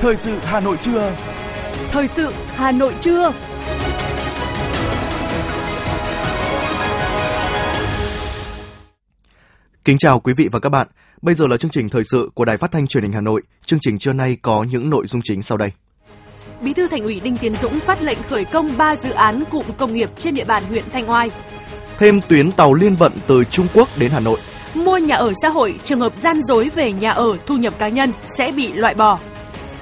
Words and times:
Thời 0.00 0.16
sự 0.16 0.38
Hà 0.42 0.60
Nội 0.60 0.76
trưa. 0.80 1.16
Thời 1.90 2.06
sự 2.06 2.32
Hà 2.54 2.72
Nội 2.72 2.94
trưa. 3.00 3.32
Kính 9.84 9.98
chào 9.98 10.20
quý 10.20 10.32
vị 10.36 10.48
và 10.52 10.60
các 10.60 10.68
bạn. 10.68 10.86
Bây 11.22 11.34
giờ 11.34 11.46
là 11.46 11.56
chương 11.56 11.70
trình 11.70 11.88
thời 11.88 12.02
sự 12.04 12.30
của 12.34 12.44
Đài 12.44 12.56
Phát 12.56 12.72
thanh 12.72 12.86
Truyền 12.86 13.02
hình 13.02 13.12
Hà 13.12 13.20
Nội. 13.20 13.42
Chương 13.66 13.78
trình 13.82 13.98
trưa 13.98 14.12
nay 14.12 14.36
có 14.42 14.64
những 14.70 14.90
nội 14.90 15.06
dung 15.06 15.22
chính 15.24 15.42
sau 15.42 15.58
đây. 15.58 15.70
Bí 16.60 16.72
thư 16.72 16.88
Thành 16.88 17.02
ủy 17.02 17.20
Đinh 17.20 17.36
Tiến 17.36 17.54
Dũng 17.54 17.80
phát 17.80 18.02
lệnh 18.02 18.22
khởi 18.22 18.44
công 18.44 18.76
3 18.76 18.96
dự 18.96 19.10
án 19.10 19.44
cụm 19.50 19.64
công 19.78 19.92
nghiệp 19.92 20.10
trên 20.16 20.34
địa 20.34 20.44
bàn 20.44 20.64
huyện 20.64 20.84
Thanh 20.92 21.10
Oai. 21.10 21.30
Thêm 21.98 22.20
tuyến 22.28 22.52
tàu 22.52 22.74
liên 22.74 22.96
vận 22.96 23.12
từ 23.26 23.44
Trung 23.44 23.66
Quốc 23.74 23.88
đến 23.98 24.10
Hà 24.10 24.20
Nội. 24.20 24.38
Mua 24.74 24.98
nhà 24.98 25.16
ở 25.16 25.32
xã 25.42 25.48
hội, 25.48 25.78
trường 25.84 26.00
hợp 26.00 26.12
gian 26.16 26.42
dối 26.42 26.70
về 26.74 26.92
nhà 26.92 27.10
ở, 27.10 27.36
thu 27.46 27.56
nhập 27.56 27.74
cá 27.78 27.88
nhân 27.88 28.12
sẽ 28.26 28.52
bị 28.52 28.72
loại 28.72 28.94
bỏ. 28.94 29.18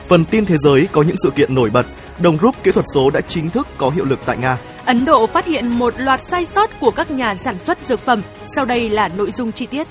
Phần 0.08 0.24
tin 0.24 0.44
thế 0.44 0.56
giới 0.58 0.88
có 0.92 1.02
những 1.02 1.16
sự 1.22 1.30
kiện 1.30 1.54
nổi 1.54 1.70
bật. 1.70 1.86
Đồng 2.22 2.36
rút 2.36 2.54
kỹ 2.62 2.72
thuật 2.72 2.86
số 2.94 3.10
đã 3.10 3.20
chính 3.20 3.50
thức 3.50 3.68
có 3.78 3.90
hiệu 3.90 4.04
lực 4.04 4.20
tại 4.26 4.36
Nga. 4.36 4.58
Ấn 4.84 5.04
Độ 5.04 5.26
phát 5.26 5.46
hiện 5.46 5.68
một 5.68 5.94
loạt 5.98 6.20
sai 6.22 6.46
sót 6.46 6.70
của 6.80 6.90
các 6.90 7.10
nhà 7.10 7.34
sản 7.34 7.58
xuất 7.64 7.78
dược 7.86 8.00
phẩm. 8.00 8.22
Sau 8.46 8.64
đây 8.64 8.88
là 8.88 9.08
nội 9.08 9.30
dung 9.30 9.52
chi 9.52 9.66
tiết. 9.66 9.86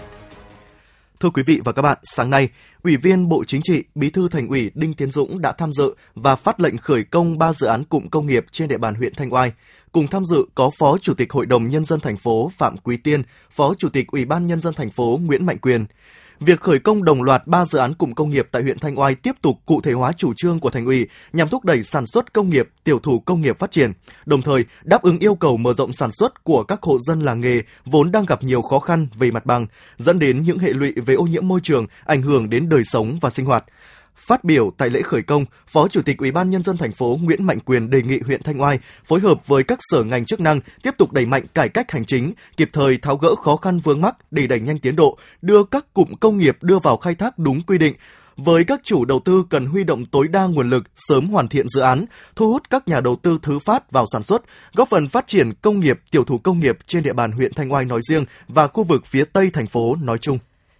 Thưa 1.20 1.30
quý 1.30 1.44
vị 1.48 1.62
và 1.64 1.72
các 1.72 1.82
bạn, 1.82 1.98
sáng 2.04 2.30
nay, 2.30 2.50
Ủy 2.84 2.98
viên 2.98 3.30
Bộ 3.30 3.44
Chính 3.44 3.62
trị, 3.64 3.84
Bí 3.96 4.09
thư 4.09 4.30
Thành 4.30 4.48
ủy 4.48 4.72
Đinh 4.73 4.94
Tiến 4.94 5.12
Dũng 5.12 5.42
đã 5.42 5.52
tham 5.52 5.73
dự 5.73 5.96
và 6.16 6.36
phát 6.36 6.59
lệnh 6.59 6.78
khởi 6.78 7.04
công 7.04 7.38
3 7.38 7.54
dự 7.54 7.68
án 7.68 7.84
cụm 7.84 8.08
công 8.08 8.28
nghiệp 8.28 8.45
trên 8.52 8.68
địa 8.68 8.78
bàn 8.78 8.95
huyện 8.95 9.14
Thanh 9.14 9.34
Oai. 9.34 9.52
Cùng 9.92 10.08
tham 10.08 10.26
dự 10.26 10.45
có 10.56 10.72
Phó 10.80 10.98
Chủ 10.98 11.14
tịch 11.14 11.32
Hội 11.32 11.45
đồng 11.45 11.70
Nhân 11.70 11.86
dân 11.86 12.00
thành 12.00 12.18
phố 12.18 12.52
Phạm 12.58 12.78
Quý 12.78 12.98
Tiên, 12.98 13.23
Phó 13.52 13.73
Chủ 13.78 13.90
tịch 13.90 14.08
Ủy 14.08 14.26
ban 14.26 14.48
Nhân 14.48 14.62
dân 14.62 14.73
thành 14.73 14.92
phố 14.92 15.20
Nguyễn 15.26 15.45
Mạnh 15.45 15.58
Quyền. 15.58 15.86
Việc 16.39 16.62
khởi 16.62 16.80
công 16.80 17.03
đồng 17.03 17.23
loạt 17.23 17.48
3 17.48 17.66
dự 17.66 17.80
án 17.80 17.94
cụm 17.94 18.13
công 18.13 18.30
nghiệp 18.30 18.48
tại 18.52 18.61
huyện 18.64 18.80
Thanh 18.80 19.00
Oai 19.00 19.16
tiếp 19.16 19.36
tục 19.41 19.59
cụ 19.66 19.81
thể 19.81 19.91
hóa 19.91 20.11
chủ 20.11 20.33
trương 20.33 20.59
của 20.59 20.69
thành 20.69 20.86
ủy 20.86 21.08
nhằm 21.33 21.50
thúc 21.50 21.66
đẩy 21.66 21.83
sản 21.83 22.08
xuất 22.08 22.33
công 22.33 22.50
nghiệp, 22.50 22.69
tiểu 22.83 23.00
thủ 23.00 23.19
công 23.19 23.42
nghiệp 23.42 23.58
phát 23.59 23.72
triển, 23.72 23.92
đồng 24.25 24.42
thời 24.42 24.66
đáp 24.83 25.02
ứng 25.02 25.19
yêu 25.19 25.36
cầu 25.36 25.58
mở 25.58 25.73
rộng 25.73 25.94
sản 25.94 26.11
xuất 26.11 26.44
của 26.44 26.64
các 26.64 26.83
hộ 26.83 27.00
dân 27.00 27.19
làng 27.19 27.42
nghề 27.42 27.61
vốn 27.86 28.11
đang 28.11 28.25
gặp 28.25 28.44
nhiều 28.44 28.61
khó 28.61 28.80
khăn 28.80 29.08
về 29.16 29.31
mặt 29.31 29.45
bằng, 29.45 29.67
dẫn 29.97 30.19
đến 30.19 30.44
những 30.44 30.59
hệ 30.59 30.69
lụy 30.69 30.94
về 31.05 31.14
ô 31.14 31.23
nhiễm 31.23 31.47
môi 31.47 31.59
trường, 31.64 31.88
ảnh 32.05 32.22
hưởng 32.22 32.49
đến 32.49 32.70
đời 32.70 32.83
sống 32.86 33.17
và 33.22 33.30
sinh 33.30 33.45
hoạt. 33.45 33.66
Phát 34.16 34.44
biểu 34.44 34.71
tại 34.77 34.89
lễ 34.89 35.02
khởi 35.02 35.21
công, 35.21 35.45
Phó 35.67 35.88
Chủ 35.88 36.02
tịch 36.02 36.17
Ủy 36.17 36.31
ban 36.31 36.49
nhân 36.49 36.63
dân 36.63 36.77
thành 36.77 36.91
phố 36.91 37.19
Nguyễn 37.21 37.44
Mạnh 37.44 37.59
Quyền 37.59 37.89
đề 37.89 38.02
nghị 38.02 38.19
huyện 38.19 38.44
Thanh 38.44 38.61
Oai 38.61 38.80
phối 39.05 39.19
hợp 39.19 39.47
với 39.47 39.63
các 39.63 39.80
sở 39.81 40.03
ngành 40.03 40.25
chức 40.25 40.39
năng 40.39 40.59
tiếp 40.83 40.91
tục 40.97 41.11
đẩy 41.11 41.25
mạnh 41.25 41.44
cải 41.53 41.69
cách 41.69 41.91
hành 41.91 42.05
chính, 42.05 42.33
kịp 42.58 42.69
thời 42.73 42.97
tháo 42.97 43.17
gỡ 43.17 43.36
khó 43.36 43.55
khăn 43.55 43.80
vướng 43.80 44.02
mắc 44.02 44.16
để 44.31 44.47
đẩy 44.47 44.59
nhanh 44.59 44.80
tiến 44.80 44.95
độ, 44.95 45.17
đưa 45.41 45.63
các 45.63 45.93
cụm 45.93 46.13
công 46.19 46.38
nghiệp 46.38 46.58
đưa 46.61 46.80
vào 46.80 46.97
khai 46.97 47.16
thác 47.16 47.39
đúng 47.39 47.61
quy 47.61 47.77
định, 47.77 47.93
với 48.38 48.63
các 48.63 48.81
chủ 48.83 49.05
đầu 49.05 49.19
tư 49.19 49.45
cần 49.49 49.66
huy 49.66 49.83
động 49.83 50.05
tối 50.05 50.27
đa 50.27 50.45
nguồn 50.45 50.69
lực 50.69 50.83
sớm 50.95 51.27
hoàn 51.27 51.47
thiện 51.47 51.69
dự 51.69 51.81
án, 51.81 52.05
thu 52.36 52.52
hút 52.52 52.69
các 52.69 52.88
nhà 52.88 53.02
đầu 53.02 53.16
tư 53.16 53.39
thứ 53.41 53.59
phát 53.59 53.91
vào 53.91 54.05
sản 54.13 54.23
xuất, 54.23 54.41
góp 54.73 54.89
phần 54.89 55.09
phát 55.09 55.27
triển 55.27 55.53
công 55.61 55.80
nghiệp, 55.80 55.99
tiểu 56.11 56.23
thủ 56.23 56.38
công 56.38 56.59
nghiệp 56.59 56.77
trên 56.86 57.03
địa 57.03 57.13
bàn 57.13 57.31
huyện 57.31 57.53
Thanh 57.53 57.73
Oai 57.73 57.86
nói 57.86 58.02
riêng 58.09 58.25
và 58.47 58.67
khu 58.67 58.83
vực 58.83 59.05
phía 59.05 59.25
Tây 59.25 59.49
thành 59.53 59.67
phố 59.67 59.95
nói 60.02 60.17
chung. 60.17 60.39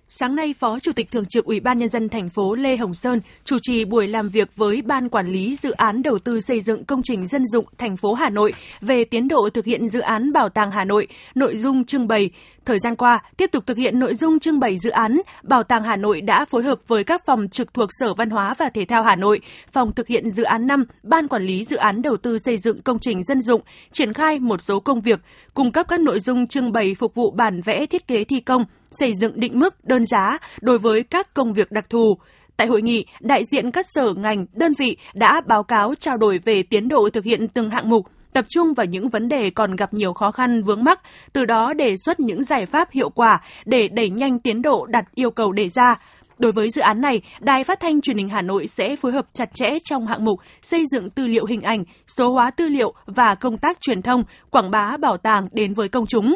Sáng 0.10 0.36
nay, 0.36 0.54
Phó 0.60 0.80
Chủ 0.80 0.92
tịch 0.92 1.12
Thường 1.12 1.26
trực 1.26 1.46
Ủy 1.46 1.60
ban 1.60 1.78
Nhân 1.78 1.90
dân 1.90 2.10
thành 2.10 2.30
phố 2.30 2.56
Lê 2.56 2.78
Hồng 2.78 2.94
Sơn 2.94 3.22
chủ 3.44 3.58
trì 3.62 3.86
buổi 3.86 4.08
làm 4.08 4.30
việc 4.30 4.56
với 4.56 4.82
Ban 4.82 5.10
Quản 5.10 5.28
lý 5.28 5.56
Dự 5.56 5.72
án 5.72 6.04
Đầu 6.04 6.20
tư 6.20 6.42
xây 6.42 6.62
dựng 6.62 6.86
công 6.86 7.02
trình 7.04 7.28
dân 7.28 7.48
dụng 7.48 7.66
thành 7.78 7.98
phố 7.98 8.14
Hà 8.14 8.30
Nội 8.30 8.54
về 8.82 9.04
tiến 9.06 9.28
độ 9.28 9.50
thực 9.50 9.66
hiện 9.66 9.90
dự 9.90 10.00
án 10.00 10.34
Bảo 10.34 10.50
tàng 10.50 10.72
Hà 10.72 10.86
Nội, 10.86 11.08
nội 11.36 11.58
dung 11.58 11.86
trưng 11.86 12.08
bày. 12.08 12.30
Thời 12.66 12.80
gian 12.80 12.96
qua, 12.96 13.24
tiếp 13.38 13.50
tục 13.52 13.64
thực 13.68 13.78
hiện 13.78 14.00
nội 14.00 14.16
dung 14.16 14.40
trưng 14.40 14.60
bày 14.60 14.78
dự 14.78 14.90
án, 14.90 15.22
Bảo 15.44 15.64
tàng 15.64 15.84
Hà 15.84 15.96
Nội 15.96 16.22
đã 16.22 16.46
phối 16.46 16.64
hợp 16.64 16.80
với 16.88 17.04
các 17.04 17.22
phòng 17.26 17.48
trực 17.48 17.74
thuộc 17.74 17.90
Sở 18.00 18.14
Văn 18.14 18.30
hóa 18.30 18.56
và 18.58 18.70
Thể 18.70 18.86
thao 18.86 19.04
Hà 19.04 19.16
Nội, 19.16 19.40
phòng 19.72 19.92
thực 19.92 20.08
hiện 20.08 20.32
dự 20.32 20.44
án 20.44 20.68
5, 20.68 20.86
Ban 21.04 21.28
Quản 21.28 21.46
lý 21.46 21.64
Dự 21.64 21.76
án 21.76 22.02
Đầu 22.02 22.18
tư 22.18 22.40
xây 22.40 22.58
dựng 22.58 22.82
công 22.82 23.00
trình 23.00 23.24
dân 23.24 23.42
dụng, 23.42 23.62
triển 23.92 24.14
khai 24.14 24.40
một 24.40 24.62
số 24.62 24.80
công 24.80 25.02
việc, 25.02 25.20
cung 25.54 25.72
cấp 25.72 25.86
các 25.90 26.00
nội 26.00 26.20
dung 26.20 26.48
trưng 26.48 26.72
bày 26.72 26.96
phục 27.00 27.16
vụ 27.16 27.32
bản 27.32 27.62
vẽ 27.62 27.86
thiết 27.86 28.08
kế 28.08 28.24
thi 28.24 28.40
công, 28.40 28.66
xây 28.92 29.14
dựng 29.14 29.40
định 29.40 29.60
mức 29.60 29.86
đơn 29.86 30.06
giá 30.06 30.38
đối 30.62 30.80
với 30.80 31.04
các 31.04 31.34
công 31.34 31.54
việc 31.54 31.72
đặc 31.72 31.86
thù. 31.90 32.18
Tại 32.58 32.68
hội 32.68 32.82
nghị, 32.82 33.06
đại 33.20 33.46
diện 33.52 33.72
các 33.72 33.86
sở 33.90 34.14
ngành, 34.14 34.46
đơn 34.54 34.74
vị 34.78 34.98
đã 35.14 35.42
báo 35.48 35.64
cáo 35.64 35.96
trao 36.00 36.18
đổi 36.18 36.40
về 36.46 36.64
tiến 36.64 36.88
độ 36.88 37.10
thực 37.14 37.24
hiện 37.24 37.48
từng 37.48 37.70
hạng 37.70 37.90
mục, 37.90 38.06
tập 38.34 38.46
trung 38.50 38.74
vào 38.74 38.86
những 38.86 39.10
vấn 39.10 39.28
đề 39.28 39.50
còn 39.50 39.76
gặp 39.76 39.94
nhiều 39.94 40.14
khó 40.14 40.32
khăn 40.32 40.64
vướng 40.64 40.84
mắc, 40.84 41.00
từ 41.34 41.46
đó 41.46 41.74
đề 41.74 41.96
xuất 41.98 42.20
những 42.20 42.44
giải 42.44 42.66
pháp 42.66 42.92
hiệu 42.92 43.10
quả 43.10 43.42
để 43.66 43.88
đẩy 43.88 44.10
nhanh 44.10 44.40
tiến 44.40 44.62
độ 44.62 44.86
đặt 44.86 45.06
yêu 45.16 45.32
cầu 45.32 45.52
đề 45.52 45.70
ra. 45.70 45.96
Đối 46.40 46.52
với 46.52 46.70
dự 46.72 46.82
án 46.82 47.02
này, 47.02 47.22
Đài 47.40 47.64
Phát 47.64 47.80
thanh 47.80 48.02
Truyền 48.02 48.18
hình 48.18 48.30
Hà 48.30 48.42
Nội 48.42 48.68
sẽ 48.68 48.96
phối 48.96 49.12
hợp 49.12 49.26
chặt 49.34 49.54
chẽ 49.54 49.78
trong 49.84 50.08
hạng 50.08 50.26
mục 50.26 50.40
xây 50.62 50.86
dựng 50.92 51.10
tư 51.10 51.28
liệu 51.28 51.46
hình 51.46 51.62
ảnh, 51.62 51.84
số 52.18 52.32
hóa 52.32 52.52
tư 52.52 52.68
liệu 52.68 52.94
và 53.06 53.36
công 53.36 53.58
tác 53.58 53.82
truyền 53.82 54.02
thông, 54.02 54.24
quảng 54.50 54.72
bá 54.72 54.98
bảo 54.98 55.18
tàng 55.18 55.48
đến 55.52 55.74
với 55.74 55.90
công 55.90 56.06
chúng. 56.06 56.36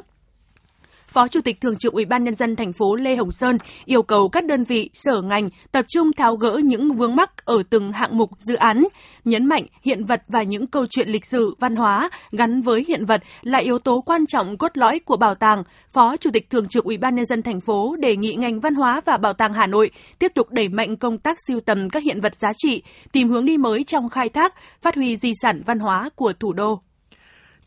Phó 1.09 1.27
Chủ 1.27 1.41
tịch 1.41 1.61
Thường 1.61 1.77
trực 1.77 1.93
Ủy 1.93 2.05
ban 2.05 2.23
nhân 2.23 2.35
dân 2.35 2.55
thành 2.55 2.73
phố 2.73 2.95
Lê 2.95 3.15
Hồng 3.15 3.31
Sơn 3.31 3.57
yêu 3.85 4.03
cầu 4.03 4.29
các 4.29 4.45
đơn 4.45 4.63
vị, 4.63 4.89
sở 4.93 5.21
ngành 5.21 5.49
tập 5.71 5.85
trung 5.87 6.11
tháo 6.13 6.35
gỡ 6.35 6.61
những 6.63 6.91
vướng 6.91 7.15
mắc 7.15 7.45
ở 7.45 7.63
từng 7.69 7.91
hạng 7.91 8.17
mục 8.17 8.29
dự 8.39 8.55
án, 8.55 8.83
nhấn 9.25 9.45
mạnh 9.45 9.63
hiện 9.81 10.05
vật 10.05 10.23
và 10.27 10.43
những 10.43 10.67
câu 10.67 10.85
chuyện 10.89 11.09
lịch 11.09 11.25
sử, 11.25 11.55
văn 11.59 11.75
hóa 11.75 12.09
gắn 12.31 12.61
với 12.61 12.85
hiện 12.87 13.05
vật 13.05 13.23
là 13.41 13.59
yếu 13.59 13.79
tố 13.79 14.01
quan 14.01 14.25
trọng 14.25 14.57
cốt 14.57 14.77
lõi 14.77 14.99
của 14.99 15.17
bảo 15.17 15.35
tàng. 15.35 15.63
Phó 15.91 16.17
Chủ 16.17 16.29
tịch 16.33 16.49
Thường 16.49 16.67
trực 16.67 16.85
Ủy 16.85 16.97
ban 16.97 17.15
nhân 17.15 17.25
dân 17.25 17.41
thành 17.41 17.61
phố 17.61 17.95
đề 17.99 18.15
nghị 18.15 18.35
ngành 18.35 18.59
văn 18.59 18.75
hóa 18.75 19.01
và 19.05 19.17
bảo 19.17 19.33
tàng 19.33 19.53
Hà 19.53 19.67
Nội 19.67 19.91
tiếp 20.19 20.31
tục 20.35 20.47
đẩy 20.51 20.69
mạnh 20.69 20.97
công 20.97 21.17
tác 21.17 21.37
siêu 21.47 21.59
tầm 21.65 21.89
các 21.89 22.03
hiện 22.03 22.21
vật 22.21 22.33
giá 22.39 22.49
trị, 22.57 22.83
tìm 23.11 23.29
hướng 23.29 23.45
đi 23.45 23.57
mới 23.57 23.83
trong 23.83 24.09
khai 24.09 24.29
thác, 24.29 24.53
phát 24.81 24.95
huy 24.95 25.17
di 25.17 25.31
sản 25.41 25.61
văn 25.65 25.79
hóa 25.79 26.09
của 26.15 26.33
thủ 26.33 26.53
đô. 26.53 26.81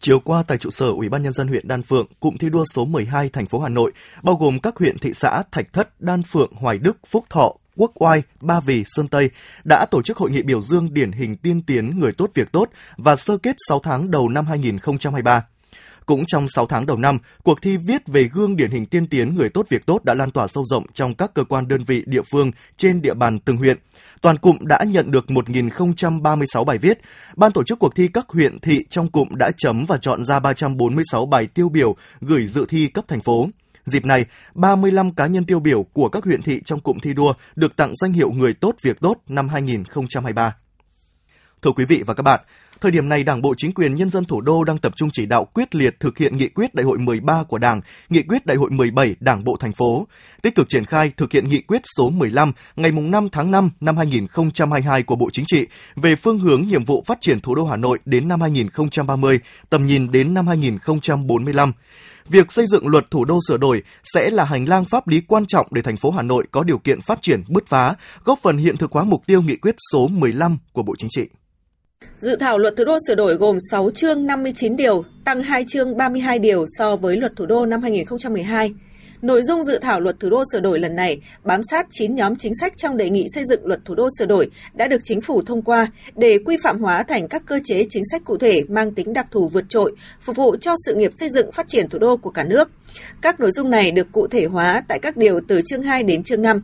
Chiều 0.04 0.20
qua 0.20 0.42
tại 0.42 0.58
trụ 0.58 0.70
sở 0.70 0.86
Ủy 0.86 1.08
ban 1.08 1.22
nhân 1.22 1.32
dân 1.32 1.48
huyện 1.48 1.68
Đan 1.68 1.82
Phượng, 1.82 2.06
cụm 2.20 2.36
thi 2.36 2.50
đua 2.50 2.64
số 2.64 2.84
12 2.84 3.28
thành 3.28 3.46
phố 3.46 3.60
Hà 3.60 3.68
Nội, 3.68 3.92
bao 4.22 4.34
gồm 4.34 4.58
các 4.60 4.76
huyện 4.76 4.98
thị 4.98 5.12
xã 5.14 5.42
Thạch 5.52 5.72
Thất, 5.72 6.00
Đan 6.00 6.22
Phượng, 6.22 6.52
Hoài 6.54 6.78
Đức, 6.78 6.96
Phúc 7.06 7.24
Thọ, 7.30 7.54
Quốc 7.76 7.92
Oai, 7.94 8.22
Ba 8.40 8.60
Vì, 8.60 8.84
Sơn 8.86 9.08
Tây 9.08 9.30
đã 9.64 9.86
tổ 9.90 10.02
chức 10.02 10.16
hội 10.16 10.30
nghị 10.30 10.42
biểu 10.42 10.62
dương 10.62 10.94
điển 10.94 11.12
hình 11.12 11.36
tiên 11.36 11.62
tiến 11.62 12.00
người 12.00 12.12
tốt 12.12 12.30
việc 12.34 12.52
tốt 12.52 12.68
và 12.96 13.16
sơ 13.16 13.36
kết 13.36 13.56
6 13.68 13.80
tháng 13.82 14.10
đầu 14.10 14.28
năm 14.28 14.46
2023. 14.46 15.44
Cũng 16.06 16.24
trong 16.26 16.48
6 16.48 16.66
tháng 16.66 16.86
đầu 16.86 16.96
năm, 16.96 17.18
cuộc 17.44 17.62
thi 17.62 17.76
viết 17.76 18.08
về 18.08 18.28
gương 18.32 18.56
điển 18.56 18.70
hình 18.70 18.86
tiên 18.86 19.06
tiến 19.06 19.34
người 19.34 19.48
tốt 19.48 19.66
việc 19.68 19.86
tốt 19.86 20.04
đã 20.04 20.14
lan 20.14 20.30
tỏa 20.30 20.46
sâu 20.48 20.64
rộng 20.64 20.86
trong 20.92 21.14
các 21.14 21.34
cơ 21.34 21.44
quan 21.44 21.68
đơn 21.68 21.84
vị 21.84 22.02
địa 22.06 22.22
phương 22.32 22.50
trên 22.76 23.02
địa 23.02 23.14
bàn 23.14 23.38
từng 23.38 23.56
huyện. 23.56 23.78
Toàn 24.20 24.38
cụm 24.38 24.56
đã 24.60 24.84
nhận 24.86 25.10
được 25.10 25.24
1.036 25.28 26.64
bài 26.64 26.78
viết. 26.78 27.00
Ban 27.36 27.52
tổ 27.52 27.62
chức 27.62 27.78
cuộc 27.78 27.94
thi 27.94 28.08
các 28.14 28.28
huyện 28.28 28.60
thị 28.60 28.84
trong 28.90 29.10
cụm 29.10 29.28
đã 29.38 29.50
chấm 29.56 29.84
và 29.86 29.96
chọn 29.96 30.24
ra 30.24 30.38
346 30.38 31.26
bài 31.26 31.46
tiêu 31.46 31.68
biểu 31.68 31.96
gửi 32.20 32.46
dự 32.46 32.66
thi 32.68 32.86
cấp 32.86 33.04
thành 33.08 33.20
phố. 33.20 33.48
Dịp 33.84 34.04
này, 34.04 34.24
35 34.54 35.14
cá 35.14 35.26
nhân 35.26 35.44
tiêu 35.44 35.60
biểu 35.60 35.82
của 35.82 36.08
các 36.08 36.24
huyện 36.24 36.42
thị 36.42 36.60
trong 36.64 36.80
cụm 36.80 36.98
thi 36.98 37.14
đua 37.14 37.32
được 37.56 37.76
tặng 37.76 37.92
danh 37.96 38.12
hiệu 38.12 38.30
Người 38.30 38.54
tốt 38.54 38.76
việc 38.84 39.00
tốt 39.00 39.16
năm 39.28 39.48
2023. 39.48 40.54
Thưa 41.62 41.70
quý 41.70 41.84
vị 41.84 42.02
và 42.06 42.14
các 42.14 42.22
bạn, 42.22 42.40
Thời 42.82 42.92
điểm 42.92 43.08
này, 43.08 43.24
Đảng 43.24 43.42
bộ 43.42 43.54
chính 43.56 43.72
quyền 43.72 43.94
nhân 43.94 44.10
dân 44.10 44.24
thủ 44.24 44.40
đô 44.40 44.64
đang 44.64 44.78
tập 44.78 44.92
trung 44.96 45.08
chỉ 45.12 45.26
đạo 45.26 45.44
quyết 45.44 45.74
liệt 45.74 46.00
thực 46.00 46.18
hiện 46.18 46.36
nghị 46.36 46.48
quyết 46.48 46.74
Đại 46.74 46.84
hội 46.84 46.98
13 46.98 47.42
của 47.42 47.58
Đảng, 47.58 47.80
nghị 48.08 48.22
quyết 48.22 48.46
Đại 48.46 48.56
hội 48.56 48.70
17 48.70 49.16
Đảng 49.20 49.44
bộ 49.44 49.56
thành 49.56 49.72
phố, 49.72 50.06
tích 50.42 50.54
cực 50.54 50.68
triển 50.68 50.84
khai 50.84 51.12
thực 51.16 51.32
hiện 51.32 51.48
nghị 51.48 51.60
quyết 51.60 51.82
số 51.96 52.10
15 52.10 52.52
ngày 52.76 52.92
5 52.92 53.28
tháng 53.32 53.50
5 53.50 53.70
năm 53.80 53.96
2022 53.96 55.02
của 55.02 55.16
Bộ 55.16 55.30
Chính 55.32 55.44
trị 55.48 55.66
về 55.96 56.16
phương 56.16 56.38
hướng 56.38 56.62
nhiệm 56.62 56.84
vụ 56.84 57.04
phát 57.06 57.18
triển 57.20 57.40
thủ 57.40 57.54
đô 57.54 57.64
Hà 57.64 57.76
Nội 57.76 57.98
đến 58.04 58.28
năm 58.28 58.40
2030, 58.40 59.40
tầm 59.70 59.86
nhìn 59.86 60.10
đến 60.10 60.34
năm 60.34 60.46
2045 60.46 61.72
việc 62.28 62.52
xây 62.52 62.66
dựng 62.66 62.88
luật 62.88 63.10
thủ 63.10 63.24
đô 63.24 63.38
sửa 63.48 63.56
đổi 63.56 63.82
sẽ 64.14 64.30
là 64.30 64.44
hành 64.44 64.68
lang 64.68 64.84
pháp 64.84 65.08
lý 65.08 65.20
quan 65.28 65.46
trọng 65.46 65.66
để 65.70 65.82
thành 65.82 65.96
phố 65.96 66.10
Hà 66.10 66.22
Nội 66.22 66.46
có 66.50 66.62
điều 66.62 66.78
kiện 66.78 67.00
phát 67.00 67.22
triển 67.22 67.42
bứt 67.48 67.66
phá, 67.66 67.94
góp 68.24 68.38
phần 68.42 68.56
hiện 68.56 68.76
thực 68.76 68.92
hóa 68.92 69.04
mục 69.04 69.22
tiêu 69.26 69.42
nghị 69.42 69.56
quyết 69.56 69.76
số 69.92 70.08
15 70.08 70.58
của 70.72 70.82
Bộ 70.82 70.94
Chính 70.98 71.10
trị. 71.10 71.24
Dự 72.18 72.36
thảo 72.36 72.58
luật 72.58 72.76
thủ 72.76 72.84
đô 72.84 72.98
sửa 73.06 73.14
đổi 73.14 73.34
gồm 73.34 73.58
6 73.70 73.90
chương 73.90 74.26
59 74.26 74.76
điều, 74.76 75.04
tăng 75.24 75.42
2 75.42 75.64
chương 75.68 75.96
32 75.96 76.38
điều 76.38 76.64
so 76.68 76.96
với 76.96 77.16
luật 77.16 77.36
thủ 77.36 77.46
đô 77.46 77.66
năm 77.66 77.82
2012. 77.82 78.74
Nội 79.22 79.42
dung 79.42 79.64
dự 79.64 79.78
thảo 79.78 80.00
luật 80.00 80.20
thủ 80.20 80.30
đô 80.30 80.44
sửa 80.52 80.60
đổi 80.60 80.78
lần 80.78 80.96
này 80.96 81.20
bám 81.44 81.60
sát 81.70 81.86
9 81.90 82.14
nhóm 82.14 82.36
chính 82.36 82.52
sách 82.60 82.72
trong 82.76 82.96
đề 82.96 83.10
nghị 83.10 83.26
xây 83.34 83.44
dựng 83.44 83.66
luật 83.66 83.80
thủ 83.84 83.94
đô 83.94 84.08
sửa 84.18 84.26
đổi 84.26 84.50
đã 84.74 84.88
được 84.88 85.00
chính 85.04 85.20
phủ 85.20 85.42
thông 85.42 85.62
qua 85.62 85.86
để 86.16 86.38
quy 86.46 86.56
phạm 86.62 86.80
hóa 86.80 87.02
thành 87.02 87.28
các 87.28 87.42
cơ 87.46 87.60
chế 87.64 87.86
chính 87.90 88.02
sách 88.12 88.22
cụ 88.24 88.36
thể 88.36 88.62
mang 88.68 88.94
tính 88.94 89.12
đặc 89.12 89.26
thù 89.30 89.48
vượt 89.48 89.64
trội, 89.68 89.92
phục 90.20 90.36
vụ 90.36 90.56
cho 90.60 90.74
sự 90.86 90.94
nghiệp 90.94 91.12
xây 91.16 91.28
dựng 91.28 91.52
phát 91.52 91.68
triển 91.68 91.88
thủ 91.88 91.98
đô 91.98 92.16
của 92.16 92.30
cả 92.30 92.44
nước. 92.44 92.70
Các 93.20 93.40
nội 93.40 93.50
dung 93.50 93.70
này 93.70 93.90
được 93.90 94.06
cụ 94.12 94.26
thể 94.26 94.44
hóa 94.44 94.82
tại 94.88 94.98
các 94.98 95.16
điều 95.16 95.40
từ 95.48 95.62
chương 95.66 95.82
2 95.82 96.02
đến 96.02 96.24
chương 96.24 96.42
5. 96.42 96.62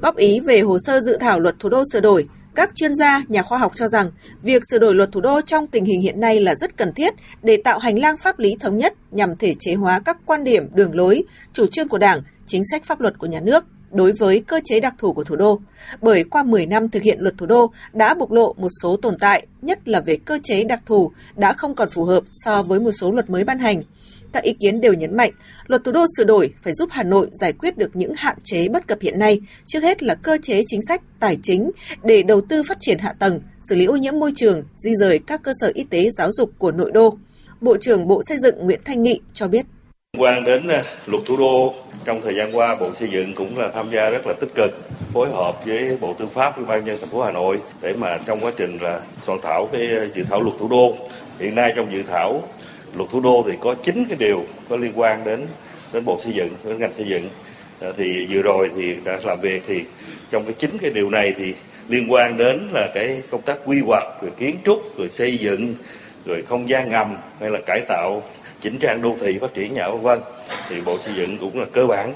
Góp 0.00 0.16
ý 0.16 0.40
về 0.40 0.60
hồ 0.60 0.78
sơ 0.80 1.00
dự 1.00 1.16
thảo 1.20 1.40
luật 1.40 1.54
thủ 1.58 1.68
đô 1.68 1.82
sửa 1.92 2.00
đổi, 2.00 2.28
các 2.54 2.70
chuyên 2.74 2.94
gia, 2.94 3.22
nhà 3.28 3.42
khoa 3.42 3.58
học 3.58 3.72
cho 3.74 3.88
rằng 3.88 4.10
việc 4.42 4.62
sửa 4.70 4.78
đổi 4.78 4.94
luật 4.94 5.12
thủ 5.12 5.20
đô 5.20 5.40
trong 5.40 5.66
tình 5.66 5.84
hình 5.84 6.00
hiện 6.00 6.20
nay 6.20 6.40
là 6.40 6.54
rất 6.54 6.76
cần 6.76 6.92
thiết 6.92 7.14
để 7.42 7.58
tạo 7.64 7.78
hành 7.78 7.98
lang 7.98 8.16
pháp 8.16 8.38
lý 8.38 8.56
thống 8.60 8.78
nhất 8.78 8.94
nhằm 9.10 9.36
thể 9.36 9.54
chế 9.60 9.74
hóa 9.74 10.00
các 10.04 10.18
quan 10.26 10.44
điểm, 10.44 10.68
đường 10.74 10.94
lối, 10.94 11.24
chủ 11.52 11.66
trương 11.66 11.88
của 11.88 11.98
Đảng, 11.98 12.22
chính 12.46 12.62
sách 12.70 12.84
pháp 12.84 13.00
luật 13.00 13.18
của 13.18 13.26
nhà 13.26 13.40
nước. 13.40 13.64
đối 13.90 14.12
với 14.12 14.42
cơ 14.46 14.60
chế 14.64 14.80
đặc 14.80 14.94
thù 14.98 15.12
của 15.12 15.24
thủ 15.24 15.36
đô, 15.36 15.60
bởi 16.00 16.24
qua 16.24 16.42
10 16.42 16.66
năm 16.66 16.88
thực 16.88 17.02
hiện 17.02 17.20
luật 17.20 17.34
thủ 17.38 17.46
đô 17.46 17.72
đã 17.92 18.14
bộc 18.14 18.32
lộ 18.32 18.54
một 18.58 18.68
số 18.82 18.96
tồn 18.96 19.16
tại, 19.20 19.46
nhất 19.62 19.88
là 19.88 20.00
về 20.00 20.16
cơ 20.16 20.38
chế 20.44 20.64
đặc 20.64 20.80
thù 20.86 21.12
đã 21.36 21.52
không 21.52 21.74
còn 21.74 21.90
phù 21.90 22.04
hợp 22.04 22.24
so 22.32 22.62
với 22.62 22.80
một 22.80 22.92
số 22.92 23.12
luật 23.12 23.30
mới 23.30 23.44
ban 23.44 23.58
hành. 23.58 23.82
Các 24.32 24.42
ý 24.42 24.52
kiến 24.60 24.80
đều 24.80 24.92
nhấn 24.92 25.16
mạnh, 25.16 25.30
luật 25.66 25.84
thủ 25.84 25.92
đô 25.92 26.04
sửa 26.16 26.24
đổi 26.24 26.54
phải 26.62 26.72
giúp 26.72 26.88
Hà 26.92 27.02
Nội 27.02 27.28
giải 27.32 27.52
quyết 27.52 27.78
được 27.78 27.96
những 27.96 28.12
hạn 28.16 28.36
chế 28.44 28.68
bất 28.68 28.86
cập 28.86 29.00
hiện 29.00 29.18
nay, 29.18 29.40
trước 29.66 29.82
hết 29.82 30.02
là 30.02 30.14
cơ 30.14 30.38
chế 30.42 30.62
chính 30.66 30.80
sách, 30.88 31.02
tài 31.20 31.38
chính 31.42 31.70
để 32.02 32.22
đầu 32.22 32.40
tư 32.40 32.62
phát 32.62 32.76
triển 32.80 32.98
hạ 32.98 33.12
tầng, 33.18 33.40
xử 33.62 33.76
lý 33.76 33.84
ô 33.84 33.96
nhiễm 33.96 34.18
môi 34.18 34.32
trường, 34.36 34.62
di 34.74 34.90
rời 35.00 35.20
các 35.26 35.42
cơ 35.42 35.52
sở 35.60 35.70
y 35.74 35.84
tế 35.84 36.08
giáo 36.10 36.32
dục 36.32 36.50
của 36.58 36.72
nội 36.72 36.90
đô. 36.92 37.18
Bộ 37.60 37.76
trưởng 37.80 38.08
Bộ 38.08 38.20
Xây 38.28 38.38
dựng 38.38 38.54
Nguyễn 38.58 38.80
Thanh 38.84 39.02
Nghị 39.02 39.20
cho 39.32 39.48
biết. 39.48 39.66
Quan 40.18 40.44
đến 40.44 40.68
à, 40.68 40.82
luật 41.06 41.22
thủ 41.26 41.36
đô 41.36 41.74
trong 42.04 42.22
thời 42.22 42.34
gian 42.34 42.50
qua 42.52 42.76
Bộ 42.80 42.94
Xây 42.94 43.08
dựng 43.10 43.34
cũng 43.34 43.58
là 43.58 43.70
tham 43.74 43.90
gia 43.92 44.10
rất 44.10 44.26
là 44.26 44.32
tích 44.40 44.54
cực 44.54 44.70
phối 45.12 45.28
hợp 45.30 45.66
với 45.66 45.96
Bộ 46.00 46.14
Tư 46.18 46.26
pháp 46.26 46.56
Ủy 46.56 46.66
ban 46.66 46.84
nhân 46.84 46.96
thành 47.00 47.10
phố 47.10 47.22
Hà 47.22 47.32
Nội 47.32 47.58
để 47.82 47.92
mà 47.92 48.18
trong 48.26 48.40
quá 48.40 48.52
trình 48.56 48.78
là 48.82 49.00
soạn 49.22 49.38
thảo 49.42 49.68
cái 49.72 49.88
dự 50.14 50.24
thảo 50.30 50.40
luật 50.40 50.56
thủ 50.58 50.68
đô. 50.68 50.94
Hiện 51.38 51.54
nay 51.54 51.72
trong 51.76 51.92
dự 51.92 52.02
thảo 52.02 52.42
luật 52.94 53.10
thủ 53.10 53.20
đô 53.20 53.44
thì 53.46 53.56
có 53.60 53.74
9 53.74 54.04
cái 54.08 54.16
điều 54.18 54.44
có 54.68 54.76
liên 54.76 54.92
quan 54.94 55.24
đến 55.24 55.46
đến 55.92 56.04
Bộ 56.04 56.18
Xây 56.20 56.32
dựng, 56.32 56.48
đến 56.64 56.78
ngành 56.78 56.92
xây 56.92 57.06
dựng. 57.06 57.28
À, 57.80 57.88
thì 57.96 58.26
vừa 58.30 58.42
rồi 58.42 58.70
thì 58.76 58.96
đã 59.04 59.18
làm 59.24 59.40
việc 59.40 59.62
thì 59.66 59.84
trong 60.30 60.44
cái 60.44 60.54
chín 60.58 60.78
cái 60.78 60.90
điều 60.90 61.10
này 61.10 61.34
thì 61.36 61.54
liên 61.88 62.12
quan 62.12 62.36
đến 62.36 62.68
là 62.72 62.88
cái 62.94 63.22
công 63.30 63.42
tác 63.42 63.58
quy 63.64 63.80
hoạch 63.80 64.04
rồi 64.22 64.30
kiến 64.38 64.56
trúc 64.64 64.98
rồi 64.98 65.08
xây 65.08 65.38
dựng 65.38 65.74
rồi 66.26 66.42
không 66.42 66.68
gian 66.68 66.90
ngầm 66.90 67.16
hay 67.40 67.50
là 67.50 67.58
cải 67.66 67.80
tạo 67.88 68.22
chỉnh 68.60 68.78
trang 68.78 69.02
đô 69.02 69.16
thị 69.20 69.38
phát 69.38 69.54
triển 69.54 69.74
nhà 69.74 69.88
vân 69.88 70.00
vân. 70.00 70.20
Thì 70.68 70.80
bộ 70.80 70.98
xây 70.98 71.14
dựng 71.14 71.38
cũng 71.38 71.60
là 71.60 71.66
cơ 71.72 71.86
bản 71.86 72.12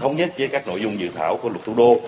thống 0.00 0.16
nhất 0.16 0.30
với 0.38 0.48
các 0.48 0.66
nội 0.66 0.80
dung 0.80 1.00
dự 1.00 1.08
thảo 1.14 1.36
của 1.36 1.48
luật 1.48 1.64
thủ 1.64 1.74
đô. 1.76 2.00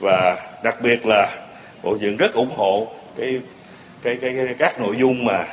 Và 0.00 0.36
đặc 0.64 0.80
biệt 0.82 1.06
là 1.06 1.46
bộ 1.82 1.98
xây 1.98 2.08
dựng 2.08 2.16
rất 2.16 2.34
ủng 2.34 2.50
hộ 2.56 2.86
cái 3.16 3.40
cái 4.02 4.16
cái, 4.16 4.34
cái 4.36 4.54
các 4.58 4.80
nội 4.80 4.96
dung 4.98 5.24
mà 5.24 5.44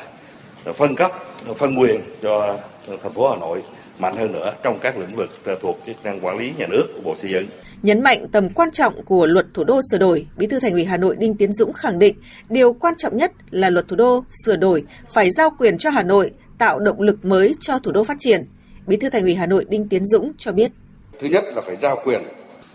phân 0.72 0.96
cấp 0.96 1.12
phân 1.56 1.80
quyền 1.80 2.02
cho 2.22 2.58
thành 2.88 3.14
phố 3.14 3.30
Hà 3.30 3.36
Nội 3.36 3.64
mạnh 4.00 4.16
hơn 4.18 4.32
nữa 4.32 4.54
trong 4.64 4.80
các 4.80 4.98
lĩnh 4.98 5.16
vực 5.16 5.30
thuộc 5.62 5.80
chức 5.86 5.96
năng 6.04 6.20
quản 6.20 6.38
lý 6.38 6.54
nhà 6.58 6.68
nước 6.68 6.86
của 6.96 7.02
Bộ 7.04 7.16
Xây 7.16 7.32
dựng. 7.32 7.46
Nhấn 7.82 8.02
mạnh 8.02 8.26
tầm 8.32 8.50
quan 8.50 8.72
trọng 8.72 9.04
của 9.06 9.26
luật 9.26 9.46
thủ 9.54 9.64
đô 9.64 9.80
sửa 9.92 9.98
đổi, 9.98 10.28
Bí 10.38 10.48
thư 10.48 10.60
Thành 10.60 10.72
ủy 10.74 10.86
Hà 10.86 10.98
Nội 10.98 11.16
Đinh 11.16 11.38
Tiến 11.38 11.54
Dũng 11.54 11.74
khẳng 11.74 12.00
định 12.00 12.16
điều 12.50 12.74
quan 12.74 12.94
trọng 12.98 13.18
nhất 13.18 13.32
là 13.52 13.70
luật 13.70 13.88
thủ 13.88 13.96
đô 13.96 14.24
sửa 14.46 14.56
đổi 14.56 14.84
phải 15.12 15.32
giao 15.32 15.50
quyền 15.60 15.78
cho 15.78 15.90
Hà 15.90 16.04
Nội 16.04 16.32
tạo 16.58 16.80
động 16.80 17.02
lực 17.02 17.26
mới 17.26 17.56
cho 17.60 17.80
thủ 17.80 17.92
đô 17.92 18.04
phát 18.04 18.18
triển. 18.20 18.46
Bí 18.88 18.98
thư 18.98 19.10
Thành 19.10 19.24
ủy 19.24 19.36
Hà 19.36 19.46
Nội 19.46 19.66
Đinh 19.70 19.90
Tiến 19.90 20.06
Dũng 20.06 20.32
cho 20.38 20.52
biết. 20.52 20.72
Thứ 21.20 21.28
nhất 21.28 21.44
là 21.56 21.62
phải 21.62 21.76
giao 21.82 21.98
quyền 22.06 22.22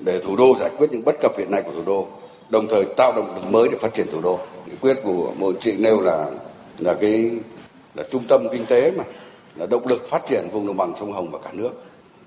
để 0.01 0.21
thủ 0.25 0.37
đô 0.37 0.57
giải 0.61 0.71
quyết 0.79 0.87
những 0.91 1.05
bất 1.05 1.21
cập 1.21 1.39
hiện 1.39 1.51
nay 1.51 1.63
của 1.63 1.73
thủ 1.73 1.83
đô, 1.87 2.09
đồng 2.51 2.67
thời 2.71 2.85
tạo 2.97 3.13
động 3.17 3.35
lực 3.35 3.51
mới 3.51 3.69
để 3.73 3.79
phát 3.81 3.95
triển 3.95 4.07
thủ 4.13 4.21
đô. 4.21 4.39
Nghị 4.67 4.77
quyết 4.81 4.97
của 5.03 5.33
Bộ 5.39 5.53
Trị 5.61 5.75
nêu 5.79 6.01
là 6.01 6.31
là 6.79 6.95
cái 6.95 7.31
là 7.99 8.05
trung 8.11 8.25
tâm 8.29 8.47
kinh 8.53 8.67
tế 8.67 8.93
mà 8.97 9.05
là 9.57 9.67
động 9.67 9.87
lực 9.87 10.09
phát 10.11 10.27
triển 10.29 10.49
vùng 10.53 10.67
đồng 10.67 10.77
bằng 10.77 10.93
sông 11.01 11.13
Hồng 11.13 11.31
và 11.31 11.39
cả 11.45 11.51
nước. 11.53 11.71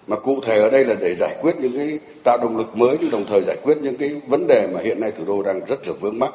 Mà 0.07 0.15
cụ 0.15 0.39
thể 0.45 0.62
ở 0.62 0.69
đây 0.69 0.85
là 0.85 0.95
để 0.95 1.15
giải 1.15 1.35
quyết 1.41 1.56
những 1.59 1.77
cái 1.77 2.00
tạo 2.23 2.38
động 2.41 2.57
lực 2.57 2.77
mới 2.77 2.97
nhưng 3.01 3.12
đồng 3.12 3.25
thời 3.25 3.41
giải 3.47 3.57
quyết 3.63 3.77
những 3.81 3.97
cái 3.97 4.21
vấn 4.27 4.47
đề 4.47 4.68
mà 4.73 4.79
hiện 4.79 5.00
nay 5.01 5.12
thủ 5.12 5.23
đô 5.27 5.44
đang 5.44 5.65
rất 5.65 5.88
là 5.88 5.94
vướng 6.00 6.19
mắc 6.19 6.33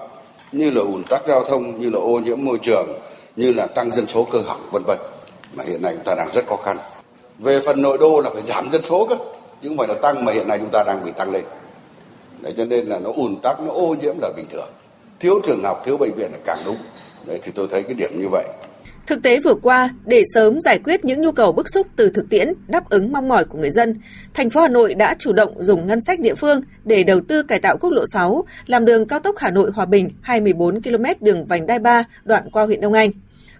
như 0.52 0.70
là 0.70 0.80
ủn 0.80 1.02
tắc 1.08 1.26
giao 1.28 1.44
thông, 1.44 1.80
như 1.80 1.90
là 1.90 1.98
ô 1.98 2.20
nhiễm 2.24 2.44
môi 2.44 2.58
trường, 2.62 2.86
như 3.36 3.52
là 3.52 3.66
tăng 3.66 3.90
dân 3.96 4.06
số 4.06 4.26
cơ 4.32 4.38
học 4.38 4.60
vân 4.70 4.82
vân 4.86 4.98
mà 5.54 5.64
hiện 5.64 5.82
nay 5.82 5.92
chúng 5.94 6.04
ta 6.04 6.14
đang 6.14 6.28
rất 6.34 6.46
khó 6.46 6.56
khăn. 6.56 6.76
Về 7.38 7.60
phần 7.66 7.82
nội 7.82 7.98
đô 7.98 8.20
là 8.20 8.30
phải 8.30 8.42
giảm 8.42 8.72
dân 8.72 8.82
số 8.84 9.06
cơ 9.10 9.16
chứ 9.62 9.68
không 9.68 9.78
phải 9.78 9.88
là 9.88 9.94
tăng 9.94 10.24
mà 10.24 10.32
hiện 10.32 10.48
nay 10.48 10.58
chúng 10.58 10.70
ta 10.72 10.84
đang 10.86 11.04
bị 11.04 11.10
tăng 11.16 11.30
lên. 11.30 11.44
Đấy 12.40 12.54
cho 12.56 12.64
nên 12.64 12.86
là 12.86 12.98
nó 12.98 13.10
ùn 13.16 13.36
tắc, 13.42 13.60
nó 13.60 13.72
ô 13.72 13.96
nhiễm 14.02 14.14
là 14.22 14.30
bình 14.36 14.46
thường. 14.50 14.68
Thiếu 15.20 15.40
trường 15.44 15.64
học, 15.64 15.82
thiếu 15.86 15.96
bệnh 15.96 16.12
viện 16.16 16.30
là 16.32 16.38
càng 16.44 16.58
đúng. 16.64 16.76
Đấy 17.26 17.40
thì 17.42 17.52
tôi 17.54 17.68
thấy 17.70 17.82
cái 17.82 17.94
điểm 17.94 18.10
như 18.20 18.28
vậy. 18.30 18.44
Thực 19.06 19.22
tế 19.22 19.40
vừa 19.40 19.54
qua, 19.54 19.90
để 20.04 20.22
sớm 20.34 20.60
giải 20.60 20.78
quyết 20.78 21.04
những 21.04 21.20
nhu 21.20 21.32
cầu 21.32 21.52
bức 21.52 21.68
xúc 21.68 21.86
từ 21.96 22.10
thực 22.10 22.28
tiễn, 22.30 22.48
đáp 22.68 22.90
ứng 22.90 23.12
mong 23.12 23.28
mỏi 23.28 23.44
của 23.44 23.58
người 23.58 23.70
dân, 23.70 24.00
thành 24.34 24.50
phố 24.50 24.60
Hà 24.60 24.68
Nội 24.68 24.94
đã 24.94 25.14
chủ 25.18 25.32
động 25.32 25.62
dùng 25.62 25.86
ngân 25.86 26.00
sách 26.00 26.20
địa 26.20 26.34
phương 26.34 26.60
để 26.84 27.04
đầu 27.04 27.20
tư 27.20 27.42
cải 27.42 27.58
tạo 27.58 27.76
quốc 27.76 27.90
lộ 27.90 28.04
6, 28.12 28.44
làm 28.66 28.84
đường 28.84 29.08
cao 29.08 29.20
tốc 29.20 29.34
Hà 29.38 29.50
Nội 29.50 29.70
Hòa 29.74 29.86
Bình 29.86 30.10
24 30.20 30.82
km 30.82 31.04
đường 31.20 31.46
vành 31.46 31.66
đai 31.66 31.78
3 31.78 32.04
đoạn 32.24 32.50
qua 32.52 32.66
huyện 32.66 32.80
Đông 32.80 32.92
Anh. 32.92 33.10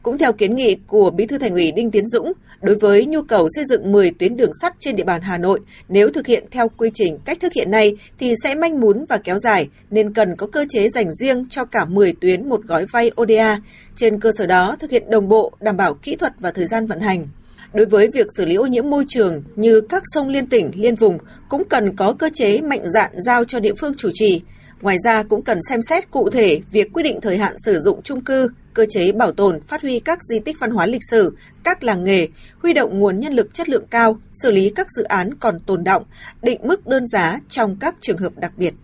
Cũng 0.07 0.19
theo 0.19 0.33
kiến 0.33 0.55
nghị 0.55 0.77
của 0.87 1.11
Bí 1.11 1.27
thư 1.27 1.39
Thành 1.39 1.55
ủy 1.55 1.73
Đinh 1.73 1.91
Tiến 1.91 2.07
Dũng, 2.07 2.33
đối 2.63 2.75
với 2.75 3.07
nhu 3.07 3.23
cầu 3.23 3.49
xây 3.55 3.65
dựng 3.65 3.93
10 3.93 4.11
tuyến 4.11 4.37
đường 4.37 4.51
sắt 4.63 4.75
trên 4.79 4.97
địa 4.97 5.05
bàn 5.05 5.23
Hà 5.23 5.39
Nội, 5.39 5.61
nếu 5.89 6.11
thực 6.11 6.27
hiện 6.27 6.45
theo 6.51 6.69
quy 6.69 6.91
trình 6.95 7.19
cách 7.25 7.41
thức 7.41 7.53
hiện 7.53 7.71
nay 7.71 7.97
thì 8.19 8.35
sẽ 8.43 8.55
manh 8.55 8.81
mún 8.81 9.05
và 9.09 9.17
kéo 9.17 9.39
dài, 9.39 9.69
nên 9.91 10.15
cần 10.15 10.37
có 10.37 10.47
cơ 10.47 10.67
chế 10.69 10.89
dành 10.89 11.13
riêng 11.13 11.47
cho 11.51 11.65
cả 11.65 11.85
10 11.85 12.13
tuyến 12.21 12.49
một 12.49 12.61
gói 12.65 12.87
vay 12.93 13.11
ODA. 13.21 13.59
Trên 13.97 14.21
cơ 14.21 14.31
sở 14.39 14.47
đó 14.47 14.77
thực 14.79 14.91
hiện 14.91 15.11
đồng 15.11 15.29
bộ, 15.29 15.53
đảm 15.61 15.77
bảo 15.77 15.95
kỹ 15.95 16.17
thuật 16.17 16.33
và 16.41 16.51
thời 16.51 16.67
gian 16.67 16.87
vận 16.87 17.01
hành. 17.01 17.29
Đối 17.75 17.87
với 17.87 18.09
việc 18.09 18.27
xử 18.37 18.45
lý 18.45 18.55
ô 18.55 18.67
nhiễm 18.67 18.91
môi 18.91 19.05
trường 19.09 19.43
như 19.57 19.81
các 19.81 20.03
sông 20.15 20.29
liên 20.29 20.47
tỉnh, 20.47 20.71
liên 20.75 20.95
vùng 20.95 21.19
cũng 21.49 21.65
cần 21.65 21.97
có 21.97 22.13
cơ 22.13 22.31
chế 22.35 22.61
mạnh 22.61 22.83
dạn 22.95 23.11
giao 23.27 23.45
cho 23.45 23.61
địa 23.61 23.75
phương 23.81 23.95
chủ 23.97 24.11
trì. 24.15 24.43
Ngoài 24.81 24.97
ra 25.05 25.23
cũng 25.23 25.43
cần 25.43 25.59
xem 25.69 25.83
xét 25.83 26.11
cụ 26.11 26.31
thể 26.31 26.61
việc 26.71 26.93
quy 26.93 27.03
định 27.03 27.21
thời 27.21 27.39
hạn 27.39 27.55
sử 27.59 27.81
dụng 27.81 28.03
chung 28.03 28.21
cư, 28.21 28.49
cơ 28.75 28.87
chế 28.91 29.13
bảo 29.13 29.33
tồn, 29.33 29.61
phát 29.61 29.83
huy 29.83 30.01
các 30.01 30.19
di 30.31 30.39
tích 30.39 30.57
văn 30.61 30.71
hóa 30.71 30.87
lịch 30.87 31.03
sử, 31.11 31.37
các 31.65 31.83
làng 31.83 32.05
nghề, 32.05 32.29
huy 32.63 32.73
động 32.73 32.99
nguồn 32.99 33.21
nhân 33.21 33.33
lực 33.33 33.55
chất 33.55 33.69
lượng 33.69 33.87
cao, 33.91 34.19
xử 34.35 34.51
lý 34.51 34.71
các 34.71 34.87
dự 34.91 35.03
án 35.03 35.35
còn 35.35 35.61
tồn 35.61 35.85
động, 35.85 36.05
định 36.43 36.61
mức 36.63 36.87
đơn 36.87 37.07
giá 37.07 37.39
trong 37.49 37.77
các 37.81 37.95
trường 38.01 38.19
hợp 38.19 38.33
đặc 38.37 38.53
biệt. 38.57 38.75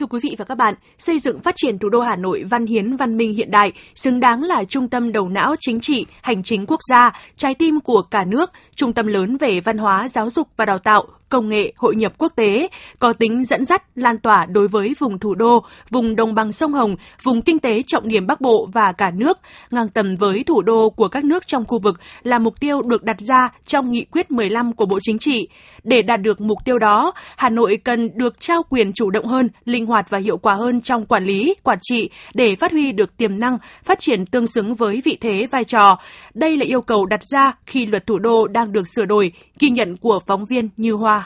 Thưa 0.00 0.06
quý 0.06 0.20
vị 0.22 0.34
và 0.38 0.44
các 0.44 0.54
bạn, 0.54 0.74
xây 0.98 1.18
dựng 1.18 1.40
phát 1.40 1.54
triển 1.58 1.78
thủ 1.78 1.88
đô 1.88 2.00
Hà 2.00 2.16
Nội 2.16 2.44
văn 2.50 2.66
hiến 2.66 2.96
văn 2.96 3.16
minh 3.16 3.34
hiện 3.34 3.50
đại, 3.50 3.72
xứng 3.94 4.20
đáng 4.20 4.42
là 4.42 4.64
trung 4.64 4.88
tâm 4.88 5.12
đầu 5.12 5.28
não 5.28 5.54
chính 5.60 5.80
trị, 5.80 6.06
hành 6.22 6.42
chính 6.42 6.66
quốc 6.66 6.80
gia, 6.90 7.12
trái 7.36 7.54
tim 7.54 7.80
của 7.80 8.02
cả 8.02 8.24
nước, 8.24 8.50
trung 8.74 8.92
tâm 8.92 9.06
lớn 9.06 9.36
về 9.36 9.60
văn 9.60 9.78
hóa, 9.78 10.08
giáo 10.08 10.30
dục 10.30 10.48
và 10.56 10.64
đào 10.64 10.78
tạo, 10.78 11.06
công 11.30 11.48
nghệ, 11.48 11.72
hội 11.76 11.96
nhập 11.96 12.12
quốc 12.18 12.32
tế, 12.36 12.68
có 12.98 13.12
tính 13.12 13.44
dẫn 13.44 13.64
dắt, 13.64 13.82
lan 13.94 14.18
tỏa 14.18 14.46
đối 14.46 14.68
với 14.68 14.94
vùng 14.98 15.18
thủ 15.18 15.34
đô, 15.34 15.64
vùng 15.90 16.16
đồng 16.16 16.34
bằng 16.34 16.52
sông 16.52 16.72
Hồng, 16.72 16.96
vùng 17.22 17.42
kinh 17.42 17.58
tế 17.58 17.82
trọng 17.86 18.08
điểm 18.08 18.26
Bắc 18.26 18.40
Bộ 18.40 18.68
và 18.72 18.92
cả 18.92 19.10
nước, 19.10 19.38
ngang 19.70 19.88
tầm 19.88 20.16
với 20.16 20.44
thủ 20.44 20.62
đô 20.62 20.90
của 20.90 21.08
các 21.08 21.24
nước 21.24 21.46
trong 21.46 21.64
khu 21.64 21.78
vực 21.78 22.00
là 22.22 22.38
mục 22.38 22.60
tiêu 22.60 22.82
được 22.82 23.02
đặt 23.02 23.16
ra 23.20 23.48
trong 23.66 23.90
nghị 23.90 24.04
quyết 24.04 24.30
15 24.30 24.72
của 24.72 24.86
Bộ 24.86 24.98
Chính 25.02 25.18
trị. 25.18 25.48
Để 25.84 26.02
đạt 26.02 26.22
được 26.22 26.40
mục 26.40 26.58
tiêu 26.64 26.78
đó, 26.78 27.12
Hà 27.36 27.48
Nội 27.48 27.76
cần 27.76 28.10
được 28.14 28.40
trao 28.40 28.62
quyền 28.70 28.92
chủ 28.92 29.10
động 29.10 29.26
hơn, 29.26 29.48
linh 29.64 29.86
hoạt 29.86 30.10
và 30.10 30.18
hiệu 30.18 30.38
quả 30.38 30.54
hơn 30.54 30.80
trong 30.80 31.06
quản 31.06 31.24
lý, 31.24 31.54
quản 31.62 31.78
trị 31.82 32.10
để 32.34 32.54
phát 32.54 32.72
huy 32.72 32.92
được 32.92 33.16
tiềm 33.16 33.40
năng, 33.40 33.58
phát 33.84 33.98
triển 33.98 34.26
tương 34.26 34.46
xứng 34.46 34.74
với 34.74 35.02
vị 35.04 35.18
thế 35.20 35.46
vai 35.50 35.64
trò. 35.64 35.98
Đây 36.34 36.56
là 36.56 36.64
yêu 36.64 36.82
cầu 36.82 37.06
đặt 37.06 37.20
ra 37.32 37.52
khi 37.66 37.86
luật 37.86 38.06
thủ 38.06 38.18
đô 38.18 38.46
đang 38.48 38.72
được 38.72 38.88
sửa 38.88 39.04
đổi, 39.04 39.32
ghi 39.58 39.70
nhận 39.70 39.96
của 39.96 40.20
phóng 40.26 40.44
viên 40.44 40.68
Như 40.76 40.92
Hoa. 40.92 41.19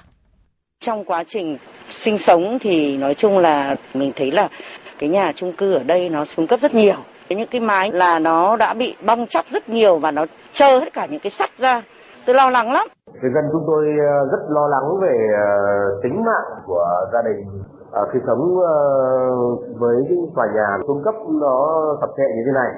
Trong 0.85 1.05
quá 1.05 1.23
trình 1.27 1.59
sinh 1.91 2.19
sống 2.19 2.59
thì 2.61 2.97
nói 2.97 3.15
chung 3.15 3.39
là 3.39 3.77
mình 3.95 4.13
thấy 4.17 4.31
là 4.33 4.49
cái 4.99 5.09
nhà 5.09 5.33
chung 5.35 5.53
cư 5.59 5.75
ở 5.75 5.83
đây 5.87 6.09
nó 6.09 6.25
xuống 6.25 6.47
cấp 6.47 6.61
rất 6.61 6.75
nhiều. 6.75 6.95
Những 7.29 7.49
cái 7.51 7.61
mái 7.61 7.93
là 7.93 8.19
nó 8.19 8.57
đã 8.57 8.75
bị 8.75 8.97
bong 9.07 9.27
chóc 9.27 9.45
rất 9.49 9.69
nhiều 9.69 9.99
và 9.99 10.11
nó 10.11 10.27
trơ 10.53 10.79
hết 10.79 10.93
cả 10.93 11.07
những 11.11 11.21
cái 11.21 11.31
sắt 11.31 11.51
ra. 11.59 11.83
Tôi 12.27 12.35
lo 12.37 12.51
lắng 12.51 12.73
lắm. 12.73 12.87
Người 13.23 13.31
dân 13.35 13.45
chúng 13.53 13.65
tôi 13.67 13.85
ờ, 13.99 14.25
rất 14.33 14.43
lo 14.49 14.69
lắng 14.69 15.01
về 15.03 15.17
ờ, 15.37 15.47
tính 16.03 16.25
mạng 16.25 16.63
của 16.67 16.87
gia 17.13 17.23
đình 17.23 17.63
à, 17.93 18.01
khi 18.13 18.19
sống 18.27 18.57
với 19.79 19.97
cái 20.09 20.19
tòa 20.37 20.47
nhà 20.55 20.79
xuống 20.87 21.03
cấp 21.05 21.15
nó 21.29 21.85
sập 22.01 22.11
sệ 22.17 22.25
như 22.37 22.43
thế 22.47 22.53
này. 22.55 22.71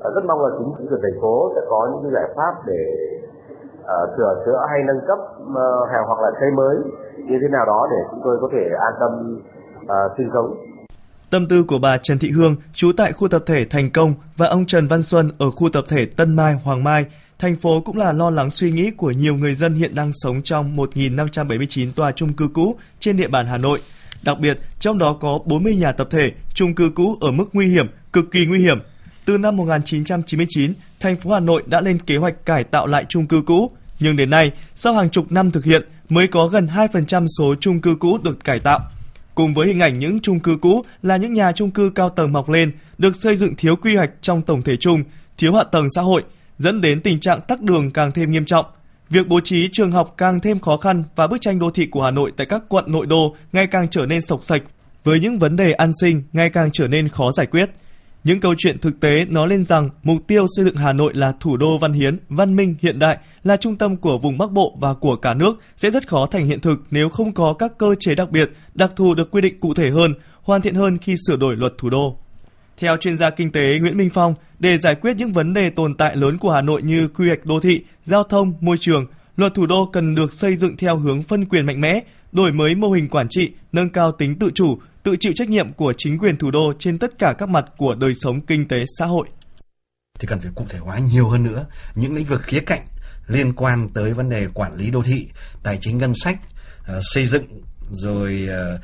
À, 0.00 0.10
rất 0.14 0.24
mong 0.24 0.40
là 0.40 0.48
chính 0.58 0.86
quyền 0.88 1.00
thành 1.02 1.20
phố 1.20 1.52
sẽ 1.54 1.60
có 1.70 1.88
những 1.92 2.02
cái 2.02 2.12
giải 2.14 2.34
pháp 2.36 2.52
để 2.66 2.82
uh, 3.82 4.08
sửa 4.16 4.42
chữa 4.46 4.66
hay 4.70 4.80
nâng 4.86 5.00
cấp 5.06 5.18
uh, 5.42 6.06
hoặc 6.06 6.20
là 6.20 6.30
xây 6.40 6.50
mới 6.50 6.76
như 7.28 7.36
thế 7.42 7.48
nào 7.52 7.64
đó 7.66 7.88
để 7.90 7.96
chúng 8.10 8.20
tôi 8.24 8.38
có 8.40 8.48
thể 8.52 8.62
an 8.80 8.92
tâm 9.00 9.12
uh, 9.82 10.18
sinh 10.18 10.28
sống. 10.34 10.72
Tâm 11.30 11.48
tư 11.48 11.64
của 11.64 11.78
bà 11.78 11.96
Trần 11.96 12.18
Thị 12.18 12.30
Hương, 12.30 12.56
trú 12.72 12.92
tại 12.96 13.12
khu 13.12 13.28
tập 13.28 13.42
thể 13.46 13.64
Thành 13.70 13.90
Công 13.90 14.14
và 14.36 14.46
ông 14.46 14.66
Trần 14.66 14.86
Văn 14.86 15.02
Xuân 15.02 15.30
ở 15.38 15.50
khu 15.50 15.68
tập 15.68 15.84
thể 15.88 16.06
Tân 16.16 16.36
Mai, 16.36 16.54
Hoàng 16.64 16.84
Mai, 16.84 17.04
thành 17.38 17.56
phố 17.56 17.80
cũng 17.80 17.96
là 17.96 18.12
lo 18.12 18.30
lắng 18.30 18.50
suy 18.50 18.70
nghĩ 18.70 18.90
của 18.90 19.10
nhiều 19.10 19.34
người 19.34 19.54
dân 19.54 19.74
hiện 19.74 19.94
đang 19.94 20.10
sống 20.14 20.42
trong 20.42 20.76
1.579 20.76 21.92
tòa 21.96 22.12
chung 22.12 22.32
cư 22.32 22.48
cũ 22.54 22.76
trên 22.98 23.16
địa 23.16 23.28
bàn 23.28 23.46
Hà 23.46 23.58
Nội. 23.58 23.78
Đặc 24.24 24.38
biệt, 24.40 24.58
trong 24.78 24.98
đó 24.98 25.16
có 25.20 25.38
40 25.44 25.76
nhà 25.76 25.92
tập 25.92 26.08
thể, 26.10 26.32
chung 26.54 26.74
cư 26.74 26.90
cũ 26.94 27.16
ở 27.20 27.30
mức 27.30 27.44
nguy 27.52 27.66
hiểm, 27.66 27.86
cực 28.12 28.24
kỳ 28.30 28.46
nguy 28.46 28.58
hiểm. 28.58 28.78
Từ 29.24 29.38
năm 29.38 29.56
1999, 29.56 30.72
thành 31.00 31.16
phố 31.16 31.30
Hà 31.30 31.40
Nội 31.40 31.62
đã 31.66 31.80
lên 31.80 31.98
kế 31.98 32.16
hoạch 32.16 32.46
cải 32.46 32.64
tạo 32.64 32.86
lại 32.86 33.04
chung 33.08 33.26
cư 33.26 33.42
cũ, 33.46 33.70
nhưng 34.02 34.16
đến 34.16 34.30
nay, 34.30 34.52
sau 34.74 34.94
hàng 34.94 35.10
chục 35.10 35.32
năm 35.32 35.50
thực 35.50 35.64
hiện, 35.64 35.82
mới 36.08 36.26
có 36.26 36.46
gần 36.46 36.66
2% 36.66 37.26
số 37.38 37.54
chung 37.60 37.80
cư 37.80 37.96
cũ 38.00 38.18
được 38.18 38.44
cải 38.44 38.60
tạo. 38.60 38.80
Cùng 39.34 39.54
với 39.54 39.68
hình 39.68 39.80
ảnh 39.80 39.98
những 39.98 40.20
chung 40.20 40.40
cư 40.40 40.56
cũ 40.60 40.82
là 41.02 41.16
những 41.16 41.34
nhà 41.34 41.52
chung 41.52 41.70
cư 41.70 41.90
cao 41.94 42.10
tầng 42.10 42.32
mọc 42.32 42.48
lên, 42.48 42.72
được 42.98 43.16
xây 43.16 43.36
dựng 43.36 43.56
thiếu 43.56 43.76
quy 43.76 43.96
hoạch 43.96 44.10
trong 44.22 44.42
tổng 44.42 44.62
thể 44.62 44.76
chung, 44.76 45.04
thiếu 45.38 45.54
hạ 45.54 45.64
tầng 45.64 45.86
xã 45.94 46.02
hội, 46.02 46.22
dẫn 46.58 46.80
đến 46.80 47.00
tình 47.00 47.20
trạng 47.20 47.40
tắc 47.40 47.60
đường 47.60 47.90
càng 47.90 48.12
thêm 48.12 48.30
nghiêm 48.30 48.44
trọng. 48.44 48.66
Việc 49.10 49.28
bố 49.28 49.40
trí 49.40 49.68
trường 49.72 49.92
học 49.92 50.14
càng 50.16 50.40
thêm 50.40 50.60
khó 50.60 50.76
khăn 50.76 51.04
và 51.16 51.26
bức 51.26 51.40
tranh 51.40 51.58
đô 51.58 51.70
thị 51.70 51.86
của 51.86 52.02
Hà 52.02 52.10
Nội 52.10 52.32
tại 52.36 52.46
các 52.50 52.62
quận 52.68 52.84
nội 52.88 53.06
đô 53.06 53.36
ngày 53.52 53.66
càng 53.66 53.88
trở 53.88 54.06
nên 54.06 54.22
sộc 54.22 54.44
sạch 54.44 54.62
với 55.04 55.20
những 55.20 55.38
vấn 55.38 55.56
đề 55.56 55.72
an 55.72 55.92
sinh 56.00 56.22
ngày 56.32 56.50
càng 56.50 56.70
trở 56.72 56.88
nên 56.88 57.08
khó 57.08 57.32
giải 57.32 57.46
quyết. 57.46 57.70
Những 58.24 58.40
câu 58.40 58.54
chuyện 58.58 58.78
thực 58.78 59.00
tế 59.00 59.24
nói 59.24 59.48
lên 59.48 59.64
rằng 59.64 59.90
mục 60.02 60.26
tiêu 60.26 60.46
xây 60.56 60.64
dựng 60.64 60.76
Hà 60.76 60.92
Nội 60.92 61.14
là 61.14 61.32
thủ 61.40 61.56
đô 61.56 61.78
văn 61.78 61.92
hiến, 61.92 62.18
văn 62.28 62.56
minh, 62.56 62.74
hiện 62.82 62.98
đại, 62.98 63.18
là 63.44 63.56
trung 63.56 63.76
tâm 63.76 63.96
của 63.96 64.18
vùng 64.18 64.38
Bắc 64.38 64.50
Bộ 64.50 64.76
và 64.80 64.94
của 64.94 65.16
cả 65.16 65.34
nước 65.34 65.60
sẽ 65.76 65.90
rất 65.90 66.08
khó 66.08 66.26
thành 66.26 66.46
hiện 66.46 66.60
thực 66.60 66.78
nếu 66.90 67.08
không 67.08 67.32
có 67.32 67.54
các 67.58 67.78
cơ 67.78 67.94
chế 68.00 68.14
đặc 68.14 68.30
biệt, 68.30 68.50
đặc 68.74 68.92
thù 68.96 69.14
được 69.14 69.30
quy 69.30 69.40
định 69.40 69.60
cụ 69.60 69.74
thể 69.74 69.90
hơn, 69.90 70.14
hoàn 70.42 70.60
thiện 70.60 70.74
hơn 70.74 70.98
khi 70.98 71.14
sửa 71.26 71.36
đổi 71.36 71.56
luật 71.56 71.72
thủ 71.78 71.90
đô. 71.90 72.16
Theo 72.76 72.96
chuyên 72.96 73.18
gia 73.18 73.30
kinh 73.30 73.52
tế 73.52 73.78
Nguyễn 73.80 73.96
Minh 73.96 74.10
Phong, 74.14 74.34
để 74.58 74.78
giải 74.78 74.94
quyết 74.94 75.16
những 75.16 75.32
vấn 75.32 75.52
đề 75.52 75.70
tồn 75.70 75.94
tại 75.94 76.16
lớn 76.16 76.38
của 76.38 76.52
Hà 76.52 76.62
Nội 76.62 76.82
như 76.82 77.08
quy 77.08 77.26
hoạch 77.26 77.46
đô 77.46 77.60
thị, 77.60 77.80
giao 78.04 78.22
thông, 78.22 78.54
môi 78.60 78.76
trường, 78.78 79.06
luật 79.36 79.54
thủ 79.54 79.66
đô 79.66 79.90
cần 79.92 80.14
được 80.14 80.32
xây 80.32 80.56
dựng 80.56 80.76
theo 80.76 80.96
hướng 80.96 81.22
phân 81.22 81.44
quyền 81.44 81.66
mạnh 81.66 81.80
mẽ, 81.80 82.00
đổi 82.32 82.52
mới 82.52 82.74
mô 82.74 82.90
hình 82.90 83.08
quản 83.08 83.26
trị, 83.30 83.50
nâng 83.72 83.90
cao 83.90 84.12
tính 84.12 84.38
tự 84.38 84.50
chủ, 84.54 84.78
tự 85.02 85.16
chịu 85.20 85.32
trách 85.36 85.48
nhiệm 85.48 85.72
của 85.72 85.92
chính 85.98 86.18
quyền 86.18 86.36
thủ 86.36 86.50
đô 86.50 86.72
trên 86.78 86.98
tất 86.98 87.18
cả 87.18 87.34
các 87.38 87.48
mặt 87.48 87.64
của 87.76 87.94
đời 87.94 88.14
sống 88.14 88.40
kinh 88.40 88.68
tế 88.68 88.76
xã 88.98 89.06
hội. 89.06 89.28
Thì 90.18 90.26
cần 90.26 90.40
phải 90.40 90.50
cụ 90.54 90.64
thể 90.68 90.78
hóa 90.78 90.98
nhiều 90.98 91.28
hơn 91.28 91.42
nữa 91.42 91.66
những 91.94 92.14
lĩnh 92.14 92.26
vực 92.26 92.42
khía 92.42 92.60
cạnh 92.60 92.86
liên 93.26 93.52
quan 93.52 93.88
tới 93.88 94.12
vấn 94.12 94.28
đề 94.28 94.46
quản 94.54 94.76
lý 94.76 94.90
đô 94.90 95.02
thị, 95.02 95.28
tài 95.62 95.78
chính 95.80 95.98
ngân 95.98 96.12
sách, 96.14 96.38
ờ, 96.86 97.00
xây 97.02 97.26
dựng 97.26 97.44
rồi 97.90 98.46
ờ, 98.50 98.78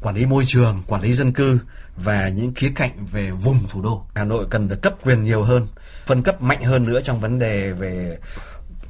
quản 0.00 0.14
lý 0.14 0.26
môi 0.26 0.44
trường, 0.46 0.82
quản 0.86 1.02
lý 1.02 1.14
dân 1.14 1.32
cư 1.32 1.58
và 1.96 2.28
những 2.28 2.54
khía 2.54 2.72
cạnh 2.74 3.06
về 3.12 3.30
vùng 3.30 3.58
thủ 3.68 3.82
đô. 3.82 4.06
Hà 4.14 4.24
Nội 4.24 4.46
cần 4.50 4.68
được 4.68 4.82
cấp 4.82 4.94
quyền 5.04 5.24
nhiều 5.24 5.42
hơn, 5.42 5.66
phân 6.06 6.22
cấp 6.22 6.42
mạnh 6.42 6.64
hơn 6.64 6.84
nữa 6.84 7.00
trong 7.04 7.20
vấn 7.20 7.38
đề 7.38 7.72
về 7.72 8.18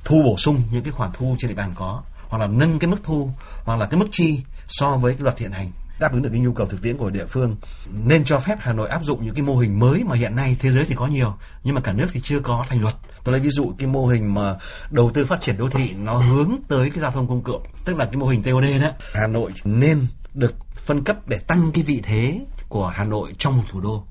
thu 0.05 0.23
bổ 0.23 0.37
sung 0.39 0.63
những 0.73 0.83
cái 0.83 0.93
khoản 0.93 1.11
thu 1.15 1.37
trên 1.39 1.49
địa 1.49 1.55
bàn 1.55 1.75
có 1.77 2.03
hoặc 2.29 2.39
là 2.39 2.47
nâng 2.47 2.79
cái 2.79 2.91
mức 2.91 3.01
thu 3.03 3.31
hoặc 3.65 3.77
là 3.77 3.87
cái 3.87 4.01
mức 4.01 4.07
chi 4.13 4.41
so 4.69 4.97
với 4.97 5.13
cái 5.15 5.23
luật 5.23 5.39
hiện 5.39 5.51
hành 5.51 5.71
đáp 6.03 6.13
ứng 6.13 6.23
được 6.23 6.31
cái 6.33 6.41
nhu 6.41 6.53
cầu 6.53 6.67
thực 6.67 6.83
tiễn 6.83 6.97
của 6.97 7.11
địa 7.11 7.27
phương. 7.27 7.57
Nên 7.87 8.25
cho 8.25 8.41
phép 8.41 8.59
Hà 8.61 8.73
Nội 8.73 8.89
áp 8.89 9.05
dụng 9.05 9.25
những 9.25 9.35
cái 9.35 9.43
mô 9.43 9.57
hình 9.57 9.79
mới 9.79 10.05
mà 10.05 10.17
hiện 10.17 10.37
nay 10.37 10.57
thế 10.61 10.71
giới 10.71 10.85
thì 10.85 10.95
có 10.95 11.07
nhiều, 11.07 11.35
nhưng 11.65 11.75
mà 11.75 11.81
cả 11.81 11.93
nước 11.93 12.07
thì 12.13 12.21
chưa 12.21 12.41
có 12.41 12.67
thành 12.69 12.83
luật. 12.83 12.95
Tôi 13.25 13.33
lấy 13.33 13.41
ví 13.41 13.51
dụ 13.51 13.75
cái 13.79 13.87
mô 13.89 14.07
hình 14.07 14.35
mà 14.35 14.57
đầu 14.91 15.11
tư 15.15 15.27
phát 15.27 15.41
triển 15.41 15.57
đô 15.59 15.69
thị, 15.69 15.91
nó 15.97 16.15
hướng 16.15 16.57
tới 16.69 16.91
cái 16.91 17.01
giao 17.01 17.11
thông 17.11 17.29
công 17.29 17.43
cộng, 17.43 17.63
tức 17.85 17.97
là 17.97 18.05
cái 18.05 18.17
mô 18.17 18.27
hình 18.27 18.43
TOD 18.43 18.65
đó. 18.83 18.91
Hà 19.15 19.27
Nội 19.27 19.53
nên 19.65 20.07
được 20.35 20.55
phân 20.77 21.05
cấp 21.05 21.29
để 21.29 21.39
tăng 21.39 21.73
cái 21.75 21.85
vị 21.85 22.01
thế 22.05 22.41
của 22.69 22.87
Hà 22.87 23.05
Nội 23.05 23.33
trong 23.39 23.57
một 23.57 23.65
thủ 23.69 23.81
đô. 23.81 24.05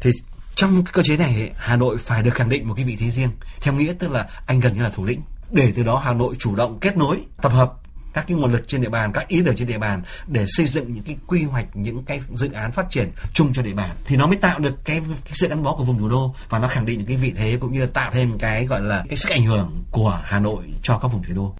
Thì 0.00 0.10
trong 0.54 0.84
cái 0.84 0.92
cơ 0.92 1.02
chế 1.02 1.16
này 1.16 1.50
Hà 1.56 1.76
Nội 1.76 1.96
phải 1.98 2.22
được 2.22 2.34
khẳng 2.34 2.48
định 2.48 2.68
một 2.68 2.74
cái 2.74 2.84
vị 2.84 2.96
thế 3.00 3.10
riêng, 3.10 3.30
theo 3.60 3.74
nghĩa 3.74 3.92
tức 3.98 4.10
là 4.10 4.28
anh 4.46 4.60
gần 4.60 4.74
như 4.74 4.82
là 4.82 4.90
thủ 4.90 5.04
lĩnh. 5.04 5.20
Để 5.50 5.72
từ 5.76 5.82
đó 5.82 5.98
Hà 5.98 6.12
Nội 6.12 6.34
chủ 6.38 6.56
động 6.56 6.78
kết 6.80 6.96
nối, 6.96 7.24
tập 7.42 7.52
hợp 7.52 7.72
các 8.16 8.24
cái 8.28 8.36
nguồn 8.36 8.52
lực 8.52 8.68
trên 8.68 8.80
địa 8.80 8.88
bàn 8.88 9.12
các 9.12 9.28
ý 9.28 9.42
tưởng 9.46 9.56
trên 9.56 9.68
địa 9.68 9.78
bàn 9.78 10.02
để 10.26 10.44
xây 10.48 10.66
dựng 10.66 10.92
những 10.92 11.04
cái 11.04 11.16
quy 11.26 11.42
hoạch 11.42 11.66
những 11.74 12.04
cái 12.04 12.20
dự 12.32 12.52
án 12.52 12.72
phát 12.72 12.86
triển 12.90 13.08
chung 13.34 13.52
cho 13.54 13.62
địa 13.62 13.74
bàn 13.74 13.90
thì 14.06 14.16
nó 14.16 14.26
mới 14.26 14.36
tạo 14.36 14.58
được 14.58 14.74
cái, 14.84 15.00
cái 15.24 15.32
sự 15.32 15.48
gắn 15.48 15.62
bó 15.62 15.76
của 15.76 15.84
vùng 15.84 15.98
thủ 15.98 16.08
đô 16.08 16.34
và 16.48 16.58
nó 16.58 16.68
khẳng 16.68 16.86
định 16.86 16.98
những 16.98 17.06
cái 17.06 17.16
vị 17.16 17.32
thế 17.36 17.58
cũng 17.60 17.72
như 17.72 17.80
là 17.80 17.86
tạo 17.92 18.10
thêm 18.14 18.38
cái 18.38 18.66
gọi 18.66 18.80
là 18.80 19.04
cái 19.08 19.16
sức 19.16 19.30
ảnh 19.30 19.44
hưởng 19.44 19.84
của 19.90 20.20
Hà 20.24 20.40
Nội 20.40 20.64
cho 20.82 20.98
các 20.98 21.08
vùng 21.08 21.22
thủ 21.22 21.34
đô. 21.34 21.54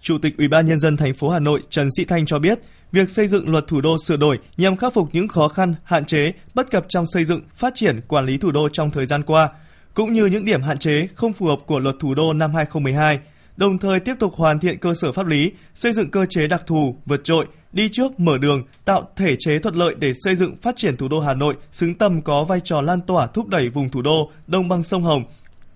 Chủ 0.00 0.18
tịch 0.18 0.36
Ủy 0.38 0.48
ban 0.48 0.66
nhân 0.66 0.80
dân 0.80 0.96
thành 0.96 1.14
phố 1.14 1.28
Hà 1.28 1.38
Nội 1.38 1.62
Trần 1.70 1.88
Sĩ 1.96 2.04
Thanh 2.04 2.26
cho 2.26 2.38
biết, 2.38 2.58
việc 2.92 3.10
xây 3.10 3.28
dựng 3.28 3.50
luật 3.50 3.64
thủ 3.68 3.80
đô 3.80 3.96
sửa 4.06 4.16
đổi 4.16 4.38
nhằm 4.56 4.76
khắc 4.76 4.94
phục 4.94 5.08
những 5.12 5.28
khó 5.28 5.48
khăn, 5.48 5.74
hạn 5.84 6.04
chế, 6.04 6.32
bất 6.54 6.70
cập 6.70 6.84
trong 6.88 7.04
xây 7.06 7.24
dựng, 7.24 7.40
phát 7.56 7.72
triển, 7.74 8.00
quản 8.08 8.26
lý 8.26 8.38
thủ 8.38 8.50
đô 8.50 8.68
trong 8.72 8.90
thời 8.90 9.06
gian 9.06 9.22
qua, 9.22 9.50
cũng 9.94 10.12
như 10.12 10.26
những 10.26 10.44
điểm 10.44 10.62
hạn 10.62 10.78
chế 10.78 11.06
không 11.14 11.32
phù 11.32 11.46
hợp 11.46 11.58
của 11.66 11.78
luật 11.78 11.94
thủ 12.00 12.14
đô 12.14 12.32
năm 12.32 12.54
2012 12.54 13.20
đồng 13.56 13.78
thời 13.78 14.00
tiếp 14.00 14.14
tục 14.18 14.34
hoàn 14.36 14.58
thiện 14.58 14.78
cơ 14.78 14.94
sở 14.94 15.12
pháp 15.12 15.26
lý, 15.26 15.52
xây 15.74 15.92
dựng 15.92 16.10
cơ 16.10 16.26
chế 16.26 16.46
đặc 16.46 16.62
thù, 16.66 16.96
vượt 17.06 17.24
trội, 17.24 17.46
đi 17.72 17.88
trước 17.92 18.20
mở 18.20 18.38
đường, 18.38 18.62
tạo 18.84 19.08
thể 19.16 19.36
chế 19.38 19.58
thuận 19.58 19.74
lợi 19.74 19.94
để 19.98 20.12
xây 20.24 20.36
dựng 20.36 20.56
phát 20.62 20.76
triển 20.76 20.96
thủ 20.96 21.08
đô 21.08 21.20
Hà 21.20 21.34
Nội 21.34 21.54
xứng 21.70 21.94
tầm 21.94 22.22
có 22.22 22.44
vai 22.44 22.60
trò 22.60 22.80
lan 22.80 23.00
tỏa 23.00 23.26
thúc 23.26 23.48
đẩy 23.48 23.68
vùng 23.68 23.88
thủ 23.88 24.02
đô, 24.02 24.30
đồng 24.46 24.68
bằng 24.68 24.82
sông 24.82 25.02
Hồng, 25.02 25.24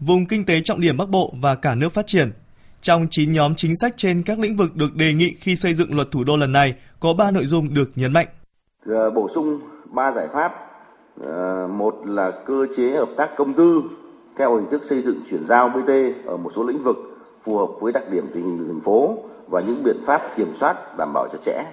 vùng 0.01 0.27
kinh 0.27 0.45
tế 0.45 0.61
trọng 0.65 0.81
điểm 0.81 0.97
Bắc 0.97 1.09
Bộ 1.09 1.35
và 1.43 1.55
cả 1.55 1.75
nước 1.75 1.95
phát 1.95 2.07
triển. 2.07 2.33
Trong 2.81 3.07
9 3.11 3.33
nhóm 3.33 3.55
chính 3.55 3.77
sách 3.77 3.95
trên 3.97 4.23
các 4.23 4.39
lĩnh 4.39 4.57
vực 4.57 4.77
được 4.77 4.95
đề 4.95 5.13
nghị 5.13 5.35
khi 5.41 5.57
xây 5.57 5.75
dựng 5.75 5.95
luật 5.95 6.09
thủ 6.11 6.25
đô 6.25 6.37
lần 6.37 6.53
này, 6.53 6.75
có 7.01 7.15
3 7.15 7.31
nội 7.31 7.47
dung 7.47 7.75
được 7.75 7.91
nhấn 7.95 8.13
mạnh. 8.13 8.27
Ờ, 8.87 9.11
bổ 9.11 9.29
sung 9.35 9.61
3 9.91 10.13
giải 10.13 10.27
pháp. 10.33 10.53
Ờ, 11.21 11.69
một 11.69 11.95
là 12.05 12.33
cơ 12.47 12.67
chế 12.77 12.91
hợp 12.91 13.09
tác 13.17 13.31
công 13.37 13.55
tư 13.55 13.83
theo 14.39 14.57
hình 14.57 14.67
thức 14.71 14.83
xây 14.89 15.03
dựng 15.03 15.17
chuyển 15.31 15.47
giao 15.47 15.69
BT 15.69 15.91
ở 16.27 16.37
một 16.37 16.51
số 16.57 16.65
lĩnh 16.65 16.85
vực 16.85 17.16
phù 17.47 17.59
hợp 17.59 17.69
với 17.81 17.93
đặc 17.93 18.03
điểm 18.11 18.31
tình 18.35 18.43
hình 18.43 18.69
thành 18.69 18.81
phố 18.81 19.15
và 19.49 19.61
những 19.61 19.83
biện 19.85 19.97
pháp 20.07 20.21
kiểm 20.37 20.55
soát, 20.55 20.97
đảm 20.97 21.13
bảo 21.13 21.29
chặt 21.33 21.39
chẽ. 21.45 21.65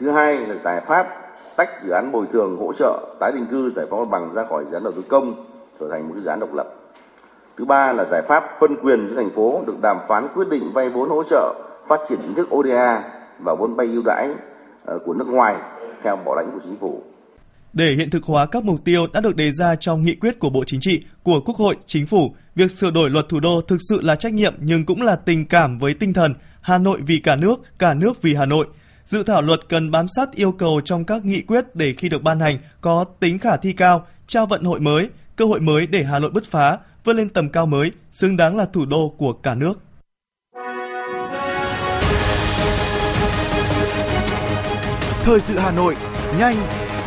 Thứ 0.00 0.10
hai 0.10 0.46
là 0.46 0.54
giải 0.64 0.80
pháp 0.80 1.06
tách 1.56 1.84
dự 1.84 1.90
án 1.90 2.12
bồi 2.12 2.26
thường 2.32 2.56
hỗ 2.56 2.72
trợ 2.72 3.16
tái 3.20 3.32
định 3.32 3.46
cư 3.50 3.70
giải 3.70 3.86
phóng 3.90 4.00
mặt 4.00 4.08
bằng 4.10 4.34
ra 4.34 4.44
khỏi 4.44 4.64
dự 4.64 4.76
án 4.76 4.84
đầu 4.84 4.92
tư 4.92 5.02
công 5.08 5.34
trở 5.80 5.88
thành 5.90 6.08
một 6.08 6.14
dự 6.20 6.30
án 6.30 6.40
độc 6.40 6.54
lập. 6.54 6.66
Thứ 7.56 7.64
ba 7.64 7.92
là 7.92 8.04
giải 8.04 8.22
pháp 8.22 8.44
phân 8.60 8.76
quyền 8.82 9.08
cho 9.08 9.14
thành 9.16 9.30
phố 9.30 9.60
được 9.66 9.80
đàm 9.82 9.98
phán 10.08 10.28
quyết 10.34 10.48
định 10.48 10.70
vay 10.74 10.88
vốn 10.88 11.08
hỗ 11.08 11.24
trợ 11.24 11.54
phát 11.88 12.00
triển 12.08 12.18
hình 12.18 12.34
thức 12.34 12.54
ODA 12.54 13.02
và 13.44 13.54
vốn 13.58 13.74
vay 13.74 13.86
ưu 13.86 14.02
đãi 14.06 14.34
ờ, 14.84 14.98
của 15.06 15.14
nước 15.14 15.28
ngoài 15.28 15.56
theo 16.02 16.16
bảo 16.16 16.34
lãnh 16.34 16.50
của 16.52 16.60
chính 16.64 16.76
phủ. 16.80 17.02
Để 17.72 17.94
hiện 17.94 18.10
thực 18.10 18.24
hóa 18.24 18.46
các 18.46 18.64
mục 18.64 18.84
tiêu 18.84 19.06
đã 19.12 19.20
được 19.20 19.36
đề 19.36 19.52
ra 19.52 19.76
trong 19.76 20.02
nghị 20.02 20.14
quyết 20.14 20.38
của 20.38 20.50
Bộ 20.50 20.64
Chính 20.66 20.80
trị, 20.80 21.02
của 21.22 21.40
Quốc 21.40 21.56
hội, 21.56 21.76
Chính 21.86 22.06
phủ, 22.06 22.34
việc 22.54 22.70
sửa 22.70 22.90
đổi 22.90 23.10
luật 23.10 23.26
thủ 23.28 23.40
đô 23.40 23.60
thực 23.68 23.78
sự 23.88 24.00
là 24.02 24.16
trách 24.16 24.32
nhiệm 24.32 24.54
nhưng 24.58 24.84
cũng 24.84 25.02
là 25.02 25.16
tình 25.16 25.46
cảm 25.46 25.78
với 25.78 25.94
tinh 25.94 26.12
thần 26.12 26.34
Hà 26.60 26.78
Nội 26.78 27.00
vì 27.06 27.18
cả 27.18 27.36
nước, 27.36 27.78
cả 27.78 27.94
nước 27.94 28.22
vì 28.22 28.34
Hà 28.34 28.46
Nội. 28.46 28.66
Dự 29.04 29.22
thảo 29.22 29.42
luật 29.42 29.60
cần 29.68 29.90
bám 29.90 30.06
sát 30.16 30.32
yêu 30.34 30.52
cầu 30.52 30.80
trong 30.84 31.04
các 31.04 31.24
nghị 31.24 31.40
quyết 31.40 31.64
để 31.74 31.94
khi 31.98 32.08
được 32.08 32.22
ban 32.22 32.40
hành 32.40 32.58
có 32.80 33.04
tính 33.20 33.38
khả 33.38 33.56
thi 33.56 33.72
cao, 33.72 34.06
trao 34.26 34.46
vận 34.46 34.64
hội 34.64 34.80
mới, 34.80 35.08
cơ 35.36 35.44
hội 35.44 35.60
mới 35.60 35.86
để 35.86 36.04
Hà 36.04 36.18
Nội 36.18 36.30
bứt 36.30 36.50
phá, 36.50 36.78
vươn 37.04 37.16
lên 37.16 37.28
tầm 37.28 37.48
cao 37.48 37.66
mới, 37.66 37.92
xứng 38.12 38.36
đáng 38.36 38.56
là 38.56 38.64
thủ 38.64 38.86
đô 38.86 39.14
của 39.18 39.32
cả 39.32 39.54
nước. 39.54 39.74
Thời 45.22 45.40
sự 45.40 45.58
Hà 45.58 45.70
Nội, 45.72 45.96
nhanh, 46.38 46.56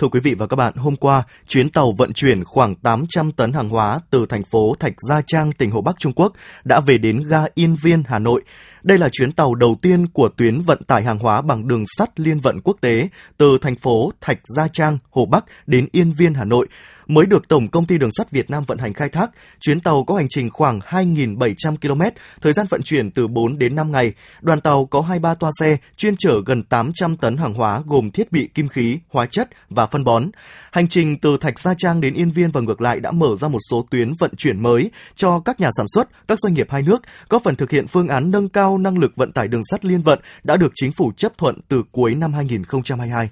Thưa 0.00 0.08
quý 0.08 0.20
vị 0.20 0.34
và 0.34 0.46
các 0.46 0.56
bạn, 0.56 0.74
hôm 0.76 0.96
qua, 0.96 1.22
chuyến 1.46 1.70
tàu 1.70 1.92
vận 1.98 2.12
chuyển 2.12 2.44
khoảng 2.44 2.74
800 2.74 3.32
tấn 3.32 3.52
hàng 3.52 3.68
hóa 3.68 4.00
từ 4.10 4.26
thành 4.26 4.42
phố 4.44 4.74
Thạch 4.80 4.92
Gia 5.08 5.22
Trang, 5.26 5.52
tỉnh 5.52 5.70
Hồ 5.70 5.80
Bắc 5.80 5.98
Trung 5.98 6.12
Quốc 6.12 6.32
đã 6.64 6.80
về 6.80 6.98
đến 6.98 7.22
ga 7.28 7.44
Yên 7.54 7.76
Viên, 7.82 8.02
Hà 8.06 8.18
Nội. 8.18 8.42
Đây 8.82 8.98
là 8.98 9.08
chuyến 9.12 9.32
tàu 9.32 9.54
đầu 9.54 9.76
tiên 9.82 10.06
của 10.06 10.28
tuyến 10.28 10.60
vận 10.60 10.84
tải 10.84 11.02
hàng 11.02 11.18
hóa 11.18 11.42
bằng 11.42 11.68
đường 11.68 11.84
sắt 11.96 12.20
liên 12.20 12.40
vận 12.40 12.60
quốc 12.60 12.76
tế 12.80 13.08
từ 13.36 13.58
thành 13.58 13.76
phố 13.76 14.12
Thạch 14.20 14.38
Gia 14.56 14.68
Trang, 14.68 14.98
Hồ 15.10 15.26
Bắc 15.26 15.44
đến 15.66 15.86
Yên 15.92 16.12
Viên, 16.12 16.34
Hà 16.34 16.44
Nội 16.44 16.66
mới 17.14 17.26
được 17.26 17.48
Tổng 17.48 17.68
Công 17.68 17.86
ty 17.86 17.98
Đường 17.98 18.10
sắt 18.12 18.30
Việt 18.30 18.50
Nam 18.50 18.64
vận 18.64 18.78
hành 18.78 18.92
khai 18.92 19.08
thác. 19.08 19.30
Chuyến 19.60 19.80
tàu 19.80 20.04
có 20.04 20.14
hành 20.14 20.26
trình 20.28 20.50
khoảng 20.50 20.78
2.700 20.78 21.76
km, 21.76 22.02
thời 22.40 22.52
gian 22.52 22.66
vận 22.70 22.82
chuyển 22.82 23.10
từ 23.10 23.28
4 23.28 23.58
đến 23.58 23.76
5 23.76 23.92
ngày. 23.92 24.12
Đoàn 24.40 24.60
tàu 24.60 24.86
có 24.86 25.00
23 25.00 25.34
toa 25.34 25.50
xe, 25.60 25.76
chuyên 25.96 26.14
chở 26.18 26.40
gần 26.46 26.62
800 26.62 27.16
tấn 27.16 27.36
hàng 27.36 27.54
hóa 27.54 27.82
gồm 27.86 28.10
thiết 28.10 28.32
bị 28.32 28.48
kim 28.54 28.68
khí, 28.68 28.98
hóa 29.08 29.26
chất 29.26 29.48
và 29.70 29.86
phân 29.86 30.04
bón. 30.04 30.26
Hành 30.72 30.88
trình 30.88 31.18
từ 31.18 31.36
Thạch 31.36 31.58
Gia 31.58 31.74
Trang 31.74 32.00
đến 32.00 32.14
Yên 32.14 32.30
Viên 32.30 32.50
và 32.50 32.60
ngược 32.60 32.80
lại 32.80 33.00
đã 33.00 33.10
mở 33.10 33.36
ra 33.36 33.48
một 33.48 33.58
số 33.70 33.86
tuyến 33.90 34.12
vận 34.20 34.36
chuyển 34.36 34.62
mới 34.62 34.90
cho 35.14 35.40
các 35.40 35.60
nhà 35.60 35.70
sản 35.76 35.86
xuất, 35.94 36.08
các 36.28 36.38
doanh 36.38 36.54
nghiệp 36.54 36.66
hai 36.70 36.82
nước, 36.82 37.02
góp 37.28 37.42
phần 37.42 37.56
thực 37.56 37.70
hiện 37.70 37.86
phương 37.86 38.08
án 38.08 38.30
nâng 38.30 38.48
cao 38.48 38.78
năng 38.78 38.98
lực 38.98 39.16
vận 39.16 39.32
tải 39.32 39.48
đường 39.48 39.62
sắt 39.70 39.84
liên 39.84 40.02
vận 40.02 40.18
đã 40.44 40.56
được 40.56 40.72
chính 40.74 40.92
phủ 40.92 41.12
chấp 41.16 41.38
thuận 41.38 41.60
từ 41.68 41.82
cuối 41.92 42.14
năm 42.14 42.32
2022. 42.32 43.30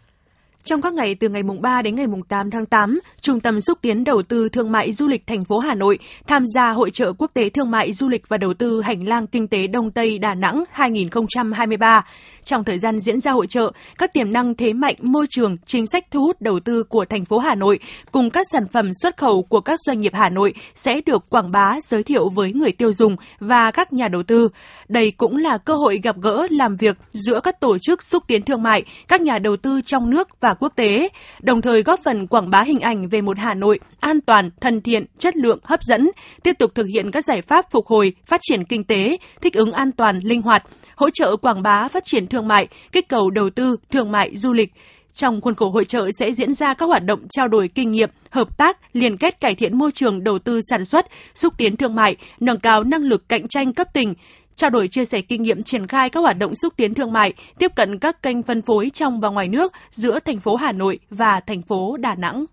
Trong 0.65 0.83
các 0.83 0.95
ngày 0.95 1.15
từ 1.15 1.29
ngày 1.29 1.43
mùng 1.43 1.62
3 1.62 1.83
đến 1.83 1.95
ngày 1.95 2.07
mùng 2.07 2.23
8 2.23 2.50
tháng 2.50 2.67
8, 2.67 3.00
Trung 3.21 3.41
tâm 3.41 3.61
xúc 3.61 3.79
tiến 3.83 4.05
đầu 4.05 4.23
tư 4.23 4.49
thương 4.49 4.73
mại 4.73 4.93
du 4.93 5.09
lịch 5.09 5.27
thành 5.27 5.45
phố 5.45 5.59
Hà 5.59 5.75
Nội 5.75 5.99
tham 6.27 6.45
gia 6.55 6.71
hội 6.71 6.91
trợ 6.91 7.12
quốc 7.12 7.31
tế 7.35 7.49
thương 7.49 7.71
mại 7.71 7.93
du 7.93 8.09
lịch 8.09 8.29
và 8.29 8.37
đầu 8.37 8.55
tư 8.55 8.81
hành 8.81 9.09
lang 9.09 9.27
kinh 9.27 9.49
tế 9.49 9.67
Đông 9.67 9.91
Tây 9.91 10.19
Đà 10.19 10.35
Nẵng 10.35 10.65
2023. 10.71 12.05
Trong 12.45 12.65
thời 12.65 12.79
gian 12.79 13.00
diễn 13.00 13.21
ra 13.21 13.33
hội 13.33 13.47
trợ, 13.47 13.73
các 13.99 14.12
tiềm 14.12 14.33
năng 14.33 14.55
thế 14.55 14.73
mạnh 14.73 14.95
môi 15.03 15.27
trường, 15.31 15.57
chính 15.67 15.87
sách 15.87 16.05
thu 16.11 16.21
hút 16.21 16.41
đầu 16.41 16.61
tư 16.61 16.83
của 16.83 17.05
thành 17.05 17.25
phố 17.25 17.38
Hà 17.38 17.55
Nội 17.55 17.79
cùng 18.12 18.31
các 18.31 18.47
sản 18.53 18.67
phẩm 18.73 18.95
xuất 19.03 19.17
khẩu 19.17 19.43
của 19.43 19.61
các 19.61 19.81
doanh 19.87 20.00
nghiệp 20.00 20.12
Hà 20.15 20.29
Nội 20.29 20.55
sẽ 20.75 21.00
được 21.07 21.31
quảng 21.31 21.50
bá, 21.50 21.77
giới 21.83 22.03
thiệu 22.03 22.29
với 22.29 22.53
người 22.53 22.73
tiêu 22.73 22.93
dùng 22.93 23.17
và 23.41 23.71
các 23.71 23.93
nhà 23.93 24.09
đầu 24.09 24.23
tư. 24.23 24.49
Đây 24.88 25.11
cũng 25.11 25.37
là 25.37 25.59
cơ 25.59 25.75
hội 25.75 26.00
gặp 26.03 26.17
gỡ 26.21 26.47
làm 26.50 26.77
việc 26.77 26.97
giữa 27.12 27.41
các 27.41 27.61
tổ 27.61 27.79
chức 27.79 28.03
xúc 28.03 28.25
tiến 28.27 28.43
thương 28.43 28.62
mại, 28.62 28.85
các 29.09 29.21
nhà 29.21 29.38
đầu 29.38 29.57
tư 29.57 29.81
trong 29.87 30.11
nước 30.11 30.41
và 30.41 30.48
và 30.49 30.55
quốc 30.55 30.73
tế, 30.76 31.09
đồng 31.43 31.62
thời 31.62 31.83
góp 31.83 32.00
phần 32.05 32.26
quảng 32.26 32.50
bá 32.50 32.62
hình 32.62 32.81
ảnh 32.81 33.09
về 33.09 33.21
một 33.21 33.38
Hà 33.38 33.55
Nội 33.55 33.81
an 34.00 34.21
toàn, 34.21 34.50
thân 34.61 34.81
thiện, 34.81 35.05
chất 35.19 35.37
lượng, 35.37 35.59
hấp 35.62 35.83
dẫn, 35.83 36.11
tiếp 36.43 36.52
tục 36.59 36.75
thực 36.75 36.87
hiện 36.87 37.11
các 37.11 37.25
giải 37.25 37.43
pháp 37.43 37.71
phục 37.71 37.87
hồi, 37.87 38.12
phát 38.26 38.40
triển 38.43 38.64
kinh 38.64 38.85
tế, 38.85 39.17
thích 39.43 39.55
ứng 39.55 39.73
an 39.73 39.93
toàn, 39.93 40.21
linh 40.23 40.43
hoạt, 40.43 40.62
hỗ 40.97 41.11
trợ 41.11 41.37
quảng 41.37 41.62
bá 41.62 41.88
phát 41.88 42.05
triển 42.05 42.26
thương 42.26 42.49
mại, 42.49 42.69
kích 42.93 43.09
cầu 43.09 43.31
đầu 43.31 43.50
tư, 43.50 43.76
thương 43.90 44.12
mại, 44.12 44.37
du 44.37 44.52
lịch. 44.52 44.73
Trong 45.14 45.40
khuôn 45.40 45.55
khổ 45.55 45.71
hội 45.71 45.85
trợ 45.85 46.11
sẽ 46.19 46.33
diễn 46.33 46.55
ra 46.55 46.75
các 46.75 46.87
hoạt 46.87 47.05
động 47.05 47.21
trao 47.31 47.49
đổi 47.49 47.69
kinh 47.69 47.93
nghiệm, 47.93 48.11
hợp 48.31 48.59
tác, 48.59 48.78
liên 48.93 49.17
kết 49.17 49.40
cải 49.40 49.55
thiện 49.55 49.78
môi 49.78 49.93
trường 49.93 50.25
đầu 50.25 50.38
tư 50.38 50.61
sản 50.71 50.85
xuất, 50.85 51.07
xúc 51.35 51.55
tiến 51.59 51.76
thương 51.76 51.95
mại, 51.95 52.17
nâng 52.40 52.61
cao 52.61 52.85
năng 52.85 53.02
lực 53.02 53.28
cạnh 53.28 53.49
tranh 53.49 53.73
cấp 53.73 53.87
tỉnh, 53.95 54.14
trao 54.59 54.71
đổi 54.71 54.88
chia 54.88 55.05
sẻ 55.05 55.21
kinh 55.21 55.43
nghiệm 55.43 55.62
triển 55.62 55.87
khai 55.87 56.11
các 56.11 56.21
hoạt 56.21 56.38
động 56.38 56.55
xúc 56.55 56.75
tiến 56.77 56.95
thương 56.95 57.12
mại, 57.12 57.33
tiếp 57.59 57.75
cận 57.75 57.99
các 57.99 58.23
kênh 58.23 58.43
phân 58.43 58.62
phối 58.62 58.91
trong 58.95 59.21
và 59.21 59.29
ngoài 59.29 59.49
nước 59.49 59.73
giữa 59.91 60.19
thành 60.21 60.41
phố 60.41 60.57
Hà 60.57 60.73
Nội 60.73 60.99
và 61.11 61.41
thành 61.41 61.62
phố 61.62 61.97
Đà 61.97 62.15
Nẵng. 62.15 62.45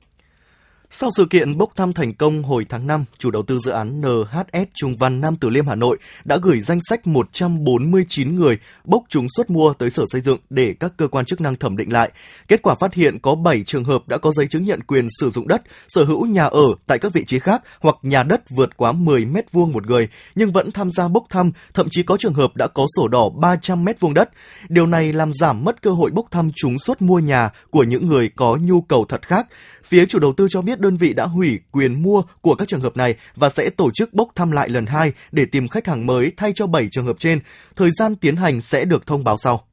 Sau 0.97 1.09
sự 1.17 1.25
kiện 1.25 1.57
bốc 1.57 1.75
thăm 1.75 1.93
thành 1.93 2.13
công 2.13 2.43
hồi 2.43 2.65
tháng 2.69 2.87
5, 2.87 3.05
chủ 3.17 3.31
đầu 3.31 3.43
tư 3.43 3.59
dự 3.59 3.71
án 3.71 4.01
NHS 4.01 4.67
Trung 4.73 4.97
Văn 4.97 5.21
Nam 5.21 5.35
Từ 5.35 5.49
Liêm 5.49 5.67
Hà 5.67 5.75
Nội 5.75 5.97
đã 6.25 6.37
gửi 6.41 6.61
danh 6.61 6.79
sách 6.89 7.07
149 7.07 8.35
người 8.35 8.57
bốc 8.83 9.03
chúng 9.09 9.27
xuất 9.35 9.49
mua 9.49 9.73
tới 9.73 9.89
Sở 9.89 10.03
Xây 10.11 10.21
dựng 10.21 10.39
để 10.49 10.75
các 10.79 10.93
cơ 10.97 11.07
quan 11.07 11.25
chức 11.25 11.41
năng 11.41 11.55
thẩm 11.55 11.77
định 11.77 11.93
lại. 11.93 12.11
Kết 12.47 12.61
quả 12.61 12.75
phát 12.75 12.93
hiện 12.93 13.19
có 13.19 13.35
7 13.35 13.63
trường 13.63 13.83
hợp 13.83 14.07
đã 14.07 14.17
có 14.17 14.31
giấy 14.31 14.47
chứng 14.47 14.65
nhận 14.65 14.83
quyền 14.83 15.07
sử 15.19 15.29
dụng 15.29 15.47
đất, 15.47 15.61
sở 15.87 16.03
hữu 16.03 16.25
nhà 16.25 16.45
ở 16.45 16.65
tại 16.87 16.99
các 16.99 17.13
vị 17.13 17.23
trí 17.25 17.39
khác 17.39 17.63
hoặc 17.79 17.95
nhà 18.01 18.23
đất 18.23 18.49
vượt 18.49 18.77
quá 18.77 18.91
10 18.91 19.25
mét 19.25 19.51
vuông 19.51 19.71
một 19.71 19.87
người 19.87 20.07
nhưng 20.35 20.51
vẫn 20.51 20.71
tham 20.71 20.91
gia 20.91 21.07
bốc 21.07 21.25
thăm, 21.29 21.51
thậm 21.73 21.87
chí 21.91 22.03
có 22.03 22.17
trường 22.17 22.33
hợp 22.33 22.55
đã 22.55 22.67
có 22.67 22.87
sổ 22.97 23.07
đỏ 23.07 23.29
300 23.29 23.85
mét 23.85 23.99
vuông 23.99 24.13
đất. 24.13 24.29
Điều 24.69 24.85
này 24.85 25.13
làm 25.13 25.31
giảm 25.33 25.63
mất 25.63 25.81
cơ 25.81 25.91
hội 25.91 26.11
bốc 26.11 26.25
thăm 26.31 26.51
chúng 26.55 26.79
suất 26.79 27.01
mua 27.01 27.19
nhà 27.19 27.49
của 27.69 27.83
những 27.83 28.07
người 28.07 28.29
có 28.35 28.57
nhu 28.61 28.81
cầu 28.81 29.05
thật 29.09 29.27
khác. 29.27 29.47
Phía 29.83 30.05
chủ 30.05 30.19
đầu 30.19 30.33
tư 30.33 30.47
cho 30.49 30.61
biết 30.61 30.79
đơn 30.85 30.97
vị 30.97 31.13
đã 31.13 31.25
hủy 31.25 31.59
quyền 31.71 32.03
mua 32.03 32.23
của 32.41 32.55
các 32.55 32.67
trường 32.67 32.81
hợp 32.81 32.97
này 32.97 33.15
và 33.35 33.49
sẽ 33.49 33.69
tổ 33.69 33.91
chức 33.93 34.13
bốc 34.13 34.29
thăm 34.35 34.51
lại 34.51 34.69
lần 34.69 34.85
hai 34.85 35.13
để 35.31 35.45
tìm 35.45 35.67
khách 35.67 35.87
hàng 35.87 36.05
mới 36.05 36.31
thay 36.37 36.51
cho 36.55 36.67
7 36.67 36.87
trường 36.91 37.05
hợp 37.05 37.15
trên. 37.19 37.39
Thời 37.75 37.91
gian 37.91 38.15
tiến 38.15 38.35
hành 38.35 38.61
sẽ 38.61 38.85
được 38.85 39.07
thông 39.07 39.23
báo 39.23 39.37
sau. 39.37 39.67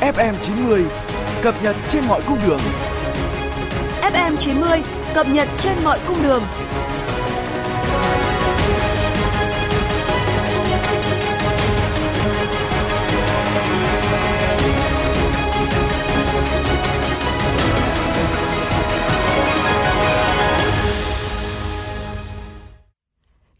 FM 0.00 0.34
90 0.40 0.84
cập 1.42 1.54
nhật 1.62 1.76
trên 1.88 2.04
mọi 2.08 2.22
cung 2.26 2.38
đường. 2.46 2.60
FM 4.00 4.36
90 4.36 4.82
cập 5.14 5.28
nhật 5.28 5.48
trên 5.58 5.72
mọi 5.84 5.98
cung 6.08 6.22
đường. 6.22 6.42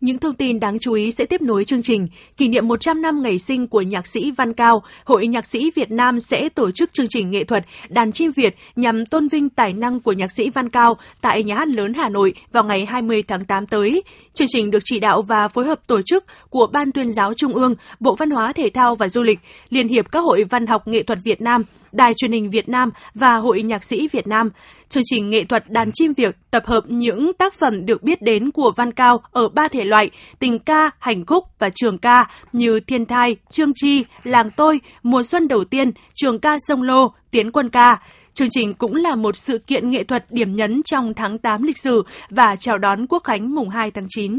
Những 0.08 0.18
thông 0.18 0.34
tin 0.34 0.60
đáng 0.60 0.78
chú 0.78 0.92
ý 0.92 1.12
sẽ 1.12 1.24
tiếp 1.24 1.42
nối 1.42 1.64
chương 1.64 1.82
trình. 1.82 2.08
Kỷ 2.36 2.48
niệm 2.48 2.68
100 2.68 3.02
năm 3.02 3.22
ngày 3.22 3.38
sinh 3.38 3.68
của 3.68 3.82
nhạc 3.82 4.06
sĩ 4.06 4.30
Văn 4.30 4.52
Cao, 4.52 4.82
Hội 5.04 5.26
Nhạc 5.26 5.46
sĩ 5.46 5.70
Việt 5.74 5.90
Nam 5.90 6.20
sẽ 6.20 6.48
tổ 6.48 6.70
chức 6.70 6.92
chương 6.92 7.06
trình 7.10 7.30
nghệ 7.30 7.44
thuật 7.44 7.64
Đàn 7.88 8.12
chim 8.12 8.30
Việt 8.36 8.56
nhằm 8.76 9.06
tôn 9.06 9.28
vinh 9.28 9.48
tài 9.48 9.72
năng 9.72 10.00
của 10.00 10.12
nhạc 10.12 10.32
sĩ 10.32 10.50
Văn 10.50 10.68
Cao 10.68 10.96
tại 11.20 11.42
Nhà 11.42 11.54
hát 11.54 11.68
lớn 11.68 11.94
Hà 11.94 12.08
Nội 12.08 12.34
vào 12.52 12.64
ngày 12.64 12.86
20 12.86 13.22
tháng 13.22 13.44
8 13.44 13.66
tới. 13.66 14.02
Chương 14.34 14.48
trình 14.50 14.70
được 14.70 14.82
chỉ 14.84 15.00
đạo 15.00 15.22
và 15.22 15.48
phối 15.48 15.66
hợp 15.66 15.86
tổ 15.86 16.02
chức 16.02 16.24
của 16.50 16.66
Ban 16.66 16.92
tuyên 16.92 17.12
giáo 17.12 17.34
Trung 17.34 17.54
ương, 17.54 17.74
Bộ 18.00 18.14
Văn 18.14 18.30
hóa 18.30 18.52
Thể 18.52 18.70
thao 18.74 18.94
và 18.94 19.08
Du 19.08 19.22
lịch, 19.22 19.38
Liên 19.70 19.88
hiệp 19.88 20.12
các 20.12 20.20
hội 20.20 20.44
văn 20.44 20.66
học 20.66 20.88
nghệ 20.88 21.02
thuật 21.02 21.18
Việt 21.24 21.40
Nam, 21.40 21.64
Đài 21.92 22.14
truyền 22.14 22.32
hình 22.32 22.50
Việt 22.50 22.68
Nam 22.68 22.90
và 23.14 23.36
Hội 23.36 23.62
Nhạc 23.62 23.84
sĩ 23.84 24.08
Việt 24.08 24.26
Nam. 24.26 24.50
Chương 24.88 25.02
trình 25.06 25.30
nghệ 25.30 25.44
thuật 25.44 25.70
Đàn 25.70 25.90
chim 25.94 26.12
Việt 26.12 26.36
tập 26.50 26.66
hợp 26.66 26.84
những 26.86 27.32
tác 27.32 27.54
phẩm 27.54 27.86
được 27.86 28.02
biết 28.02 28.22
đến 28.22 28.50
của 28.50 28.72
Văn 28.76 28.92
Cao 28.92 29.20
ở 29.30 29.48
ba 29.48 29.68
thể 29.68 29.84
loại 29.84 30.10
tình 30.38 30.58
ca, 30.58 30.90
hành 30.98 31.26
khúc 31.26 31.44
và 31.58 31.70
trường 31.74 31.98
ca 31.98 32.30
như 32.52 32.80
Thiên 32.80 33.06
thai, 33.06 33.36
Trương 33.50 33.72
Chi, 33.74 34.04
Làng 34.24 34.50
tôi, 34.56 34.80
Mùa 35.02 35.22
xuân 35.22 35.48
đầu 35.48 35.64
tiên, 35.64 35.90
Trường 36.14 36.38
ca 36.38 36.58
sông 36.68 36.82
Lô, 36.82 37.12
Tiến 37.30 37.52
quân 37.52 37.68
ca. 37.68 37.98
Chương 38.34 38.48
trình 38.50 38.74
cũng 38.74 38.94
là 38.94 39.14
một 39.14 39.36
sự 39.36 39.58
kiện 39.58 39.90
nghệ 39.90 40.04
thuật 40.04 40.24
điểm 40.30 40.56
nhấn 40.56 40.82
trong 40.82 41.14
tháng 41.14 41.38
8 41.38 41.62
lịch 41.62 41.78
sử 41.78 42.02
và 42.30 42.56
chào 42.56 42.78
đón 42.78 43.06
Quốc 43.06 43.24
khánh 43.24 43.54
mùng 43.54 43.68
2 43.68 43.90
tháng 43.90 44.06
9. 44.08 44.38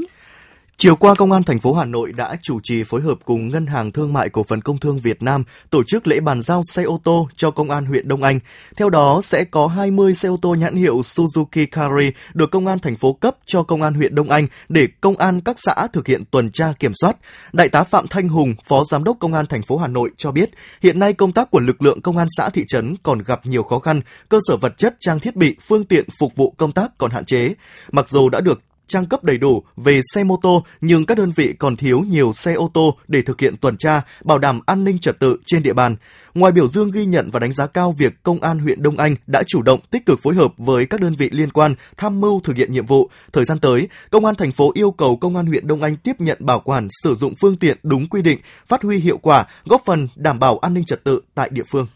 Chiều 0.82 0.96
qua, 0.96 1.16
Công 1.16 1.32
an 1.32 1.44
thành 1.44 1.60
phố 1.60 1.74
Hà 1.74 1.86
Nội 1.86 2.12
đã 2.12 2.36
chủ 2.42 2.60
trì 2.64 2.84
phối 2.84 3.02
hợp 3.02 3.18
cùng 3.26 3.48
Ngân 3.48 3.68
hàng 3.68 3.92
Thương 3.92 4.14
mại 4.14 4.30
Cổ 4.30 4.44
phần 4.44 4.62
Công 4.62 4.78
thương 4.78 5.00
Việt 5.00 5.24
Nam 5.24 5.44
tổ 5.70 5.84
chức 5.84 6.08
lễ 6.08 6.20
bàn 6.20 6.42
giao 6.42 6.62
xe 6.64 6.84
ô 6.84 7.02
tô 7.04 7.30
cho 7.36 7.52
Công 7.52 7.72
an 7.72 7.86
huyện 7.86 8.08
Đông 8.08 8.24
Anh. 8.24 8.40
Theo 8.78 8.90
đó, 8.90 9.22
sẽ 9.24 9.44
có 9.44 9.68
20 9.68 10.14
xe 10.14 10.30
ô 10.30 10.38
tô 10.42 10.56
nhãn 10.56 10.76
hiệu 10.76 11.02
Suzuki 11.02 11.68
Carry 11.72 12.12
được 12.34 12.52
Công 12.52 12.68
an 12.68 12.80
thành 12.80 12.96
phố 12.96 13.14
cấp 13.14 13.36
cho 13.46 13.64
Công 13.64 13.82
an 13.82 13.94
huyện 13.94 14.16
Đông 14.16 14.30
Anh 14.30 14.48
để 14.70 14.88
Công 15.02 15.18
an 15.18 15.42
các 15.42 15.56
xã 15.60 15.88
thực 15.94 16.08
hiện 16.08 16.24
tuần 16.32 16.52
tra 16.52 16.74
kiểm 16.80 16.92
soát. 17.02 17.18
Đại 17.54 17.70
tá 17.70 17.84
Phạm 17.84 18.08
Thanh 18.08 18.30
Hùng, 18.30 18.54
Phó 18.70 18.84
Giám 18.84 19.04
đốc 19.04 19.18
Công 19.20 19.34
an 19.34 19.46
thành 19.46 19.62
phố 19.62 19.78
Hà 19.78 19.88
Nội 19.88 20.10
cho 20.18 20.32
biết, 20.32 20.50
hiện 20.82 21.00
nay 21.00 21.14
công 21.14 21.32
tác 21.32 21.52
của 21.52 21.60
lực 21.60 21.82
lượng 21.82 22.02
Công 22.02 22.18
an 22.18 22.28
xã 22.38 22.50
thị 22.50 22.64
trấn 22.68 22.96
còn 23.04 23.20
gặp 23.20 23.46
nhiều 23.46 23.64
khó 23.64 23.80
khăn, 23.80 24.02
cơ 24.30 24.40
sở 24.48 24.58
vật 24.58 24.78
chất, 24.78 24.96
trang 25.00 25.20
thiết 25.20 25.36
bị, 25.36 25.56
phương 25.68 25.84
tiện 25.84 26.06
phục 26.20 26.36
vụ 26.36 26.54
công 26.58 26.72
tác 26.72 26.92
còn 26.98 27.12
hạn 27.12 27.26
chế. 27.26 27.54
Mặc 27.92 28.10
dù 28.10 28.30
đã 28.30 28.42
được 28.42 28.62
trang 28.90 29.06
cấp 29.06 29.24
đầy 29.24 29.38
đủ 29.38 29.64
về 29.78 30.02
xe 30.14 30.24
mô 30.24 30.38
tô 30.42 30.64
nhưng 30.82 31.06
các 31.06 31.18
đơn 31.18 31.32
vị 31.36 31.54
còn 31.60 31.76
thiếu 31.76 32.00
nhiều 32.00 32.34
xe 32.34 32.54
ô 32.54 32.72
tô 32.74 32.98
để 33.08 33.22
thực 33.22 33.42
hiện 33.42 33.58
tuần 33.58 33.78
tra, 33.78 34.02
bảo 34.24 34.38
đảm 34.38 34.60
an 34.66 34.84
ninh 34.84 35.00
trật 35.00 35.20
tự 35.20 35.38
trên 35.46 35.64
địa 35.64 35.74
bàn. 35.74 35.96
Ngoài 36.34 36.52
biểu 36.52 36.68
dương 36.68 36.92
ghi 36.92 37.06
nhận 37.06 37.30
và 37.32 37.40
đánh 37.40 37.54
giá 37.54 37.68
cao 37.68 37.96
việc 37.98 38.24
Công 38.24 38.42
an 38.42 38.60
huyện 38.60 38.84
Đông 38.84 38.98
Anh 38.98 39.16
đã 39.28 39.44
chủ 39.48 39.62
động 39.62 39.80
tích 39.92 40.06
cực 40.06 40.20
phối 40.24 40.36
hợp 40.36 40.54
với 40.58 40.86
các 40.86 41.02
đơn 41.02 41.16
vị 41.18 41.30
liên 41.32 41.52
quan 41.52 41.76
tham 41.98 42.22
mưu 42.22 42.42
thực 42.44 42.56
hiện 42.56 42.72
nhiệm 42.72 42.86
vụ, 42.86 43.10
thời 43.34 43.46
gian 43.46 43.60
tới, 43.60 43.88
Công 44.10 44.26
an 44.26 44.36
thành 44.36 44.52
phố 44.52 44.72
yêu 44.74 44.92
cầu 44.92 45.18
Công 45.18 45.36
an 45.36 45.46
huyện 45.46 45.68
Đông 45.68 45.84
Anh 45.84 45.96
tiếp 45.96 46.22
nhận 46.22 46.38
bảo 46.40 46.60
quản 46.60 46.88
sử 47.04 47.16
dụng 47.16 47.34
phương 47.42 47.58
tiện 47.58 47.78
đúng 47.84 48.08
quy 48.08 48.22
định, 48.22 48.40
phát 48.68 48.84
huy 48.84 49.00
hiệu 49.00 49.18
quả, 49.18 49.46
góp 49.66 49.82
phần 49.86 50.08
đảm 50.16 50.40
bảo 50.40 50.58
an 50.58 50.74
ninh 50.74 50.86
trật 50.86 51.04
tự 51.04 51.22
tại 51.36 51.50
địa 51.52 51.64
phương 51.72 51.88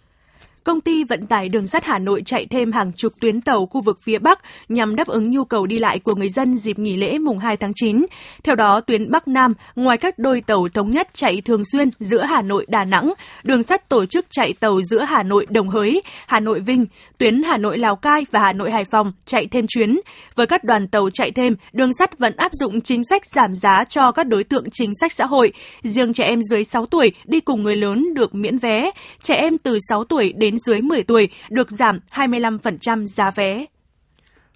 công 0.63 0.81
ty 0.81 1.03
vận 1.03 1.25
tải 1.25 1.49
đường 1.49 1.67
sắt 1.67 1.83
Hà 1.83 1.99
Nội 1.99 2.21
chạy 2.25 2.45
thêm 2.45 2.71
hàng 2.71 2.91
chục 2.95 3.13
tuyến 3.19 3.41
tàu 3.41 3.65
khu 3.65 3.81
vực 3.81 3.99
phía 4.03 4.19
Bắc 4.19 4.39
nhằm 4.69 4.95
đáp 4.95 5.07
ứng 5.07 5.31
nhu 5.31 5.43
cầu 5.43 5.67
đi 5.67 5.77
lại 5.77 5.99
của 5.99 6.15
người 6.15 6.29
dân 6.29 6.57
dịp 6.57 6.79
nghỉ 6.79 6.97
lễ 6.97 7.19
mùng 7.19 7.39
2 7.39 7.57
tháng 7.57 7.71
9. 7.75 8.05
Theo 8.43 8.55
đó, 8.55 8.79
tuyến 8.79 9.11
Bắc 9.11 9.27
Nam, 9.27 9.53
ngoài 9.75 9.97
các 9.97 10.19
đôi 10.19 10.41
tàu 10.41 10.67
thống 10.73 10.91
nhất 10.91 11.09
chạy 11.13 11.41
thường 11.41 11.63
xuyên 11.71 11.89
giữa 11.99 12.23
Hà 12.23 12.41
Nội 12.41 12.65
Đà 12.69 12.85
Nẵng, 12.85 13.13
đường 13.43 13.63
sắt 13.63 13.89
tổ 13.89 14.05
chức 14.05 14.25
chạy 14.29 14.53
tàu 14.53 14.81
giữa 14.81 14.99
Hà 14.99 15.23
Nội 15.23 15.45
Đồng 15.49 15.69
Hới, 15.69 16.01
Hà 16.27 16.39
Nội 16.39 16.59
Vinh, 16.59 16.85
tuyến 17.17 17.43
Hà 17.43 17.57
Nội 17.57 17.77
Lào 17.77 17.95
Cai 17.95 18.25
và 18.31 18.39
Hà 18.39 18.53
Nội 18.53 18.71
Hải 18.71 18.85
Phòng 18.85 19.13
chạy 19.25 19.47
thêm 19.47 19.65
chuyến. 19.67 19.99
Với 20.35 20.47
các 20.47 20.63
đoàn 20.63 20.87
tàu 20.87 21.09
chạy 21.13 21.31
thêm, 21.31 21.55
đường 21.73 21.93
sắt 21.93 22.19
vẫn 22.19 22.35
áp 22.35 22.51
dụng 22.53 22.81
chính 22.81 23.03
sách 23.09 23.25
giảm 23.25 23.55
giá 23.55 23.83
cho 23.83 24.11
các 24.11 24.27
đối 24.27 24.43
tượng 24.43 24.65
chính 24.71 24.91
sách 25.01 25.13
xã 25.13 25.25
hội. 25.25 25.53
Riêng 25.83 26.13
trẻ 26.13 26.23
em 26.23 26.43
dưới 26.43 26.63
6 26.63 26.85
tuổi 26.85 27.11
đi 27.25 27.39
cùng 27.39 27.63
người 27.63 27.75
lớn 27.75 28.13
được 28.13 28.35
miễn 28.35 28.57
vé, 28.57 28.91
trẻ 29.21 29.35
em 29.35 29.57
từ 29.57 29.79
6 29.89 30.03
tuổi 30.03 30.33
đến 30.33 30.52
dưới 30.59 30.81
10 30.81 31.03
tuổi 31.03 31.29
được 31.49 31.71
giảm 31.71 31.99
25% 32.11 33.07
giá 33.07 33.31
vé. 33.31 33.65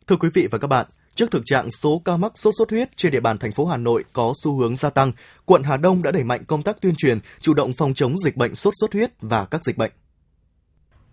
Thưa 0.08 0.16
quý 0.16 0.30
vị 0.34 0.48
và 0.52 0.58
các 0.58 0.68
bạn, 0.68 0.86
Trước 1.16 1.32
thực 1.32 1.42
trạng 1.46 1.72
số 1.72 2.02
ca 2.06 2.18
mắc 2.18 2.32
sốt 2.36 2.54
xuất 2.58 2.70
huyết 2.70 2.98
trên 2.98 3.12
địa 3.12 3.20
bàn 3.20 3.38
thành 3.38 3.52
phố 3.52 3.66
Hà 3.66 3.78
Nội 3.78 4.04
có 4.14 4.34
xu 4.44 4.60
hướng 4.60 4.76
gia 4.76 4.90
tăng, 4.90 5.12
quận 5.46 5.64
Hà 5.64 5.78
Đông 5.78 6.04
đã 6.04 6.12
đẩy 6.12 6.24
mạnh 6.24 6.46
công 6.48 6.64
tác 6.64 6.82
tuyên 6.82 6.94
truyền, 6.98 7.20
chủ 7.40 7.54
động 7.54 7.74
phòng 7.78 7.94
chống 7.94 8.20
dịch 8.20 8.38
bệnh 8.38 8.56
sốt 8.56 8.74
xuất 8.80 8.94
huyết 8.94 9.12
và 9.22 9.46
các 9.46 9.64
dịch 9.64 9.78
bệnh 9.78 9.92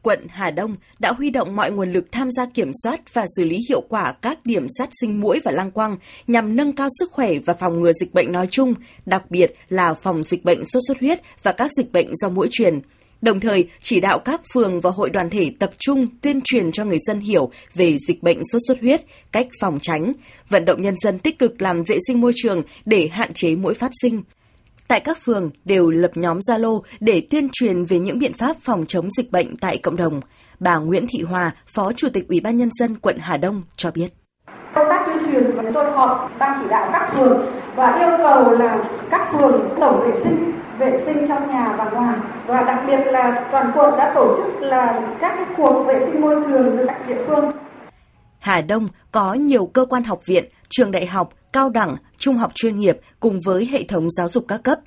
quận 0.04 0.26
Hà 0.28 0.50
Đông 0.50 0.76
đã 0.98 1.12
huy 1.12 1.30
động 1.30 1.56
mọi 1.56 1.70
nguồn 1.70 1.92
lực 1.92 2.12
tham 2.12 2.30
gia 2.30 2.46
kiểm 2.46 2.70
soát 2.82 3.14
và 3.14 3.26
xử 3.36 3.44
lý 3.44 3.58
hiệu 3.68 3.80
quả 3.88 4.12
các 4.22 4.38
điểm 4.46 4.66
sát 4.78 4.88
sinh 5.00 5.20
mũi 5.20 5.40
và 5.44 5.52
lăng 5.52 5.70
quăng 5.70 5.96
nhằm 6.26 6.56
nâng 6.56 6.72
cao 6.72 6.88
sức 6.98 7.12
khỏe 7.12 7.32
và 7.46 7.54
phòng 7.54 7.80
ngừa 7.80 7.92
dịch 7.92 8.14
bệnh 8.14 8.32
nói 8.32 8.48
chung, 8.50 8.74
đặc 9.06 9.30
biệt 9.30 9.54
là 9.68 9.94
phòng 9.94 10.24
dịch 10.24 10.44
bệnh 10.44 10.64
sốt 10.64 10.82
xuất 10.88 11.00
huyết 11.00 11.20
và 11.42 11.52
các 11.52 11.70
dịch 11.76 11.92
bệnh 11.92 12.08
do 12.14 12.28
mũi 12.28 12.48
truyền. 12.50 12.80
Đồng 13.24 13.40
thời, 13.40 13.68
chỉ 13.82 14.00
đạo 14.00 14.18
các 14.18 14.40
phường 14.54 14.80
và 14.80 14.90
hội 14.90 15.10
đoàn 15.10 15.30
thể 15.30 15.50
tập 15.58 15.70
trung 15.78 16.06
tuyên 16.22 16.40
truyền 16.44 16.72
cho 16.72 16.84
người 16.84 16.98
dân 17.06 17.20
hiểu 17.20 17.50
về 17.74 17.96
dịch 18.08 18.22
bệnh 18.22 18.38
sốt 18.52 18.62
xuất 18.68 18.80
huyết, 18.80 19.00
cách 19.32 19.46
phòng 19.60 19.78
tránh, 19.82 20.12
vận 20.48 20.64
động 20.64 20.82
nhân 20.82 20.94
dân 21.02 21.18
tích 21.18 21.38
cực 21.38 21.62
làm 21.62 21.82
vệ 21.82 21.98
sinh 22.06 22.20
môi 22.20 22.32
trường 22.36 22.62
để 22.84 23.08
hạn 23.12 23.32
chế 23.32 23.54
mũi 23.54 23.74
phát 23.74 23.90
sinh. 24.02 24.22
tại 24.88 25.00
các 25.00 25.18
phường 25.24 25.50
đều 25.64 25.90
lập 25.90 26.10
nhóm 26.14 26.38
Zalo 26.38 26.80
để 27.00 27.22
tuyên 27.30 27.48
truyền 27.52 27.84
về 27.84 27.98
những 27.98 28.18
biện 28.18 28.32
pháp 28.32 28.56
phòng 28.60 28.84
chống 28.88 29.10
dịch 29.10 29.30
bệnh 29.30 29.56
tại 29.56 29.78
cộng 29.78 29.96
đồng. 29.96 30.20
Bà 30.60 30.76
Nguyễn 30.76 31.06
Thị 31.06 31.22
Hòa, 31.22 31.54
Phó 31.74 31.92
Chủ 31.92 32.08
tịch 32.12 32.28
Ủy 32.28 32.40
ban 32.40 32.56
nhân 32.56 32.68
dân 32.72 32.96
quận 32.96 33.18
Hà 33.20 33.36
Đông 33.36 33.62
cho 33.76 33.90
biết. 33.90 34.08
Công 34.74 34.86
tác 34.90 35.06
tuyên 35.06 35.16
truyền 35.26 35.56
và 35.56 35.70
tôi 35.74 35.92
họp 35.92 36.30
ban 36.38 36.58
chỉ 36.62 36.68
đạo 36.68 36.90
các 36.92 37.14
phường 37.14 37.46
và 37.76 37.98
yêu 37.98 38.18
cầu 38.18 38.50
là 38.50 38.84
các 39.10 39.32
phường 39.32 39.68
tổng 39.80 40.00
vệ 40.06 40.20
sinh 40.20 40.52
vệ 40.78 40.98
sinh 41.04 41.28
trong 41.28 41.46
nhà 41.46 41.74
và 41.78 41.90
ngoài 41.90 42.18
và 42.46 42.62
đặc 42.62 42.84
biệt 42.86 43.12
là 43.12 43.48
toàn 43.52 43.70
quận 43.74 43.96
đã 43.98 44.12
tổ 44.14 44.34
chức 44.36 44.62
là 44.62 45.16
các 45.20 45.32
cái 45.36 45.46
cuộc 45.56 45.84
vệ 45.86 46.00
sinh 46.00 46.20
môi 46.20 46.42
trường 46.42 46.76
với 46.76 46.86
các 46.88 47.08
địa 47.08 47.24
phương. 47.26 47.50
Hà 48.40 48.60
Đông 48.60 48.88
có 49.12 49.34
nhiều 49.34 49.66
cơ 49.66 49.84
quan 49.84 50.04
học 50.04 50.20
viện, 50.26 50.44
trường 50.68 50.90
đại 50.90 51.06
học, 51.06 51.30
cao 51.52 51.68
đẳng, 51.68 51.96
trung 52.16 52.36
học 52.36 52.52
chuyên 52.54 52.76
nghiệp 52.76 52.96
cùng 53.20 53.40
với 53.44 53.68
hệ 53.72 53.82
thống 53.82 54.10
giáo 54.10 54.28
dục 54.28 54.44
các 54.48 54.62
cấp. 54.62 54.78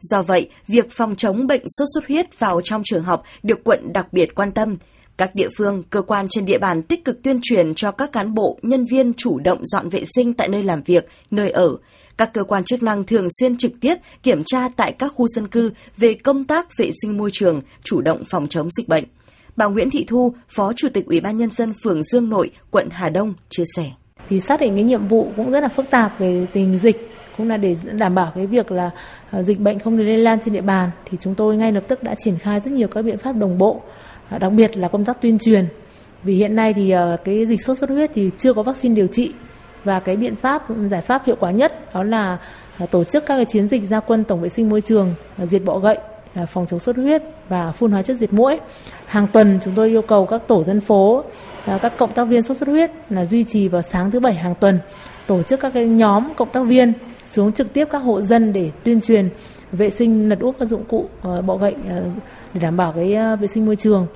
Do 0.00 0.22
vậy, 0.22 0.50
việc 0.68 0.90
phòng 0.90 1.16
chống 1.16 1.46
bệnh 1.46 1.62
sốt 1.66 1.88
xuất 1.94 2.06
huyết 2.08 2.38
vào 2.38 2.60
trong 2.60 2.82
trường 2.84 3.04
học 3.04 3.22
được 3.42 3.64
quận 3.64 3.92
đặc 3.92 4.06
biệt 4.12 4.34
quan 4.34 4.52
tâm. 4.52 4.76
Các 5.16 5.34
địa 5.34 5.48
phương, 5.58 5.82
cơ 5.90 6.02
quan 6.02 6.26
trên 6.30 6.44
địa 6.44 6.58
bàn 6.58 6.82
tích 6.82 7.04
cực 7.04 7.22
tuyên 7.22 7.40
truyền 7.42 7.74
cho 7.74 7.90
các 7.90 8.12
cán 8.12 8.34
bộ, 8.34 8.58
nhân 8.62 8.84
viên 8.90 9.14
chủ 9.14 9.38
động 9.38 9.58
dọn 9.62 9.88
vệ 9.88 10.02
sinh 10.16 10.34
tại 10.34 10.48
nơi 10.48 10.62
làm 10.62 10.82
việc, 10.82 11.08
nơi 11.30 11.50
ở. 11.50 11.76
Các 12.16 12.32
cơ 12.32 12.44
quan 12.44 12.64
chức 12.64 12.82
năng 12.82 13.04
thường 13.04 13.28
xuyên 13.40 13.56
trực 13.56 13.72
tiếp 13.80 13.94
kiểm 14.22 14.42
tra 14.46 14.68
tại 14.76 14.92
các 14.92 15.12
khu 15.16 15.28
dân 15.28 15.48
cư 15.48 15.72
về 15.96 16.14
công 16.14 16.44
tác 16.44 16.76
vệ 16.78 16.90
sinh 17.02 17.16
môi 17.16 17.30
trường, 17.32 17.60
chủ 17.84 18.00
động 18.00 18.22
phòng 18.30 18.46
chống 18.48 18.68
dịch 18.70 18.88
bệnh. 18.88 19.04
Bà 19.56 19.66
Nguyễn 19.66 19.90
Thị 19.90 20.04
Thu, 20.08 20.34
Phó 20.48 20.72
Chủ 20.76 20.88
tịch 20.88 21.06
Ủy 21.06 21.20
ban 21.20 21.36
nhân 21.36 21.50
dân 21.50 21.72
phường 21.84 22.02
Dương 22.02 22.30
Nội, 22.30 22.50
quận 22.70 22.88
Hà 22.90 23.08
Đông 23.08 23.34
chia 23.48 23.64
sẻ. 23.76 23.90
Thì 24.28 24.40
xác 24.40 24.60
định 24.60 24.74
cái 24.74 24.84
nhiệm 24.84 25.08
vụ 25.08 25.32
cũng 25.36 25.50
rất 25.50 25.60
là 25.60 25.68
phức 25.68 25.90
tạp 25.90 26.20
về 26.20 26.46
tình 26.52 26.78
dịch 26.78 27.10
cũng 27.36 27.48
là 27.48 27.56
để 27.56 27.76
đảm 27.92 28.14
bảo 28.14 28.32
cái 28.34 28.46
việc 28.46 28.72
là 28.72 28.90
à, 29.30 29.42
dịch 29.42 29.60
bệnh 29.60 29.78
không 29.78 29.98
lây 29.98 30.18
lan 30.18 30.38
trên 30.44 30.54
địa 30.54 30.60
bàn 30.60 30.90
thì 31.04 31.18
chúng 31.20 31.34
tôi 31.34 31.56
ngay 31.56 31.72
lập 31.72 31.84
tức 31.88 32.02
đã 32.02 32.14
triển 32.14 32.38
khai 32.38 32.60
rất 32.60 32.70
nhiều 32.70 32.88
các 32.88 33.02
biện 33.02 33.18
pháp 33.18 33.32
đồng 33.32 33.58
bộ 33.58 33.82
à, 34.28 34.38
đặc 34.38 34.52
biệt 34.52 34.76
là 34.76 34.88
công 34.88 35.04
tác 35.04 35.22
tuyên 35.22 35.38
truyền 35.38 35.66
vì 36.22 36.34
hiện 36.34 36.54
nay 36.54 36.74
thì 36.74 36.90
à, 36.90 37.16
cái 37.24 37.46
dịch 37.46 37.62
sốt 37.62 37.78
xuất 37.78 37.90
huyết 37.90 38.10
thì 38.14 38.30
chưa 38.38 38.52
có 38.52 38.62
vaccine 38.62 38.94
điều 38.94 39.06
trị 39.06 39.32
và 39.84 40.00
cái 40.00 40.16
biện 40.16 40.36
pháp 40.36 40.62
giải 40.86 41.00
pháp 41.00 41.22
hiệu 41.26 41.36
quả 41.40 41.50
nhất 41.50 41.94
đó 41.94 42.02
là 42.02 42.38
à, 42.78 42.86
tổ 42.86 43.04
chức 43.04 43.26
các 43.26 43.36
cái 43.36 43.44
chiến 43.44 43.68
dịch 43.68 43.82
gia 43.82 44.00
quân 44.00 44.24
tổng 44.24 44.40
vệ 44.40 44.48
sinh 44.48 44.68
môi 44.68 44.80
trường 44.80 45.14
à, 45.36 45.46
diệt 45.46 45.62
bọ 45.64 45.78
gậy 45.78 45.98
à, 46.34 46.46
phòng 46.46 46.66
chống 46.66 46.80
sốt 46.80 46.96
huyết 46.96 47.22
và 47.48 47.72
phun 47.72 47.92
hóa 47.92 48.02
chất 48.02 48.16
diệt 48.16 48.32
mũi. 48.32 48.60
Hàng 49.06 49.26
tuần 49.26 49.58
chúng 49.64 49.74
tôi 49.74 49.88
yêu 49.88 50.02
cầu 50.02 50.26
các 50.26 50.42
tổ 50.48 50.64
dân 50.64 50.80
phố, 50.80 51.24
các 51.66 51.92
cộng 51.98 52.12
tác 52.12 52.24
viên 52.24 52.42
sốt 52.42 52.56
xuất 52.56 52.68
huyết 52.68 52.90
là 53.10 53.24
duy 53.24 53.44
trì 53.44 53.68
vào 53.68 53.82
sáng 53.82 54.10
thứ 54.10 54.20
bảy 54.20 54.34
hàng 54.34 54.54
tuần 54.54 54.78
tổ 55.26 55.42
chức 55.42 55.60
các 55.60 55.72
cái 55.74 55.86
nhóm 55.86 56.34
cộng 56.34 56.50
tác 56.50 56.60
viên 56.60 56.92
xuống 57.26 57.52
trực 57.52 57.72
tiếp 57.72 57.88
các 57.90 57.98
hộ 57.98 58.20
dân 58.20 58.52
để 58.52 58.70
tuyên 58.84 59.00
truyền 59.00 59.28
vệ 59.72 59.90
sinh 59.90 60.28
lật 60.28 60.38
úp 60.40 60.56
các 60.58 60.66
dụng 60.66 60.84
cụ 60.84 61.08
ờ, 61.22 61.42
bọ 61.42 61.56
gậy 61.56 61.74
ờ, 61.88 62.02
để 62.54 62.60
đảm 62.60 62.76
bảo 62.76 62.92
cái 62.92 63.14
ờ, 63.14 63.36
vệ 63.36 63.46
sinh 63.46 63.66
môi 63.66 63.76
trường. 63.76 64.06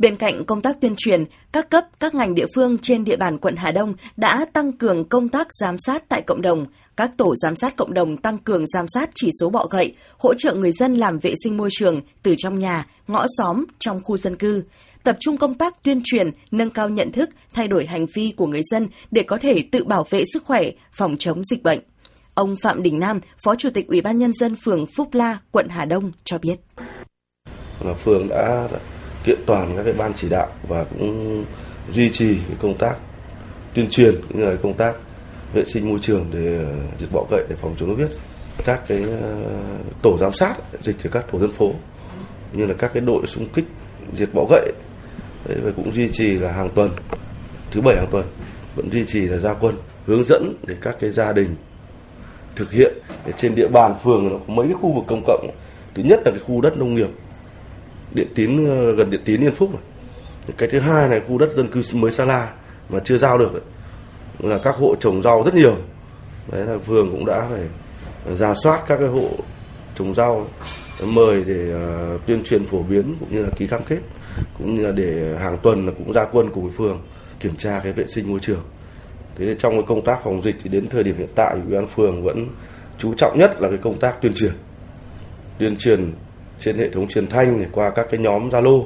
Bên 0.00 0.16
cạnh 0.16 0.44
công 0.44 0.60
tác 0.60 0.80
tuyên 0.80 0.94
truyền, 0.96 1.24
các 1.52 1.70
cấp, 1.70 1.84
các 2.00 2.14
ngành 2.14 2.34
địa 2.34 2.46
phương 2.54 2.78
trên 2.78 3.04
địa 3.04 3.16
bàn 3.16 3.38
quận 3.38 3.56
Hà 3.56 3.70
Đông 3.70 3.94
đã 4.16 4.46
tăng 4.52 4.72
cường 4.72 5.08
công 5.08 5.28
tác 5.28 5.48
giám 5.60 5.76
sát 5.78 6.08
tại 6.08 6.22
cộng 6.26 6.42
đồng. 6.42 6.66
Các 6.96 7.10
tổ 7.16 7.34
giám 7.36 7.56
sát 7.56 7.76
cộng 7.76 7.94
đồng 7.94 8.16
tăng 8.16 8.38
cường 8.38 8.66
giám 8.66 8.88
sát 8.88 9.10
chỉ 9.14 9.30
số 9.40 9.50
bọ 9.50 9.66
gậy, 9.70 9.94
hỗ 10.18 10.34
trợ 10.34 10.54
người 10.54 10.72
dân 10.72 10.94
làm 10.94 11.18
vệ 11.18 11.34
sinh 11.44 11.56
môi 11.56 11.68
trường 11.72 12.00
từ 12.22 12.34
trong 12.38 12.58
nhà, 12.58 12.86
ngõ 13.08 13.26
xóm, 13.38 13.64
trong 13.78 14.00
khu 14.04 14.16
dân 14.16 14.36
cư. 14.36 14.62
Tập 15.02 15.16
trung 15.20 15.36
công 15.36 15.54
tác 15.54 15.82
tuyên 15.82 16.00
truyền, 16.04 16.30
nâng 16.50 16.70
cao 16.70 16.88
nhận 16.88 17.12
thức, 17.12 17.30
thay 17.52 17.68
đổi 17.68 17.86
hành 17.86 18.06
vi 18.14 18.32
của 18.36 18.46
người 18.46 18.62
dân 18.70 18.88
để 19.10 19.22
có 19.22 19.38
thể 19.42 19.64
tự 19.72 19.84
bảo 19.84 20.06
vệ 20.10 20.24
sức 20.32 20.44
khỏe, 20.44 20.62
phòng 20.92 21.16
chống 21.18 21.44
dịch 21.44 21.62
bệnh. 21.62 21.80
Ông 22.34 22.56
Phạm 22.62 22.82
Đình 22.82 22.98
Nam, 22.98 23.20
Phó 23.44 23.54
Chủ 23.54 23.70
tịch 23.70 23.86
Ủy 23.88 24.00
ban 24.00 24.18
Nhân 24.18 24.32
dân 24.32 24.56
phường 24.64 24.86
Phúc 24.96 25.14
La, 25.14 25.38
quận 25.50 25.66
Hà 25.68 25.84
Đông 25.84 26.12
cho 26.24 26.38
biết. 26.38 26.56
Phường 28.04 28.28
đã 28.28 28.68
kiện 29.24 29.38
toàn 29.46 29.76
các 29.76 29.82
cái 29.82 29.92
ban 29.92 30.12
chỉ 30.14 30.28
đạo 30.28 30.48
và 30.68 30.84
cũng 30.84 31.44
duy 31.92 32.10
trì 32.10 32.38
công 32.62 32.78
tác 32.78 32.96
tuyên 33.74 33.90
truyền 33.90 34.14
cũng 34.28 34.40
như 34.40 34.46
là 34.46 34.56
công 34.62 34.74
tác 34.74 34.94
vệ 35.54 35.64
sinh 35.64 35.88
môi 35.88 35.98
trường 36.02 36.26
để 36.32 36.56
ờ, 36.56 36.74
diệt 36.98 37.08
bọ 37.12 37.24
gậy 37.30 37.44
để 37.48 37.56
phòng 37.56 37.74
chống 37.78 37.88
sốt 37.88 37.98
huyết 37.98 38.10
các 38.64 38.80
cái 38.88 39.02
ờ, 39.22 39.34
tổ 40.02 40.18
giám 40.20 40.32
sát 40.32 40.54
dịch 40.82 40.96
ở 41.04 41.10
các 41.12 41.24
tổ 41.32 41.38
dân 41.38 41.52
phố 41.52 41.72
như 42.52 42.66
là 42.66 42.74
các 42.78 42.90
cái 42.94 43.00
đội 43.00 43.26
xung 43.26 43.48
kích 43.48 43.64
diệt 44.14 44.28
bọ 44.34 44.46
gậy. 44.50 44.72
Đấy, 45.48 45.58
và 45.62 45.70
cũng 45.76 45.92
duy 45.92 46.08
trì 46.12 46.38
là 46.38 46.52
hàng 46.52 46.70
tuần 46.74 46.90
thứ 47.70 47.80
bảy 47.80 47.96
hàng 47.96 48.08
tuần 48.10 48.26
vẫn 48.76 48.90
duy 48.90 49.04
trì 49.04 49.20
là 49.20 49.38
gia 49.38 49.54
quân 49.54 49.74
hướng 50.06 50.24
dẫn 50.24 50.54
để 50.66 50.74
các 50.80 50.96
cái 51.00 51.10
gia 51.10 51.32
đình 51.32 51.56
thực 52.56 52.72
hiện. 52.72 52.92
Để 53.26 53.32
trên 53.36 53.54
địa 53.54 53.68
bàn 53.68 53.94
phường 54.04 54.28
nó 54.28 54.36
có 54.46 54.54
mấy 54.54 54.66
cái 54.66 54.76
khu 54.80 54.92
vực 54.92 55.04
công 55.06 55.22
cộng. 55.26 55.50
Thứ 55.94 56.02
nhất 56.02 56.20
là 56.24 56.30
cái 56.30 56.40
khu 56.46 56.60
đất 56.60 56.78
nông 56.78 56.94
nghiệp 56.94 57.08
điện 58.14 58.28
tín 58.34 58.66
ờ, 58.66 58.92
gần 58.92 59.10
điện 59.10 59.20
tín 59.24 59.40
yên 59.40 59.52
phúc 59.52 59.70
này. 59.74 59.82
cái 60.58 60.68
thứ 60.72 60.78
hai 60.78 61.08
này 61.08 61.20
khu 61.20 61.38
đất 61.38 61.50
dân 61.50 61.68
cư 61.68 61.80
mới 61.94 62.10
sa 62.10 62.24
la 62.24 62.52
mà 62.88 62.98
chưa 63.04 63.18
giao 63.18 63.38
được 63.38 63.52
đấy. 63.52 63.62
là 64.50 64.58
các 64.58 64.76
hộ 64.76 64.94
trồng 65.00 65.22
rau 65.22 65.42
rất 65.42 65.54
nhiều 65.54 65.76
đấy 66.52 66.66
là 66.66 66.78
phường 66.78 67.10
cũng 67.10 67.26
đã 67.26 67.46
phải 67.50 67.68
ra 68.36 68.54
soát 68.54 68.82
các 68.86 68.96
cái 68.96 69.08
hộ 69.08 69.28
trồng 69.94 70.14
rau 70.14 70.46
mời 71.06 71.44
để 71.46 71.74
uh, 71.74 72.26
tuyên 72.26 72.44
truyền 72.44 72.66
phổ 72.66 72.82
biến 72.82 73.16
cũng 73.20 73.28
như 73.32 73.42
là 73.42 73.48
ký 73.56 73.66
cam 73.66 73.82
kết 73.88 74.00
cũng 74.58 74.74
như 74.74 74.86
là 74.86 74.92
để 74.92 75.36
hàng 75.40 75.58
tuần 75.62 75.86
là 75.86 75.92
cũng 75.98 76.12
ra 76.12 76.24
quân 76.32 76.50
cùng 76.54 76.64
với 76.64 76.72
phường 76.76 77.00
kiểm 77.40 77.56
tra 77.56 77.80
cái 77.82 77.92
vệ 77.92 78.04
sinh 78.06 78.30
môi 78.30 78.40
trường 78.40 78.62
thế 79.36 79.54
trong 79.58 79.72
cái 79.72 79.82
công 79.86 80.04
tác 80.04 80.20
phòng 80.24 80.42
dịch 80.42 80.56
thì 80.62 80.70
đến 80.70 80.88
thời 80.88 81.02
điểm 81.02 81.16
hiện 81.18 81.28
tại 81.34 81.54
ủy 81.54 81.76
ban 81.76 81.86
phường 81.86 82.24
vẫn 82.24 82.48
chú 82.98 83.14
trọng 83.14 83.38
nhất 83.38 83.60
là 83.60 83.68
cái 83.68 83.78
công 83.82 83.98
tác 83.98 84.22
tuyên 84.22 84.34
truyền 84.34 84.52
tuyên 85.58 85.76
truyền 85.76 86.12
trên 86.60 86.78
hệ 86.78 86.90
thống 86.90 87.08
truyền 87.08 87.26
thanh 87.26 87.58
này 87.58 87.68
qua 87.72 87.90
các 87.90 88.06
cái 88.10 88.20
nhóm 88.20 88.48
Zalo. 88.48 88.84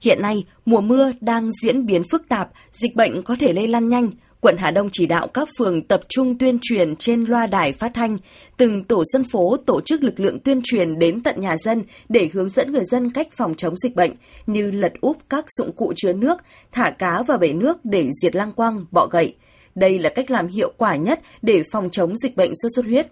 Hiện 0.00 0.22
nay, 0.22 0.44
mùa 0.66 0.80
mưa 0.80 1.12
đang 1.20 1.50
diễn 1.62 1.86
biến 1.86 2.02
phức 2.10 2.28
tạp, 2.28 2.48
dịch 2.72 2.94
bệnh 2.94 3.22
có 3.22 3.36
thể 3.40 3.52
lây 3.52 3.68
lan 3.68 3.88
nhanh. 3.88 4.10
Quận 4.40 4.56
Hà 4.58 4.70
Đông 4.70 4.88
chỉ 4.92 5.06
đạo 5.06 5.26
các 5.26 5.48
phường 5.58 5.82
tập 5.82 6.00
trung 6.08 6.38
tuyên 6.38 6.58
truyền 6.62 6.96
trên 6.96 7.24
loa 7.24 7.46
đài 7.46 7.72
phát 7.72 7.90
thanh, 7.94 8.16
từng 8.56 8.84
tổ 8.84 9.04
dân 9.04 9.24
phố 9.32 9.56
tổ 9.66 9.80
chức 9.80 10.02
lực 10.02 10.20
lượng 10.20 10.40
tuyên 10.40 10.60
truyền 10.64 10.98
đến 10.98 11.22
tận 11.22 11.40
nhà 11.40 11.56
dân 11.56 11.82
để 12.08 12.30
hướng 12.32 12.48
dẫn 12.48 12.72
người 12.72 12.84
dân 12.84 13.12
cách 13.12 13.28
phòng 13.36 13.54
chống 13.54 13.76
dịch 13.76 13.94
bệnh 13.94 14.12
như 14.46 14.70
lật 14.70 14.92
úp 15.00 15.16
các 15.30 15.44
dụng 15.58 15.72
cụ 15.72 15.92
chứa 15.96 16.12
nước, 16.12 16.36
thả 16.72 16.90
cá 16.90 17.22
vào 17.22 17.38
bể 17.38 17.52
nước 17.52 17.84
để 17.84 18.10
diệt 18.22 18.36
lang 18.36 18.52
quang, 18.52 18.84
bọ 18.90 19.06
gậy. 19.06 19.34
Đây 19.74 19.98
là 19.98 20.10
cách 20.10 20.30
làm 20.30 20.46
hiệu 20.46 20.72
quả 20.76 20.96
nhất 20.96 21.20
để 21.42 21.62
phòng 21.72 21.88
chống 21.92 22.16
dịch 22.16 22.36
bệnh 22.36 22.52
sốt 22.54 22.72
xuất 22.76 22.84
huyết. 22.84 23.06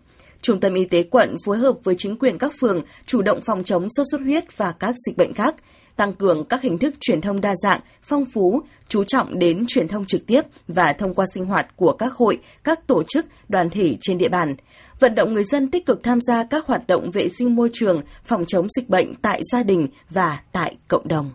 Trung 0.44 0.60
tâm 0.60 0.74
Y 0.74 0.84
tế 0.84 1.02
quận 1.02 1.36
phối 1.44 1.58
hợp 1.58 1.76
với 1.84 1.94
chính 1.98 2.16
quyền 2.16 2.38
các 2.38 2.52
phường 2.60 2.82
chủ 3.06 3.22
động 3.22 3.40
phòng 3.40 3.64
chống 3.64 3.86
sốt 3.96 4.06
xuất 4.10 4.20
huyết 4.20 4.56
và 4.56 4.72
các 4.72 4.94
dịch 5.06 5.16
bệnh 5.16 5.34
khác, 5.34 5.54
tăng 5.96 6.12
cường 6.12 6.44
các 6.44 6.62
hình 6.62 6.78
thức 6.78 6.94
truyền 7.00 7.20
thông 7.20 7.40
đa 7.40 7.54
dạng, 7.62 7.80
phong 8.02 8.24
phú, 8.34 8.62
chú 8.88 9.04
trọng 9.04 9.38
đến 9.38 9.64
truyền 9.68 9.88
thông 9.88 10.06
trực 10.06 10.26
tiếp 10.26 10.40
và 10.68 10.92
thông 10.92 11.14
qua 11.14 11.26
sinh 11.34 11.44
hoạt 11.44 11.76
của 11.76 11.92
các 11.92 12.12
hội, 12.12 12.38
các 12.64 12.86
tổ 12.86 13.02
chức, 13.08 13.26
đoàn 13.48 13.70
thể 13.70 13.96
trên 14.00 14.18
địa 14.18 14.28
bàn. 14.28 14.54
Vận 15.00 15.14
động 15.14 15.34
người 15.34 15.44
dân 15.44 15.70
tích 15.70 15.86
cực 15.86 16.02
tham 16.02 16.18
gia 16.20 16.44
các 16.44 16.66
hoạt 16.66 16.86
động 16.86 17.10
vệ 17.10 17.28
sinh 17.28 17.56
môi 17.56 17.70
trường, 17.72 18.02
phòng 18.24 18.44
chống 18.46 18.66
dịch 18.76 18.88
bệnh 18.88 19.14
tại 19.14 19.40
gia 19.52 19.62
đình 19.62 19.88
và 20.10 20.40
tại 20.52 20.76
cộng 20.88 21.08
đồng. 21.08 21.30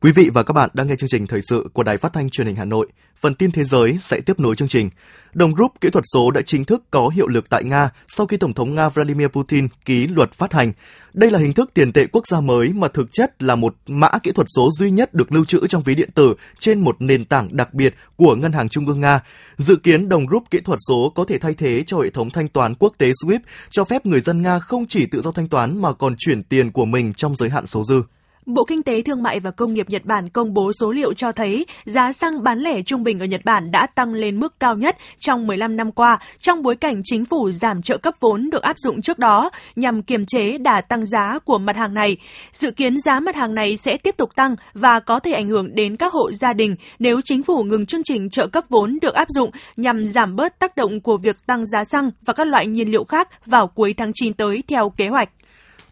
Quý 0.00 0.12
vị 0.12 0.30
và 0.34 0.42
các 0.42 0.52
bạn 0.52 0.70
đang 0.74 0.86
nghe 0.86 0.94
chương 0.98 1.08
trình 1.08 1.26
thời 1.26 1.40
sự 1.42 1.68
của 1.72 1.82
Đài 1.82 1.98
Phát 1.98 2.12
thanh 2.12 2.30
Truyền 2.30 2.46
hình 2.46 2.56
Hà 2.56 2.64
Nội. 2.64 2.86
Phần 3.20 3.34
tin 3.34 3.50
thế 3.50 3.64
giới 3.64 3.98
sẽ 3.98 4.20
tiếp 4.20 4.40
nối 4.40 4.56
chương 4.56 4.68
trình. 4.68 4.90
Đồng 5.34 5.54
rút 5.54 5.80
kỹ 5.80 5.88
thuật 5.90 6.04
số 6.14 6.30
đã 6.30 6.42
chính 6.42 6.64
thức 6.64 6.82
có 6.90 7.08
hiệu 7.08 7.28
lực 7.28 7.50
tại 7.50 7.64
Nga 7.64 7.90
sau 8.08 8.26
khi 8.26 8.36
Tổng 8.36 8.54
thống 8.54 8.74
Nga 8.74 8.88
Vladimir 8.88 9.28
Putin 9.28 9.68
ký 9.84 10.06
luật 10.06 10.32
phát 10.32 10.52
hành. 10.52 10.72
Đây 11.12 11.30
là 11.30 11.38
hình 11.38 11.52
thức 11.52 11.70
tiền 11.74 11.92
tệ 11.92 12.06
quốc 12.12 12.26
gia 12.26 12.40
mới 12.40 12.72
mà 12.72 12.88
thực 12.88 13.12
chất 13.12 13.42
là 13.42 13.54
một 13.54 13.74
mã 13.86 14.10
kỹ 14.22 14.32
thuật 14.32 14.46
số 14.56 14.70
duy 14.72 14.90
nhất 14.90 15.14
được 15.14 15.32
lưu 15.32 15.44
trữ 15.44 15.66
trong 15.66 15.82
ví 15.82 15.94
điện 15.94 16.10
tử 16.14 16.34
trên 16.58 16.80
một 16.80 16.96
nền 16.98 17.24
tảng 17.24 17.48
đặc 17.52 17.74
biệt 17.74 17.94
của 18.16 18.34
Ngân 18.34 18.52
hàng 18.52 18.68
Trung 18.68 18.86
ương 18.86 19.00
Nga. 19.00 19.20
Dự 19.56 19.76
kiến 19.76 20.08
đồng 20.08 20.26
rút 20.26 20.42
kỹ 20.50 20.60
thuật 20.60 20.78
số 20.88 21.12
có 21.14 21.24
thể 21.24 21.38
thay 21.38 21.54
thế 21.54 21.84
cho 21.86 21.98
hệ 21.98 22.10
thống 22.10 22.30
thanh 22.30 22.48
toán 22.48 22.74
quốc 22.74 22.94
tế 22.98 23.06
SWIFT, 23.24 23.40
cho 23.70 23.84
phép 23.84 24.06
người 24.06 24.20
dân 24.20 24.42
Nga 24.42 24.58
không 24.58 24.86
chỉ 24.86 25.06
tự 25.06 25.22
do 25.22 25.32
thanh 25.32 25.48
toán 25.48 25.82
mà 25.82 25.92
còn 25.92 26.14
chuyển 26.18 26.42
tiền 26.42 26.72
của 26.72 26.84
mình 26.84 27.12
trong 27.12 27.36
giới 27.36 27.50
hạn 27.50 27.66
số 27.66 27.84
dư. 27.84 28.02
Bộ 28.46 28.64
Kinh 28.64 28.82
tế, 28.82 29.02
Thương 29.02 29.22
mại 29.22 29.40
và 29.40 29.50
Công 29.50 29.74
nghiệp 29.74 29.90
Nhật 29.90 30.04
Bản 30.04 30.28
công 30.28 30.54
bố 30.54 30.72
số 30.80 30.92
liệu 30.92 31.14
cho 31.14 31.32
thấy 31.32 31.66
giá 31.84 32.12
xăng 32.12 32.42
bán 32.42 32.58
lẻ 32.58 32.82
trung 32.82 33.04
bình 33.04 33.18
ở 33.18 33.24
Nhật 33.24 33.44
Bản 33.44 33.70
đã 33.70 33.86
tăng 33.86 34.14
lên 34.14 34.40
mức 34.40 34.60
cao 34.60 34.76
nhất 34.76 34.96
trong 35.18 35.46
15 35.46 35.76
năm 35.76 35.92
qua 35.92 36.18
trong 36.38 36.62
bối 36.62 36.76
cảnh 36.76 37.00
chính 37.04 37.24
phủ 37.24 37.50
giảm 37.50 37.82
trợ 37.82 37.98
cấp 37.98 38.14
vốn 38.20 38.50
được 38.50 38.62
áp 38.62 38.76
dụng 38.78 39.02
trước 39.02 39.18
đó 39.18 39.50
nhằm 39.76 40.02
kiềm 40.02 40.24
chế 40.24 40.58
đà 40.58 40.80
tăng 40.80 41.06
giá 41.06 41.38
của 41.38 41.58
mặt 41.58 41.76
hàng 41.76 41.94
này. 41.94 42.16
Dự 42.52 42.70
kiến 42.70 43.00
giá 43.00 43.20
mặt 43.20 43.36
hàng 43.36 43.54
này 43.54 43.76
sẽ 43.76 43.96
tiếp 43.96 44.16
tục 44.16 44.36
tăng 44.36 44.56
và 44.74 45.00
có 45.00 45.20
thể 45.20 45.32
ảnh 45.32 45.48
hưởng 45.48 45.74
đến 45.74 45.96
các 45.96 46.12
hộ 46.12 46.32
gia 46.32 46.52
đình 46.52 46.76
nếu 46.98 47.20
chính 47.24 47.42
phủ 47.42 47.62
ngừng 47.62 47.86
chương 47.86 48.04
trình 48.04 48.30
trợ 48.30 48.46
cấp 48.46 48.64
vốn 48.68 48.98
được 49.02 49.14
áp 49.14 49.28
dụng 49.30 49.50
nhằm 49.76 50.08
giảm 50.08 50.36
bớt 50.36 50.58
tác 50.58 50.76
động 50.76 51.00
của 51.00 51.16
việc 51.16 51.46
tăng 51.46 51.66
giá 51.66 51.84
xăng 51.84 52.10
và 52.26 52.32
các 52.32 52.46
loại 52.46 52.66
nhiên 52.66 52.90
liệu 52.90 53.04
khác 53.04 53.28
vào 53.46 53.66
cuối 53.66 53.94
tháng 53.96 54.10
9 54.14 54.34
tới 54.34 54.62
theo 54.68 54.90
kế 54.90 55.08
hoạch. 55.08 55.28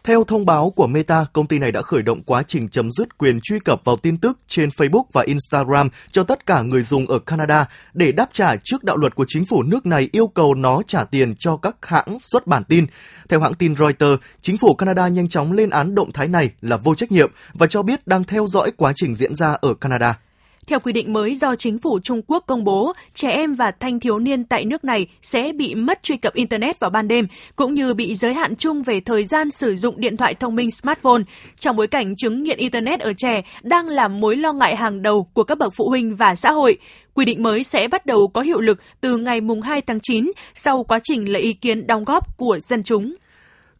Theo 0.05 0.23
thông 0.23 0.45
báo 0.45 0.69
của 0.69 0.87
Meta, 0.87 1.25
công 1.33 1.47
ty 1.47 1.59
này 1.59 1.71
đã 1.71 1.81
khởi 1.81 2.01
động 2.01 2.23
quá 2.23 2.43
trình 2.47 2.69
chấm 2.69 2.91
dứt 2.91 3.17
quyền 3.17 3.39
truy 3.43 3.59
cập 3.59 3.81
vào 3.83 3.97
tin 3.97 4.17
tức 4.17 4.39
trên 4.47 4.69
Facebook 4.69 5.03
và 5.13 5.23
Instagram 5.23 5.89
cho 6.11 6.23
tất 6.23 6.45
cả 6.45 6.61
người 6.61 6.81
dùng 6.81 7.05
ở 7.05 7.19
Canada 7.19 7.65
để 7.93 8.11
đáp 8.11 8.29
trả 8.33 8.55
trước 8.63 8.83
đạo 8.83 8.97
luật 8.97 9.15
của 9.15 9.25
chính 9.27 9.45
phủ 9.45 9.63
nước 9.63 9.85
này 9.85 10.09
yêu 10.11 10.27
cầu 10.27 10.55
nó 10.55 10.81
trả 10.87 11.03
tiền 11.03 11.35
cho 11.39 11.57
các 11.57 11.75
hãng 11.81 12.17
xuất 12.19 12.47
bản 12.47 12.63
tin. 12.63 12.85
Theo 13.29 13.39
hãng 13.39 13.53
tin 13.53 13.75
Reuters, 13.75 14.21
chính 14.41 14.57
phủ 14.57 14.75
Canada 14.75 15.07
nhanh 15.07 15.29
chóng 15.29 15.51
lên 15.51 15.69
án 15.69 15.95
động 15.95 16.11
thái 16.11 16.27
này 16.27 16.51
là 16.61 16.77
vô 16.77 16.95
trách 16.95 17.11
nhiệm 17.11 17.31
và 17.53 17.67
cho 17.67 17.83
biết 17.83 18.07
đang 18.07 18.23
theo 18.23 18.47
dõi 18.47 18.71
quá 18.77 18.93
trình 18.95 19.15
diễn 19.15 19.35
ra 19.35 19.57
ở 19.61 19.73
Canada. 19.73 20.19
Theo 20.67 20.79
quy 20.79 20.93
định 20.93 21.13
mới 21.13 21.35
do 21.35 21.55
chính 21.55 21.79
phủ 21.79 21.99
Trung 22.03 22.21
Quốc 22.27 22.43
công 22.47 22.63
bố, 22.63 22.93
trẻ 23.13 23.31
em 23.31 23.55
và 23.55 23.71
thanh 23.71 23.99
thiếu 23.99 24.19
niên 24.19 24.43
tại 24.43 24.65
nước 24.65 24.83
này 24.83 25.07
sẽ 25.21 25.51
bị 25.55 25.75
mất 25.75 26.03
truy 26.03 26.17
cập 26.17 26.33
Internet 26.33 26.79
vào 26.79 26.89
ban 26.89 27.07
đêm, 27.07 27.27
cũng 27.55 27.73
như 27.73 27.93
bị 27.93 28.15
giới 28.15 28.33
hạn 28.33 28.55
chung 28.55 28.83
về 28.83 28.99
thời 28.99 29.25
gian 29.25 29.51
sử 29.51 29.75
dụng 29.75 29.99
điện 29.99 30.17
thoại 30.17 30.33
thông 30.33 30.55
minh 30.55 30.71
smartphone, 30.71 31.21
trong 31.59 31.75
bối 31.75 31.87
cảnh 31.87 32.15
chứng 32.15 32.43
nghiện 32.43 32.57
Internet 32.57 32.99
ở 32.99 33.13
trẻ 33.17 33.41
đang 33.61 33.87
là 33.87 34.07
mối 34.07 34.35
lo 34.35 34.53
ngại 34.53 34.75
hàng 34.75 35.01
đầu 35.01 35.27
của 35.33 35.43
các 35.43 35.57
bậc 35.57 35.73
phụ 35.75 35.89
huynh 35.89 36.15
và 36.15 36.35
xã 36.35 36.51
hội. 36.51 36.77
Quy 37.13 37.25
định 37.25 37.43
mới 37.43 37.63
sẽ 37.63 37.87
bắt 37.87 38.05
đầu 38.05 38.27
có 38.27 38.41
hiệu 38.41 38.61
lực 38.61 38.81
từ 39.01 39.17
ngày 39.17 39.39
2 39.63 39.81
tháng 39.81 39.99
9 40.03 40.31
sau 40.55 40.83
quá 40.83 40.99
trình 41.03 41.31
lấy 41.31 41.41
ý 41.41 41.53
kiến 41.53 41.87
đóng 41.87 42.03
góp 42.03 42.37
của 42.37 42.59
dân 42.59 42.83
chúng. 42.83 43.15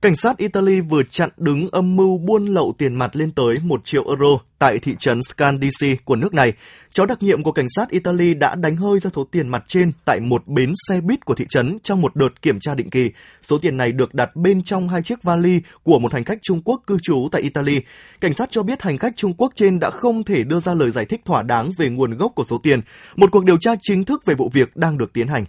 Cảnh 0.01 0.15
sát 0.15 0.37
Italy 0.37 0.81
vừa 0.81 1.03
chặn 1.03 1.29
đứng 1.37 1.69
âm 1.71 1.95
mưu 1.95 2.17
buôn 2.17 2.45
lậu 2.45 2.73
tiền 2.77 2.95
mặt 2.95 3.15
lên 3.15 3.31
tới 3.31 3.57
1 3.63 3.81
triệu 3.83 4.07
euro 4.07 4.39
tại 4.59 4.79
thị 4.79 4.95
trấn 4.99 5.23
Scandisi 5.23 5.95
của 6.05 6.15
nước 6.15 6.33
này. 6.33 6.53
Chó 6.91 7.05
đặc 7.05 7.23
nhiệm 7.23 7.43
của 7.43 7.51
cảnh 7.51 7.65
sát 7.75 7.89
Italy 7.89 8.33
đã 8.33 8.55
đánh 8.55 8.75
hơi 8.75 8.99
ra 8.99 9.09
số 9.15 9.23
tiền 9.23 9.47
mặt 9.47 9.63
trên 9.67 9.91
tại 10.05 10.19
một 10.19 10.47
bến 10.47 10.73
xe 10.87 11.01
buýt 11.01 11.25
của 11.25 11.33
thị 11.33 11.45
trấn 11.49 11.77
trong 11.83 12.01
một 12.01 12.15
đợt 12.15 12.41
kiểm 12.41 12.59
tra 12.59 12.75
định 12.75 12.89
kỳ. 12.89 13.11
Số 13.41 13.57
tiền 13.57 13.77
này 13.77 13.91
được 13.91 14.13
đặt 14.13 14.35
bên 14.35 14.63
trong 14.63 14.89
hai 14.89 15.01
chiếc 15.01 15.23
vali 15.23 15.61
của 15.83 15.99
một 15.99 16.13
hành 16.13 16.23
khách 16.23 16.39
Trung 16.41 16.61
Quốc 16.65 16.81
cư 16.87 16.97
trú 17.03 17.27
tại 17.31 17.41
Italy. 17.41 17.81
Cảnh 18.21 18.33
sát 18.33 18.51
cho 18.51 18.63
biết 18.63 18.81
hành 18.81 18.97
khách 18.97 19.13
Trung 19.15 19.33
Quốc 19.37 19.51
trên 19.55 19.79
đã 19.79 19.89
không 19.89 20.23
thể 20.23 20.43
đưa 20.43 20.59
ra 20.59 20.73
lời 20.73 20.91
giải 20.91 21.05
thích 21.05 21.21
thỏa 21.25 21.43
đáng 21.43 21.71
về 21.77 21.89
nguồn 21.89 22.17
gốc 22.17 22.31
của 22.35 22.43
số 22.43 22.57
tiền. 22.57 22.81
Một 23.15 23.31
cuộc 23.31 23.45
điều 23.45 23.57
tra 23.57 23.71
chính 23.81 24.05
thức 24.05 24.25
về 24.25 24.35
vụ 24.35 24.49
việc 24.53 24.77
đang 24.77 24.97
được 24.97 25.13
tiến 25.13 25.27
hành. 25.27 25.45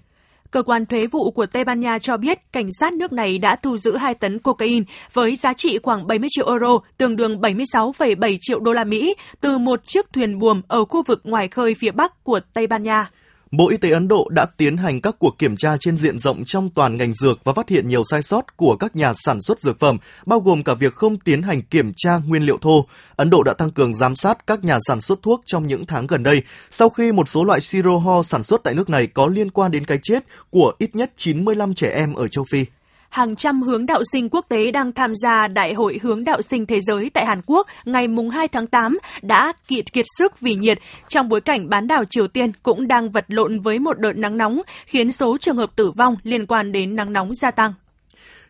Cơ 0.50 0.62
quan 0.62 0.86
thuế 0.86 1.06
vụ 1.06 1.30
của 1.30 1.46
Tây 1.46 1.64
Ban 1.64 1.80
Nha 1.80 1.98
cho 1.98 2.16
biết 2.16 2.52
cảnh 2.52 2.68
sát 2.80 2.92
nước 2.92 3.12
này 3.12 3.38
đã 3.38 3.56
thu 3.56 3.76
giữ 3.76 3.96
2 3.96 4.14
tấn 4.14 4.38
cocaine 4.38 4.84
với 5.12 5.36
giá 5.36 5.52
trị 5.52 5.78
khoảng 5.82 6.06
70 6.06 6.28
triệu 6.32 6.48
euro, 6.48 6.78
tương 6.98 7.16
đương 7.16 7.40
76,7 7.40 8.38
triệu 8.40 8.60
đô 8.60 8.72
la 8.72 8.84
Mỹ, 8.84 9.14
từ 9.40 9.58
một 9.58 9.80
chiếc 9.84 10.12
thuyền 10.12 10.38
buồm 10.38 10.62
ở 10.68 10.84
khu 10.84 11.02
vực 11.02 11.20
ngoài 11.24 11.48
khơi 11.48 11.74
phía 11.74 11.90
bắc 11.90 12.24
của 12.24 12.40
Tây 12.54 12.66
Ban 12.66 12.82
Nha. 12.82 13.10
Bộ 13.56 13.68
Y 13.68 13.76
tế 13.76 13.90
Ấn 13.90 14.08
Độ 14.08 14.28
đã 14.30 14.46
tiến 14.56 14.76
hành 14.76 15.00
các 15.00 15.16
cuộc 15.18 15.38
kiểm 15.38 15.56
tra 15.56 15.76
trên 15.80 15.96
diện 15.96 16.18
rộng 16.18 16.44
trong 16.46 16.70
toàn 16.70 16.96
ngành 16.96 17.14
dược 17.14 17.44
và 17.44 17.52
phát 17.52 17.68
hiện 17.68 17.88
nhiều 17.88 18.02
sai 18.10 18.22
sót 18.22 18.56
của 18.56 18.76
các 18.76 18.96
nhà 18.96 19.12
sản 19.14 19.42
xuất 19.42 19.60
dược 19.60 19.78
phẩm, 19.78 19.98
bao 20.26 20.40
gồm 20.40 20.64
cả 20.64 20.74
việc 20.74 20.94
không 20.94 21.18
tiến 21.18 21.42
hành 21.42 21.62
kiểm 21.62 21.92
tra 21.96 22.18
nguyên 22.26 22.42
liệu 22.42 22.58
thô. 22.58 22.86
Ấn 23.16 23.30
Độ 23.30 23.42
đã 23.42 23.52
tăng 23.52 23.70
cường 23.70 23.94
giám 23.94 24.16
sát 24.16 24.46
các 24.46 24.64
nhà 24.64 24.78
sản 24.88 25.00
xuất 25.00 25.22
thuốc 25.22 25.42
trong 25.46 25.66
những 25.66 25.86
tháng 25.86 26.06
gần 26.06 26.22
đây, 26.22 26.42
sau 26.70 26.88
khi 26.88 27.12
một 27.12 27.28
số 27.28 27.44
loại 27.44 27.60
siro 27.60 27.96
ho 27.96 28.22
sản 28.22 28.42
xuất 28.42 28.60
tại 28.64 28.74
nước 28.74 28.90
này 28.90 29.06
có 29.06 29.26
liên 29.26 29.50
quan 29.50 29.70
đến 29.70 29.84
cái 29.84 29.98
chết 30.02 30.24
của 30.50 30.72
ít 30.78 30.96
nhất 30.96 31.12
95 31.16 31.74
trẻ 31.74 31.90
em 31.90 32.14
ở 32.14 32.28
châu 32.28 32.44
Phi 32.50 32.64
hàng 33.08 33.36
trăm 33.36 33.62
hướng 33.62 33.86
đạo 33.86 34.02
sinh 34.12 34.28
quốc 34.28 34.46
tế 34.48 34.70
đang 34.70 34.92
tham 34.92 35.12
gia 35.16 35.48
Đại 35.48 35.74
hội 35.74 36.00
hướng 36.02 36.24
đạo 36.24 36.42
sinh 36.42 36.66
thế 36.66 36.80
giới 36.80 37.10
tại 37.10 37.26
Hàn 37.26 37.40
Quốc 37.46 37.66
ngày 37.84 38.08
2 38.32 38.48
tháng 38.48 38.66
8 38.66 38.98
đã 39.22 39.52
kiệt 39.68 39.92
kiệt 39.92 40.06
sức 40.18 40.40
vì 40.40 40.54
nhiệt 40.54 40.78
trong 41.08 41.28
bối 41.28 41.40
cảnh 41.40 41.68
bán 41.68 41.86
đảo 41.86 42.04
Triều 42.10 42.28
Tiên 42.28 42.52
cũng 42.62 42.88
đang 42.88 43.10
vật 43.10 43.24
lộn 43.28 43.60
với 43.60 43.78
một 43.78 43.98
đợt 43.98 44.16
nắng 44.16 44.36
nóng, 44.36 44.62
khiến 44.86 45.12
số 45.12 45.38
trường 45.38 45.56
hợp 45.56 45.76
tử 45.76 45.90
vong 45.90 46.16
liên 46.22 46.46
quan 46.46 46.72
đến 46.72 46.96
nắng 46.96 47.12
nóng 47.12 47.34
gia 47.34 47.50
tăng. 47.50 47.72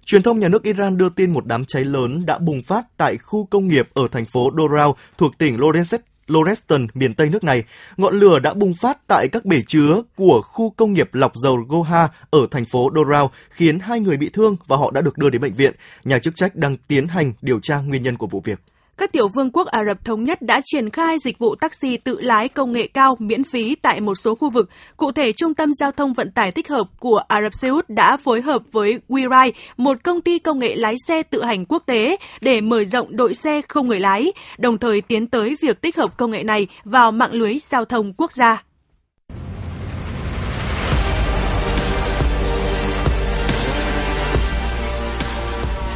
Truyền 0.07 0.23
thông 0.23 0.38
nhà 0.38 0.49
nước 0.49 0.62
Iran 0.62 0.97
đưa 0.97 1.09
tin 1.09 1.33
một 1.33 1.47
đám 1.47 1.64
cháy 1.64 1.85
lớn 1.85 2.27
đã 2.27 2.38
bùng 2.38 2.62
phát 2.62 2.85
tại 2.97 3.19
khu 3.19 3.45
công 3.45 3.69
nghiệp 3.69 3.88
ở 3.95 4.09
thành 4.12 4.25
phố 4.25 4.51
Dorao 4.59 4.97
thuộc 5.19 5.38
tỉnh 5.38 5.61
Lorenset 5.61 6.01
Loreston, 6.27 6.87
miền 6.95 7.15
Tây 7.15 7.29
nước 7.29 7.45
này. 7.45 7.65
Ngọn 7.97 8.15
lửa 8.21 8.39
đã 8.39 8.55
bùng 8.55 8.75
phát 8.75 8.99
tại 9.07 9.29
các 9.29 9.45
bể 9.45 9.57
chứa 9.67 10.03
của 10.17 10.43
khu 10.43 10.71
công 10.71 10.93
nghiệp 10.93 11.15
lọc 11.15 11.33
dầu 11.35 11.57
Goha 11.69 12.09
ở 12.31 12.47
thành 12.51 12.65
phố 12.65 12.91
Dorao, 12.95 13.31
khiến 13.51 13.79
hai 13.79 14.01
người 14.01 14.17
bị 14.17 14.31
thương 14.33 14.57
và 14.67 14.77
họ 14.77 14.91
đã 14.91 15.01
được 15.01 15.19
đưa 15.19 15.31
đến 15.31 15.41
bệnh 15.41 15.55
viện. 15.55 15.75
Nhà 16.05 16.19
chức 16.19 16.37
trách 16.37 16.57
đang 16.57 16.77
tiến 16.77 17.09
hành 17.09 17.33
điều 17.43 17.61
tra 17.61 17.79
nguyên 17.79 18.03
nhân 18.03 18.17
của 18.17 18.27
vụ 18.27 18.41
việc 18.45 18.61
các 18.99 19.13
tiểu 19.13 19.29
vương 19.29 19.51
quốc 19.51 19.67
Ả 19.67 19.85
Rập 19.85 20.05
Thống 20.05 20.25
Nhất 20.25 20.43
đã 20.43 20.61
triển 20.65 20.91
khai 20.91 21.19
dịch 21.19 21.39
vụ 21.39 21.55
taxi 21.55 21.97
tự 21.97 22.21
lái 22.21 22.49
công 22.49 22.73
nghệ 22.73 22.87
cao 22.87 23.17
miễn 23.19 23.45
phí 23.45 23.75
tại 23.75 24.01
một 24.01 24.15
số 24.15 24.35
khu 24.35 24.51
vực. 24.51 24.71
Cụ 24.97 25.13
thể, 25.13 25.33
Trung 25.33 25.55
tâm 25.55 25.75
Giao 25.75 25.93
thông 25.93 26.13
Vận 26.13 26.31
tải 26.31 26.53
tích 26.53 26.69
hợp 26.69 26.87
của 27.01 27.17
Ả 27.29 27.43
Rập 27.43 27.55
Xê 27.55 27.69
Út 27.69 27.89
đã 27.89 28.17
phối 28.17 28.43
hợp 28.43 28.63
với 28.73 28.99
WeRide, 29.09 29.53
một 29.77 30.05
công 30.05 30.21
ty 30.21 30.39
công 30.39 30.59
nghệ 30.59 30.77
lái 30.77 30.95
xe 31.07 31.23
tự 31.23 31.43
hành 31.43 31.65
quốc 31.65 31.83
tế, 31.87 32.17
để 32.41 32.61
mở 32.61 32.85
rộng 32.85 33.17
đội 33.17 33.35
xe 33.35 33.61
không 33.69 33.89
người 33.89 34.01
lái, 34.01 34.33
đồng 34.59 34.79
thời 34.79 35.01
tiến 35.01 35.27
tới 35.27 35.57
việc 35.61 35.81
tích 35.81 35.97
hợp 35.97 36.17
công 36.17 36.31
nghệ 36.31 36.43
này 36.43 36.67
vào 36.85 37.13
mạng 37.13 37.33
lưới 37.33 37.59
giao 37.61 37.85
thông 37.85 38.13
quốc 38.13 38.33
gia. 38.33 38.63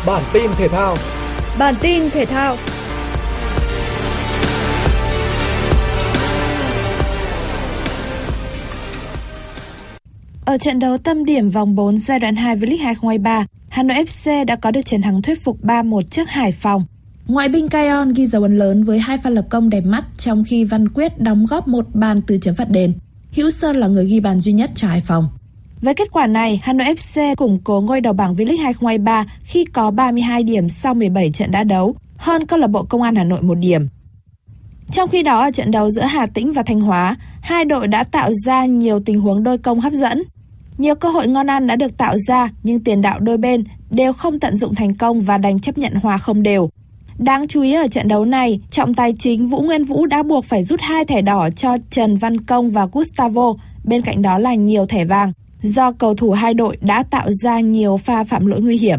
Bản 0.07 0.23
tin 0.33 0.51
thể 0.59 0.69
thao 0.69 0.97
Bản 1.59 1.75
tin 1.81 2.11
thể 2.11 2.25
thao 2.25 2.57
Ở 10.51 10.57
trận 10.57 10.79
đấu 10.79 10.99
tâm 10.99 11.25
điểm 11.25 11.51
vòng 11.51 11.75
4 11.75 11.99
giai 11.99 12.19
đoạn 12.19 12.37
2 12.37 12.57
V-League 12.57 12.83
2023, 12.83 13.47
Hà 13.69 13.83
Nội 13.83 14.05
FC 14.05 14.45
đã 14.45 14.57
có 14.57 14.71
được 14.71 14.81
chiến 14.85 15.03
thắng 15.03 15.23
thuyết 15.23 15.45
phục 15.45 15.65
3-1 15.65 16.03
trước 16.03 16.29
Hải 16.29 16.53
Phòng. 16.53 16.85
Ngoại 17.27 17.49
binh 17.49 17.69
Cayon 17.69 18.13
ghi 18.13 18.27
dấu 18.27 18.43
ấn 18.43 18.59
lớn 18.59 18.85
với 18.85 18.99
hai 18.99 19.17
pha 19.17 19.31
lập 19.31 19.45
công 19.51 19.71
đẹp 19.71 19.81
mắt 19.81 20.05
trong 20.19 20.45
khi 20.45 20.65
Văn 20.65 20.89
Quyết 20.89 21.21
đóng 21.21 21.47
góp 21.47 21.69
một 21.69 21.87
bàn 21.95 22.21
từ 22.27 22.39
chấm 22.39 22.55
phạt 22.55 22.71
đền. 22.71 22.93
Hữu 23.33 23.51
Sơn 23.51 23.77
là 23.77 23.87
người 23.87 24.07
ghi 24.07 24.21
bàn 24.21 24.41
duy 24.41 24.53
nhất 24.53 24.71
cho 24.75 24.89
Hải 24.89 25.01
Phòng. 25.01 25.29
Với 25.81 25.95
kết 25.95 26.09
quả 26.13 26.27
này, 26.27 26.61
Hà 26.63 26.73
Nội 26.73 26.87
FC 26.95 27.35
củng 27.35 27.59
cố 27.65 27.81
ngôi 27.81 28.01
đầu 28.01 28.13
bảng 28.13 28.35
V-League 28.35 28.63
2023 28.63 29.27
khi 29.43 29.65
có 29.65 29.91
32 29.91 30.43
điểm 30.43 30.69
sau 30.69 30.95
17 30.95 31.31
trận 31.31 31.51
đã 31.51 31.65
đấu, 31.65 31.95
hơn 32.17 32.47
câu 32.47 32.59
lạc 32.59 32.69
bộ 32.69 32.83
Công 32.83 33.03
an 33.03 33.17
Hà 33.17 33.25
Nội 33.25 33.43
một 33.43 33.59
điểm. 33.59 33.89
Trong 34.93 35.09
khi 35.09 35.23
đó 35.23 35.41
ở 35.41 35.51
trận 35.51 35.71
đấu 35.71 35.91
giữa 35.91 36.03
Hà 36.03 36.27
Tĩnh 36.27 36.53
và 36.53 36.63
Thanh 36.63 36.81
Hóa, 36.81 37.17
hai 37.41 37.65
đội 37.65 37.89
đã 37.89 38.05
tạo 38.05 38.31
ra 38.47 38.65
nhiều 38.65 39.01
tình 39.01 39.21
huống 39.21 39.43
đôi 39.43 39.59
công 39.59 39.81
hấp 39.81 39.93
dẫn. 39.93 40.23
Nhiều 40.81 40.95
cơ 40.95 41.09
hội 41.09 41.29
ngon 41.29 41.51
ăn 41.51 41.67
đã 41.67 41.77
được 41.77 41.97
tạo 41.97 42.17
ra 42.19 42.49
nhưng 42.63 42.85
tiền 42.85 43.03
đạo 43.03 43.21
đôi 43.21 43.37
bên 43.37 43.65
đều 43.91 44.13
không 44.13 44.41
tận 44.41 44.57
dụng 44.57 44.75
thành 44.75 44.95
công 44.95 45.21
và 45.21 45.39
đành 45.39 45.59
chấp 45.59 45.79
nhận 45.79 45.95
hòa 45.95 46.19
không 46.19 46.43
đều. 46.43 46.71
Đáng 47.19 47.49
chú 47.49 47.63
ý 47.63 47.75
ở 47.75 47.89
trận 47.89 48.09
đấu 48.09 48.25
này, 48.25 48.61
trọng 48.71 48.95
tài 48.95 49.15
chính 49.19 49.49
Vũ 49.49 49.61
Nguyên 49.61 49.85
Vũ 49.85 50.07
đã 50.07 50.23
buộc 50.23 50.45
phải 50.45 50.65
rút 50.65 50.81
hai 50.81 51.05
thẻ 51.05 51.23
đỏ 51.23 51.51
cho 51.51 51.77
Trần 51.91 52.17
Văn 52.17 52.41
Công 52.41 52.71
và 52.71 52.87
Gustavo, 52.93 53.55
bên 53.85 54.03
cạnh 54.03 54.23
đó 54.23 54.39
là 54.39 54.55
nhiều 54.55 54.87
thẻ 54.87 55.05
vàng, 55.05 55.33
do 55.63 55.93
cầu 55.93 56.15
thủ 56.15 56.31
hai 56.31 56.55
đội 56.55 56.77
đã 56.81 57.03
tạo 57.03 57.33
ra 57.43 57.61
nhiều 57.61 57.97
pha 57.97 58.25
phạm 58.25 58.47
lỗi 58.47 58.61
nguy 58.61 58.79
hiểm. 58.79 58.99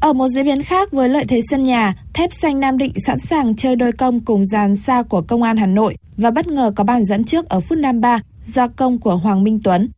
Ở 0.00 0.12
một 0.12 0.28
diễn 0.28 0.44
biến 0.44 0.62
khác 0.62 0.92
với 0.92 1.08
lợi 1.08 1.24
thế 1.28 1.40
sân 1.50 1.62
nhà, 1.62 1.94
Thép 2.14 2.32
Xanh 2.32 2.60
Nam 2.60 2.78
Định 2.78 2.92
sẵn 3.06 3.18
sàng 3.18 3.56
chơi 3.56 3.76
đôi 3.76 3.92
công 3.92 4.20
cùng 4.20 4.44
dàn 4.44 4.76
xa 4.76 5.02
của 5.02 5.22
Công 5.22 5.42
an 5.42 5.56
Hà 5.56 5.66
Nội 5.66 5.96
và 6.16 6.30
bất 6.30 6.48
ngờ 6.48 6.72
có 6.76 6.84
bàn 6.84 7.04
dẫn 7.04 7.24
trước 7.24 7.48
ở 7.48 7.60
phút 7.60 7.78
53 7.78 8.20
do 8.44 8.68
công 8.68 8.98
của 8.98 9.16
Hoàng 9.16 9.44
Minh 9.44 9.58
Tuấn. 9.64 9.88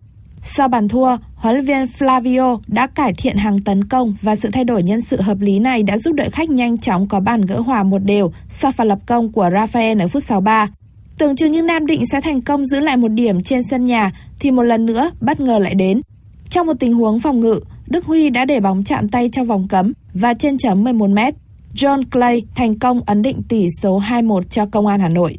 Sau 0.50 0.68
bàn 0.68 0.88
thua, 0.88 1.16
huấn 1.34 1.54
luyện 1.54 1.64
viên 1.64 1.84
Flavio 1.84 2.60
đã 2.66 2.86
cải 2.86 3.12
thiện 3.12 3.36
hàng 3.36 3.60
tấn 3.60 3.84
công 3.84 4.14
và 4.22 4.36
sự 4.36 4.48
thay 4.52 4.64
đổi 4.64 4.82
nhân 4.82 5.00
sự 5.00 5.20
hợp 5.20 5.40
lý 5.40 5.58
này 5.58 5.82
đã 5.82 5.98
giúp 5.98 6.12
đội 6.14 6.30
khách 6.30 6.50
nhanh 6.50 6.78
chóng 6.78 7.08
có 7.08 7.20
bàn 7.20 7.40
gỡ 7.40 7.60
hòa 7.60 7.82
một 7.82 7.98
đều 7.98 8.32
sau 8.48 8.72
pha 8.72 8.84
lập 8.84 8.98
công 9.06 9.32
của 9.32 9.48
Rafael 9.48 10.00
ở 10.00 10.08
phút 10.08 10.24
63. 10.24 10.68
Tưởng 11.18 11.36
chừng 11.36 11.52
như 11.52 11.62
Nam 11.62 11.86
Định 11.86 12.06
sẽ 12.12 12.20
thành 12.20 12.42
công 12.42 12.66
giữ 12.66 12.80
lại 12.80 12.96
một 12.96 13.08
điểm 13.08 13.42
trên 13.42 13.62
sân 13.62 13.84
nhà 13.84 14.12
thì 14.40 14.50
một 14.50 14.62
lần 14.62 14.86
nữa 14.86 15.10
bất 15.20 15.40
ngờ 15.40 15.58
lại 15.58 15.74
đến. 15.74 16.00
Trong 16.48 16.66
một 16.66 16.74
tình 16.80 16.94
huống 16.94 17.20
phòng 17.20 17.40
ngự, 17.40 17.60
Đức 17.86 18.04
Huy 18.04 18.30
đã 18.30 18.44
để 18.44 18.60
bóng 18.60 18.84
chạm 18.84 19.08
tay 19.08 19.28
trong 19.32 19.46
vòng 19.46 19.68
cấm 19.68 19.92
và 20.14 20.34
trên 20.34 20.58
chấm 20.58 20.84
11 20.84 21.10
mét. 21.10 21.34
John 21.74 22.02
Clay 22.10 22.42
thành 22.54 22.78
công 22.78 23.00
ấn 23.06 23.22
định 23.22 23.42
tỷ 23.48 23.66
số 23.82 24.00
2-1 24.00 24.42
cho 24.42 24.66
Công 24.66 24.86
an 24.86 25.00
Hà 25.00 25.08
Nội. 25.08 25.38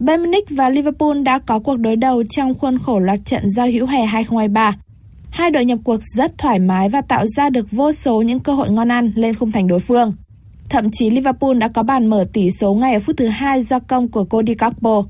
Bayern 0.00 0.22
Munich 0.22 0.50
và 0.50 0.68
Liverpool 0.68 1.22
đã 1.22 1.38
có 1.38 1.58
cuộc 1.58 1.76
đối 1.76 1.96
đầu 1.96 2.22
trong 2.30 2.58
khuôn 2.58 2.78
khổ 2.78 2.98
loạt 2.98 3.18
trận 3.24 3.50
giao 3.50 3.66
hữu 3.66 3.86
hè 3.86 4.04
2023. 4.04 4.76
Hai 5.30 5.50
đội 5.50 5.64
nhập 5.64 5.78
cuộc 5.84 6.00
rất 6.16 6.38
thoải 6.38 6.58
mái 6.58 6.88
và 6.88 7.00
tạo 7.00 7.26
ra 7.26 7.50
được 7.50 7.70
vô 7.70 7.92
số 7.92 8.22
những 8.22 8.40
cơ 8.40 8.54
hội 8.54 8.70
ngon 8.70 8.90
ăn 8.90 9.12
lên 9.14 9.34
khung 9.34 9.52
thành 9.52 9.66
đối 9.66 9.80
phương. 9.80 10.12
Thậm 10.68 10.90
chí 10.92 11.10
Liverpool 11.10 11.58
đã 11.58 11.68
có 11.68 11.82
bàn 11.82 12.06
mở 12.06 12.24
tỷ 12.32 12.50
số 12.50 12.74
ngay 12.74 12.94
ở 12.94 13.00
phút 13.00 13.16
thứ 13.16 13.26
hai 13.26 13.62
do 13.62 13.78
công 13.78 14.08
của 14.08 14.24
Cody 14.24 14.54
Gakpo. 14.58 15.02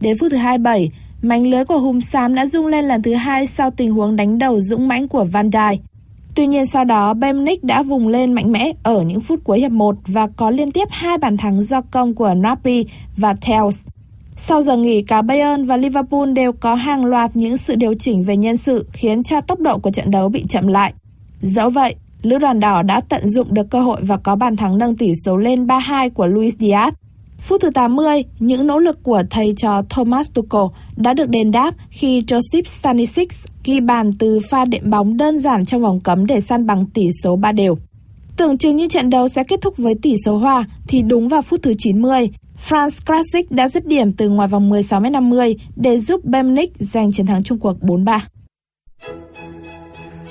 Đến 0.00 0.18
phút 0.18 0.30
thứ 0.30 0.36
27, 0.36 0.90
mảnh 1.22 1.50
lưới 1.50 1.64
của 1.64 1.78
Hùng 1.78 2.00
Xám 2.00 2.34
đã 2.34 2.46
rung 2.46 2.66
lên 2.66 2.84
lần 2.84 3.02
thứ 3.02 3.14
hai 3.14 3.46
sau 3.46 3.70
tình 3.70 3.90
huống 3.90 4.16
đánh 4.16 4.38
đầu 4.38 4.60
dũng 4.60 4.88
mãnh 4.88 5.08
của 5.08 5.24
Van 5.24 5.50
Dijk. 5.50 5.76
Tuy 6.34 6.46
nhiên 6.46 6.66
sau 6.66 6.84
đó 6.84 7.14
Bayern 7.14 7.38
Munich 7.38 7.64
đã 7.64 7.82
vùng 7.82 8.08
lên 8.08 8.32
mạnh 8.32 8.52
mẽ 8.52 8.72
ở 8.82 9.02
những 9.02 9.20
phút 9.20 9.44
cuối 9.44 9.60
hiệp 9.60 9.72
1 9.72 9.96
và 10.06 10.28
có 10.36 10.50
liên 10.50 10.70
tiếp 10.70 10.88
hai 10.90 11.18
bàn 11.18 11.36
thắng 11.36 11.62
do 11.62 11.80
công 11.80 12.14
của 12.14 12.34
Napoli 12.34 12.86
và 13.16 13.34
Tels. 13.34 13.86
Sau 14.40 14.62
giờ 14.62 14.76
nghỉ, 14.76 15.02
cả 15.02 15.22
Bayern 15.22 15.66
và 15.66 15.76
Liverpool 15.76 16.32
đều 16.32 16.52
có 16.52 16.74
hàng 16.74 17.04
loạt 17.04 17.36
những 17.36 17.56
sự 17.56 17.74
điều 17.74 17.94
chỉnh 17.94 18.22
về 18.22 18.36
nhân 18.36 18.56
sự 18.56 18.86
khiến 18.92 19.22
cho 19.22 19.40
tốc 19.40 19.60
độ 19.60 19.78
của 19.78 19.90
trận 19.90 20.10
đấu 20.10 20.28
bị 20.28 20.44
chậm 20.48 20.66
lại. 20.66 20.92
Dẫu 21.42 21.70
vậy, 21.70 21.94
Lữ 22.22 22.38
đoàn 22.38 22.60
đỏ 22.60 22.82
đã 22.82 23.00
tận 23.00 23.28
dụng 23.28 23.54
được 23.54 23.70
cơ 23.70 23.80
hội 23.80 24.00
và 24.02 24.16
có 24.16 24.36
bàn 24.36 24.56
thắng 24.56 24.78
nâng 24.78 24.96
tỷ 24.96 25.12
số 25.24 25.36
lên 25.36 25.66
3-2 25.66 26.10
của 26.10 26.26
Luis 26.26 26.54
Diaz. 26.56 26.92
Phút 27.40 27.60
thứ 27.60 27.70
80, 27.70 28.24
những 28.38 28.66
nỗ 28.66 28.78
lực 28.78 29.02
của 29.02 29.22
thầy 29.30 29.54
trò 29.56 29.82
Thomas 29.90 30.32
Tuchel 30.34 30.62
đã 30.96 31.14
được 31.14 31.28
đền 31.28 31.50
đáp 31.50 31.74
khi 31.90 32.20
Josip 32.20 32.62
Stanisic 32.64 33.28
ghi 33.64 33.80
bàn 33.80 34.12
từ 34.18 34.40
pha 34.50 34.64
đệm 34.64 34.90
bóng 34.90 35.16
đơn 35.16 35.38
giản 35.38 35.66
trong 35.66 35.82
vòng 35.82 36.00
cấm 36.00 36.26
để 36.26 36.40
săn 36.40 36.66
bằng 36.66 36.86
tỷ 36.86 37.08
số 37.22 37.36
3 37.36 37.52
đều. 37.52 37.78
Tưởng 38.36 38.58
chừng 38.58 38.76
như 38.76 38.88
trận 38.88 39.10
đấu 39.10 39.28
sẽ 39.28 39.44
kết 39.44 39.60
thúc 39.60 39.76
với 39.76 39.94
tỷ 40.02 40.14
số 40.24 40.38
hòa 40.38 40.64
thì 40.88 41.02
đúng 41.02 41.28
vào 41.28 41.42
phút 41.42 41.60
thứ 41.62 41.74
90, 41.78 42.30
Franz 42.66 43.00
Classic 43.06 43.50
đã 43.50 43.68
dứt 43.68 43.86
điểm 43.86 44.12
từ 44.12 44.28
ngoài 44.28 44.48
vòng 44.48 44.70
16m50 44.70 45.54
để 45.76 45.98
giúp 45.98 46.24
Bayern 46.24 46.48
Munich 46.48 46.72
giành 46.78 47.12
chiến 47.12 47.26
thắng 47.26 47.42
chung 47.42 47.58
cuộc 47.58 47.76
4-3. 47.80 48.20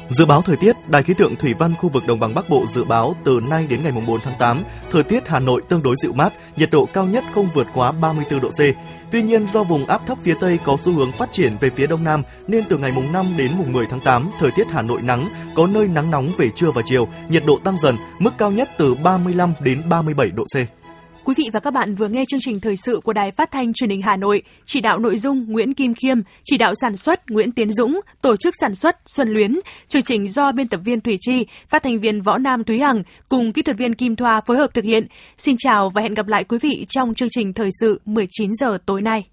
Dự 0.10 0.26
báo 0.26 0.42
thời 0.42 0.56
tiết, 0.56 0.76
Đài 0.88 1.04
khí 1.04 1.14
tượng 1.18 1.36
thủy 1.36 1.54
văn 1.54 1.74
khu 1.76 1.90
vực 1.90 2.04
đồng 2.08 2.20
bằng 2.20 2.34
Bắc 2.34 2.50
Bộ 2.50 2.66
dự 2.74 2.84
báo 2.84 3.16
từ 3.24 3.40
nay 3.50 3.68
đến 3.70 3.84
ngày 3.84 3.92
4 4.08 4.20
tháng 4.24 4.34
8, 4.40 4.64
thời 4.92 5.04
tiết 5.04 5.28
Hà 5.28 5.40
Nội 5.40 5.62
tương 5.70 5.84
đối 5.84 5.96
dịu 5.96 6.14
mát, 6.14 6.34
nhiệt 6.58 6.70
độ 6.72 6.86
cao 6.94 7.06
nhất 7.06 7.24
không 7.34 7.50
vượt 7.54 7.68
quá 7.74 7.92
34 7.92 8.42
độ 8.42 8.50
C. 8.50 8.60
Tuy 9.12 9.22
nhiên 9.22 9.48
do 9.48 9.64
vùng 9.64 9.86
áp 9.86 10.02
thấp 10.08 10.18
phía 10.24 10.36
Tây 10.40 10.60
có 10.66 10.78
xu 10.78 10.94
hướng 10.94 11.12
phát 11.12 11.32
triển 11.32 11.58
về 11.60 11.70
phía 11.70 11.88
Đông 11.88 12.04
Nam 12.04 12.24
nên 12.48 12.64
từ 12.70 12.78
ngày 12.78 12.92
mùng 12.92 13.12
5 13.12 13.34
đến 13.38 13.58
mùng 13.58 13.74
10 13.74 13.86
tháng 13.90 14.00
8, 14.00 14.32
thời 14.40 14.52
tiết 14.52 14.68
Hà 14.70 14.82
Nội 14.82 15.02
nắng, 15.02 15.30
có 15.56 15.68
nơi 15.68 15.88
nắng 15.88 16.12
nóng 16.12 16.32
về 16.38 16.50
trưa 16.56 16.72
và 16.72 16.82
chiều, 16.86 17.08
nhiệt 17.30 17.44
độ 17.46 17.60
tăng 17.64 17.82
dần, 17.82 17.96
mức 18.20 18.32
cao 18.38 18.52
nhất 18.52 18.70
từ 18.78 18.96
35 18.96 19.54
đến 19.60 19.90
37 19.90 20.30
độ 20.32 20.44
C. 20.44 20.87
Quý 21.28 21.34
vị 21.38 21.50
và 21.54 21.60
các 21.60 21.72
bạn 21.72 21.96
vừa 21.96 22.08
nghe 22.08 22.24
chương 22.28 22.40
trình 22.40 22.60
thời 22.60 22.78
sự 22.78 23.00
của 23.04 23.14
Đài 23.14 23.32
Phát 23.32 23.52
thanh 23.52 23.74
Truyền 23.74 23.90
hình 23.90 24.02
Hà 24.02 24.16
Nội, 24.16 24.42
chỉ 24.66 24.82
đạo 24.82 25.00
nội 25.00 25.18
dung 25.18 25.46
Nguyễn 25.48 25.74
Kim 25.74 25.94
Khiêm, 25.94 26.18
chỉ 26.44 26.58
đạo 26.58 26.74
sản 26.82 26.98
xuất 26.98 27.30
Nguyễn 27.30 27.52
Tiến 27.52 27.72
Dũng, 27.72 28.00
tổ 28.22 28.36
chức 28.36 28.56
sản 28.60 28.76
xuất 28.76 28.98
Xuân 29.06 29.30
Luyến, 29.30 29.60
chương 29.88 30.02
trình 30.02 30.28
do 30.28 30.52
biên 30.52 30.68
tập 30.68 30.80
viên 30.84 31.02
Thủy 31.02 31.18
Chi, 31.22 31.46
phát 31.70 31.84
thanh 31.84 32.00
viên 32.00 32.22
Võ 32.22 32.38
Nam 32.38 32.64
Thúy 32.64 32.80
Hằng 32.80 33.04
cùng 33.30 33.54
kỹ 33.54 33.62
thuật 33.62 33.78
viên 33.78 33.94
Kim 33.94 34.16
Thoa 34.16 34.42
phối 34.42 34.58
hợp 34.58 34.74
thực 34.74 34.84
hiện. 34.84 35.08
Xin 35.38 35.56
chào 35.60 35.90
và 35.90 36.02
hẹn 36.02 36.14
gặp 36.14 36.28
lại 36.28 36.44
quý 36.44 36.58
vị 36.62 36.86
trong 36.90 37.14
chương 37.14 37.30
trình 37.32 37.54
thời 37.54 37.70
sự 37.80 38.02
19 38.06 38.56
giờ 38.56 38.78
tối 38.86 39.02
nay. 39.02 39.28